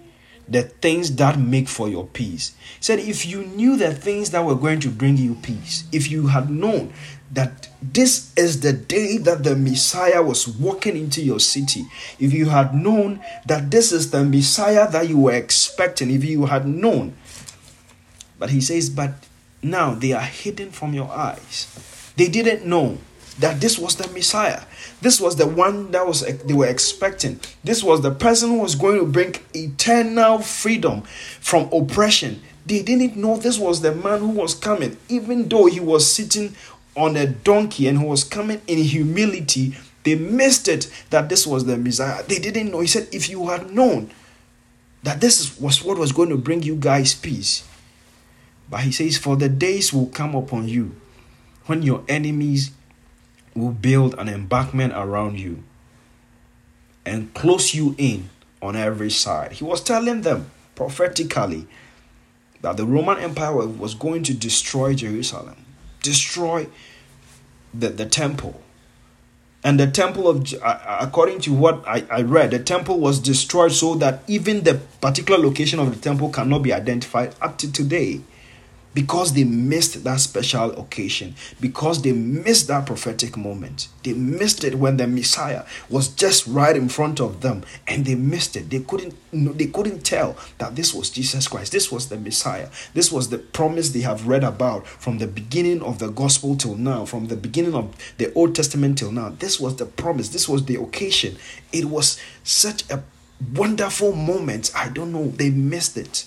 the 0.48 0.62
things 0.62 1.14
that 1.16 1.38
make 1.38 1.68
for 1.68 1.88
your 1.88 2.06
peace. 2.06 2.54
He 2.78 2.82
said, 2.82 2.98
if 2.98 3.24
you 3.24 3.44
knew 3.44 3.76
the 3.76 3.94
things 3.94 4.30
that 4.30 4.44
were 4.44 4.54
going 4.54 4.80
to 4.80 4.88
bring 4.88 5.16
you 5.16 5.36
peace, 5.36 5.84
if 5.92 6.10
you 6.10 6.26
had 6.28 6.50
known 6.50 6.92
that 7.32 7.68
this 7.80 8.32
is 8.36 8.60
the 8.60 8.72
day 8.72 9.16
that 9.18 9.44
the 9.44 9.56
Messiah 9.56 10.22
was 10.22 10.46
walking 10.46 10.96
into 10.96 11.22
your 11.22 11.40
city, 11.40 11.84
if 12.18 12.32
you 12.32 12.50
had 12.50 12.74
known 12.74 13.20
that 13.46 13.70
this 13.70 13.92
is 13.92 14.10
the 14.10 14.24
Messiah 14.24 14.90
that 14.90 15.08
you 15.08 15.18
were 15.18 15.32
expecting, 15.32 16.10
if 16.10 16.24
you 16.24 16.46
had 16.46 16.66
known. 16.66 17.14
But 18.38 18.50
he 18.50 18.60
says, 18.60 18.90
but 18.90 19.12
now 19.62 19.94
they 19.94 20.12
are 20.12 20.20
hidden 20.20 20.70
from 20.70 20.92
your 20.92 21.10
eyes. 21.10 22.12
They 22.16 22.28
didn't 22.28 22.66
know 22.66 22.98
that 23.42 23.60
this 23.60 23.76
was 23.76 23.96
the 23.96 24.08
Messiah. 24.12 24.62
This 25.00 25.20
was 25.20 25.34
the 25.34 25.46
one 25.46 25.90
that 25.90 26.06
was 26.06 26.20
they 26.20 26.54
were 26.54 26.66
expecting. 26.66 27.40
This 27.64 27.82
was 27.82 28.00
the 28.00 28.12
person 28.12 28.50
who 28.50 28.60
was 28.60 28.76
going 28.76 29.00
to 29.00 29.04
bring 29.04 29.34
eternal 29.52 30.38
freedom 30.38 31.02
from 31.40 31.68
oppression. 31.72 32.40
They 32.64 32.82
didn't 32.82 33.16
know 33.16 33.36
this 33.36 33.58
was 33.58 33.80
the 33.80 33.92
man 33.94 34.20
who 34.20 34.28
was 34.28 34.54
coming, 34.54 34.96
even 35.08 35.48
though 35.48 35.66
he 35.66 35.80
was 35.80 36.10
sitting 36.10 36.54
on 36.96 37.16
a 37.16 37.26
donkey 37.26 37.88
and 37.88 37.98
who 37.98 38.06
was 38.06 38.22
coming 38.22 38.62
in 38.68 38.78
humility. 38.78 39.76
They 40.04 40.14
missed 40.14 40.68
it 40.68 40.90
that 41.10 41.28
this 41.28 41.44
was 41.44 41.64
the 41.64 41.76
Messiah. 41.76 42.22
They 42.22 42.38
didn't 42.38 42.70
know. 42.70 42.80
He 42.80 42.86
said, 42.86 43.08
if 43.12 43.28
you 43.28 43.48
had 43.48 43.72
known 43.72 44.10
that 45.02 45.20
this 45.20 45.58
was 45.60 45.82
what 45.82 45.98
was 45.98 46.12
going 46.12 46.28
to 46.28 46.36
bring 46.36 46.62
you 46.62 46.76
guys 46.76 47.14
peace. 47.14 47.66
But 48.70 48.80
he 48.80 48.92
says, 48.92 49.18
For 49.18 49.36
the 49.36 49.48
days 49.48 49.92
will 49.92 50.06
come 50.06 50.34
upon 50.34 50.68
you 50.68 50.94
when 51.66 51.82
your 51.82 52.04
enemies 52.08 52.70
will 53.54 53.72
build 53.72 54.14
an 54.18 54.28
embankment 54.28 54.92
around 54.94 55.38
you 55.38 55.62
and 57.04 57.32
close 57.34 57.74
you 57.74 57.94
in 57.98 58.30
on 58.60 58.76
every 58.76 59.10
side. 59.10 59.52
He 59.52 59.64
was 59.64 59.82
telling 59.82 60.22
them 60.22 60.50
prophetically 60.74 61.66
that 62.60 62.76
the 62.76 62.86
Roman 62.86 63.18
Empire 63.18 63.66
was 63.66 63.94
going 63.94 64.22
to 64.24 64.34
destroy 64.34 64.94
Jerusalem, 64.94 65.56
destroy 66.00 66.68
the, 67.74 67.88
the 67.88 68.06
temple. 68.06 68.60
And 69.64 69.78
the 69.78 69.86
temple 69.86 70.26
of, 70.28 70.52
according 70.62 71.40
to 71.42 71.52
what 71.52 71.86
I, 71.86 72.04
I 72.10 72.22
read, 72.22 72.50
the 72.50 72.58
temple 72.58 72.98
was 72.98 73.20
destroyed 73.20 73.72
so 73.72 73.94
that 73.96 74.22
even 74.26 74.64
the 74.64 74.80
particular 75.00 75.38
location 75.38 75.78
of 75.78 75.94
the 75.94 76.00
temple 76.00 76.30
cannot 76.30 76.62
be 76.62 76.72
identified 76.72 77.34
up 77.40 77.58
to 77.58 77.70
today 77.70 78.22
because 78.94 79.32
they 79.32 79.44
missed 79.44 80.04
that 80.04 80.20
special 80.20 80.78
occasion, 80.78 81.34
because 81.60 82.02
they 82.02 82.12
missed 82.12 82.68
that 82.68 82.86
prophetic 82.86 83.36
moment. 83.36 83.88
They 84.02 84.12
missed 84.12 84.64
it 84.64 84.74
when 84.74 84.96
the 84.96 85.06
Messiah 85.06 85.64
was 85.88 86.08
just 86.08 86.46
right 86.46 86.76
in 86.76 86.88
front 86.88 87.20
of 87.20 87.40
them 87.40 87.64
and 87.86 88.04
they 88.04 88.14
missed 88.14 88.56
it. 88.56 88.70
They 88.70 88.80
couldn't 88.80 89.14
they 89.32 89.66
couldn't 89.66 90.04
tell 90.04 90.36
that 90.58 90.76
this 90.76 90.92
was 90.92 91.08
Jesus 91.08 91.48
Christ. 91.48 91.72
This 91.72 91.90
was 91.90 92.08
the 92.08 92.18
Messiah. 92.18 92.68
This 92.92 93.10
was 93.10 93.30
the 93.30 93.38
promise 93.38 93.90
they 93.90 94.00
have 94.00 94.26
read 94.28 94.44
about 94.44 94.86
from 94.86 95.18
the 95.18 95.26
beginning 95.26 95.82
of 95.82 95.98
the 95.98 96.10
gospel 96.10 96.56
till 96.56 96.76
now, 96.76 97.06
from 97.06 97.28
the 97.28 97.36
beginning 97.36 97.74
of 97.74 97.94
the 98.18 98.32
Old 98.34 98.54
Testament 98.54 98.98
till 98.98 99.12
now. 99.12 99.30
This 99.30 99.58
was 99.58 99.76
the 99.76 99.86
promise. 99.86 100.28
This 100.28 100.48
was 100.48 100.66
the 100.66 100.76
occasion. 100.76 101.36
It 101.72 101.86
was 101.86 102.20
such 102.44 102.88
a 102.90 103.02
wonderful 103.54 104.12
moment. 104.12 104.70
I 104.76 104.90
don't 104.90 105.12
know, 105.12 105.28
they 105.28 105.50
missed 105.50 105.96
it. 105.96 106.26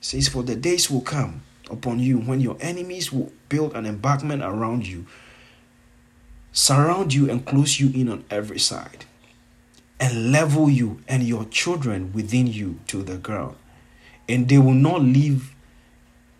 says 0.00 0.28
for 0.28 0.42
the 0.42 0.56
days 0.56 0.90
will 0.90 1.02
come 1.02 1.42
upon 1.70 2.00
you 2.00 2.18
when 2.18 2.40
your 2.40 2.56
enemies 2.60 3.12
will 3.12 3.32
build 3.48 3.74
an 3.74 3.86
embankment 3.86 4.42
around 4.42 4.86
you, 4.86 5.06
surround 6.52 7.14
you, 7.14 7.30
and 7.30 7.44
close 7.44 7.78
you 7.78 7.90
in 7.98 8.08
on 8.08 8.24
every 8.30 8.58
side, 8.58 9.04
and 9.98 10.32
level 10.32 10.68
you 10.68 11.00
and 11.08 11.22
your 11.22 11.44
children 11.46 12.12
within 12.12 12.46
you 12.46 12.80
to 12.86 13.02
the 13.02 13.16
ground. 13.16 13.56
And 14.28 14.48
they 14.48 14.58
will 14.58 14.74
not 14.74 15.02
leave 15.02 15.54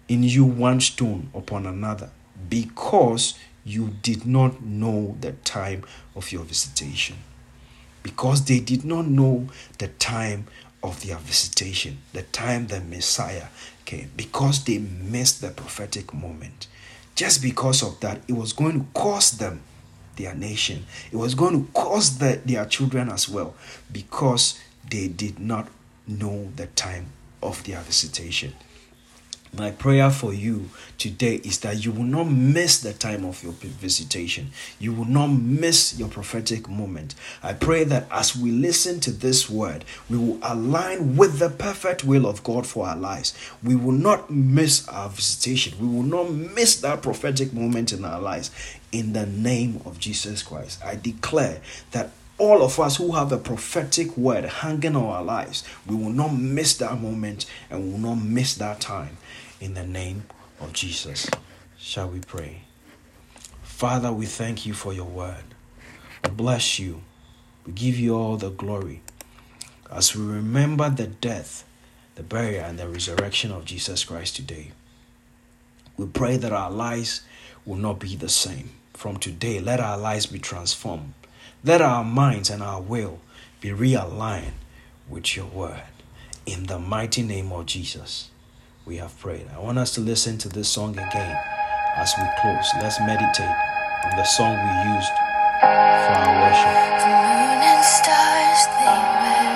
in 0.09 0.23
you 0.23 0.45
one 0.45 0.81
stone 0.81 1.31
upon 1.35 1.67
another 1.67 2.11
because 2.49 3.39
you 3.65 3.97
did 4.03 4.27
not 4.27 4.63
know 4.63 5.17
the 5.21 5.33
time 5.33 5.85
of 6.17 6.33
your 6.33 6.43
visitation. 6.43 7.17
Because 8.03 8.45
they 8.45 8.61
did 8.61 8.85
not 8.85 9.07
know 9.07 9.49
the 9.79 9.89
time 9.89 10.47
of 10.83 11.07
their 11.07 11.19
visitation, 11.19 11.99
the 12.13 12.23
time 12.23 12.69
the 12.69 12.81
Messiah 12.81 13.47
Okay, 13.91 14.07
because 14.17 14.63
they 14.63 14.79
missed 14.79 15.41
the 15.41 15.51
prophetic 15.51 16.15
moment. 16.15 16.69
Just 17.17 17.43
because 17.43 17.83
of 17.83 17.99
that, 17.99 18.21
it 18.29 18.35
was 18.35 18.53
going 18.53 18.79
to 18.79 18.87
cost 18.95 19.41
them 19.41 19.63
their 20.15 20.33
nation. 20.33 20.87
It 21.11 21.17
was 21.17 21.35
going 21.35 21.67
to 21.67 21.73
cost 21.73 22.21
the, 22.21 22.41
their 22.45 22.67
children 22.67 23.09
as 23.09 23.29
well 23.29 23.57
because 23.91 24.61
they 24.89 25.09
did 25.09 25.41
not 25.41 25.67
know 26.07 26.53
the 26.55 26.67
time 26.67 27.07
of 27.43 27.65
their 27.65 27.81
visitation. 27.81 28.53
My 29.53 29.73
prayer 29.73 30.11
for 30.11 30.33
you 30.33 30.71
today 30.97 31.37
is 31.37 31.59
that 31.61 31.85
you 31.85 31.91
will 31.91 32.05
not 32.05 32.25
miss 32.25 32.79
the 32.81 32.93
time 32.93 33.25
of 33.25 33.43
your 33.43 33.53
visitation. 33.53 34.53
You 34.79 34.93
will 34.93 35.07
not 35.07 35.27
miss 35.27 35.99
your 35.99 36.09
prophetic 36.09 36.69
moment. 36.69 37.17
I 37.43 37.55
pray 37.55 37.83
that 37.85 38.07
as 38.13 38.37
we 38.37 38.53
listen 38.53 39.01
to 39.01 39.11
this 39.11 39.51
word, 39.51 39.85
we 40.09 40.19
will 40.19 40.39
align 40.43 41.17
with 41.17 41.41
the 41.41 41.51
perfect 41.51 42.05
will 42.05 42.27
of 42.27 42.45
God 42.45 42.65
for 42.65 42.87
our 42.87 42.97
lives. 42.97 43.35
We 43.61 43.75
will 43.75 43.93
not 43.93 44.31
miss 44.31 44.87
our 44.87 45.09
visitation. 45.09 45.75
We 45.81 45.89
will 45.89 46.05
not 46.05 46.31
miss 46.31 46.77
that 46.83 47.03
prophetic 47.03 47.53
moment 47.53 47.93
in 47.93 48.05
our 48.05 48.21
lives. 48.21 48.53
In 48.93 49.15
the 49.15 49.27
name 49.27 49.83
of 49.85 49.99
Jesus 49.99 50.45
Christ, 50.45 50.81
I 50.85 50.95
declare 50.95 51.61
that 51.91 52.11
all 52.39 52.63
of 52.63 52.79
us 52.79 52.97
who 52.97 53.13
have 53.13 53.33
a 53.33 53.37
prophetic 53.37 54.17
word 54.17 54.45
hanging 54.45 54.97
on 54.97 55.05
our 55.05 55.25
lives, 55.25 55.65
we 55.87 55.97
will 55.97 56.11
not 56.11 56.29
miss 56.29 56.77
that 56.79 57.01
moment 57.01 57.47
and 57.69 57.93
will 57.93 57.99
not 57.99 58.23
miss 58.23 58.55
that 58.55 58.81
time 58.81 59.19
in 59.61 59.75
the 59.75 59.87
name 59.87 60.25
of 60.61 60.73
Jesus. 60.73 61.29
Shall 61.79 62.09
we 62.09 62.21
pray? 62.21 62.63
Father, 63.63 64.13
we 64.13 64.27
thank 64.27 64.67
you 64.67 64.75
for 64.75 64.93
your 64.93 65.07
word. 65.07 65.45
We 66.25 66.31
bless 66.31 66.79
you. 66.79 67.03
We 67.67 67.73
give 67.73 67.99
you 67.99 68.17
all 68.17 68.37
the 68.37 68.51
glory. 68.51 69.03
As 69.91 70.17
we 70.17 70.25
remember 70.25 70.91
the 70.91 71.07
death, 71.07 71.65
the 72.15 72.23
burial, 72.23 72.65
and 72.65 72.79
the 72.79 72.89
resurrection 72.89 73.53
of 73.53 73.65
Jesus 73.65 74.05
Christ 74.05 74.37
today, 74.37 74.73
we 75.97 76.07
pray 76.07 76.37
that 76.37 76.53
our 76.53 76.71
lives 76.71 77.23
will 77.65 77.77
not 77.77 77.99
be 77.99 78.17
the 78.17 78.29
same. 78.29 78.71
From 78.95 79.19
today, 79.19 79.61
let 79.61 79.81
our 79.81 79.97
lives 79.97 80.27
be 80.27 80.39
transformed 80.39 81.15
let 81.63 81.83
our 81.83 82.03
minds 82.03 82.49
and 82.49 82.63
our 82.63 82.81
will 82.81 83.19
be 83.61 83.69
realigned 83.69 84.53
with 85.09 85.37
your 85.37 85.47
word. 85.47 85.83
In 86.47 86.65
the 86.65 86.79
mighty 86.79 87.23
name 87.23 87.53
of 87.53 87.67
Jesus, 87.67 88.31
we 88.91 88.97
have 88.97 89.17
prayed. 89.21 89.47
I 89.55 89.61
want 89.61 89.79
us 89.79 89.95
to 89.95 90.01
listen 90.01 90.37
to 90.39 90.49
this 90.49 90.69
song 90.69 90.99
again 90.99 91.39
as 91.95 92.13
we 92.19 92.25
close. 92.41 92.69
Let's 92.83 92.99
meditate 92.99 93.57
on 94.03 94.17
the 94.17 94.25
song 94.25 94.57
we 94.59 94.75
used 94.95 95.15
for 95.63 96.19
our 96.19 96.35
worship. 96.43 96.75
The 96.99 97.15
moon 97.23 97.61
and 97.71 97.85
stars 97.87 98.63
they. 98.75 99.47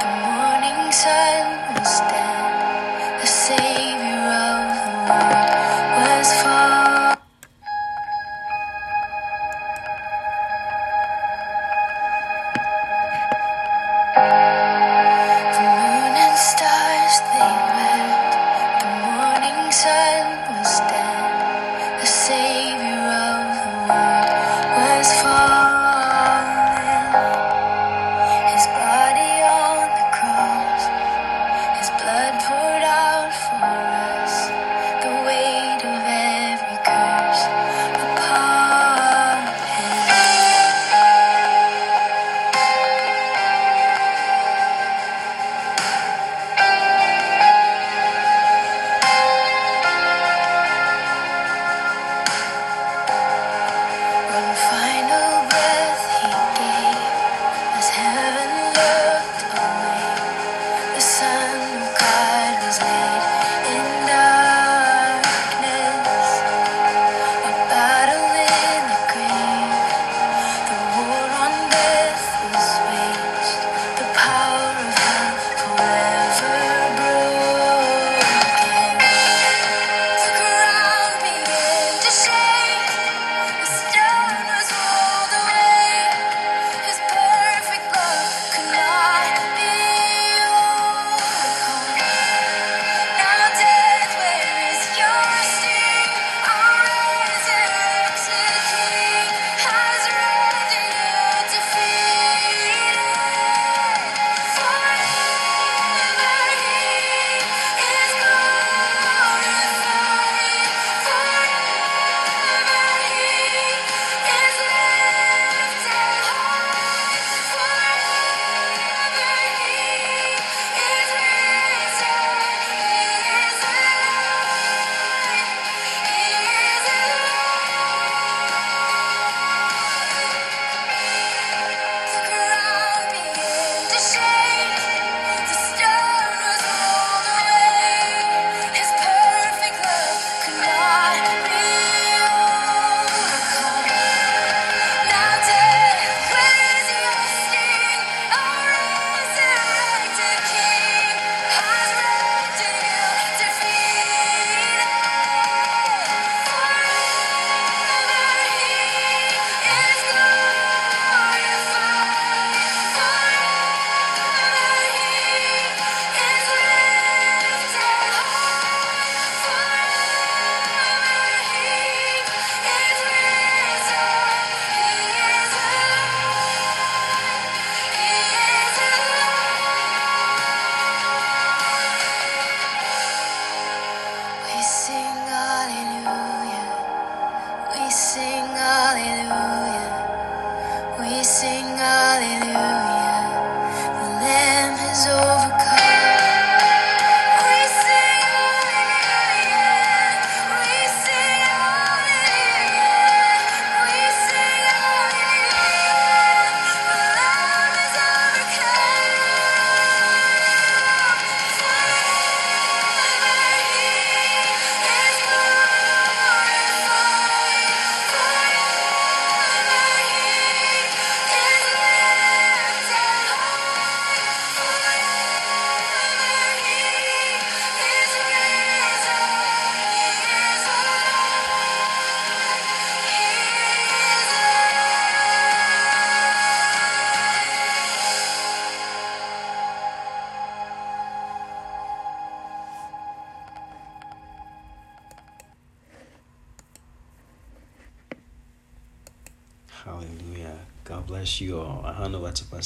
The 0.00 0.12
morning 0.24 0.92
sun 0.92 1.74
was 1.76 2.00
dead. 2.08 2.33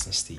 Hand 0.04 0.30
over 0.30 0.37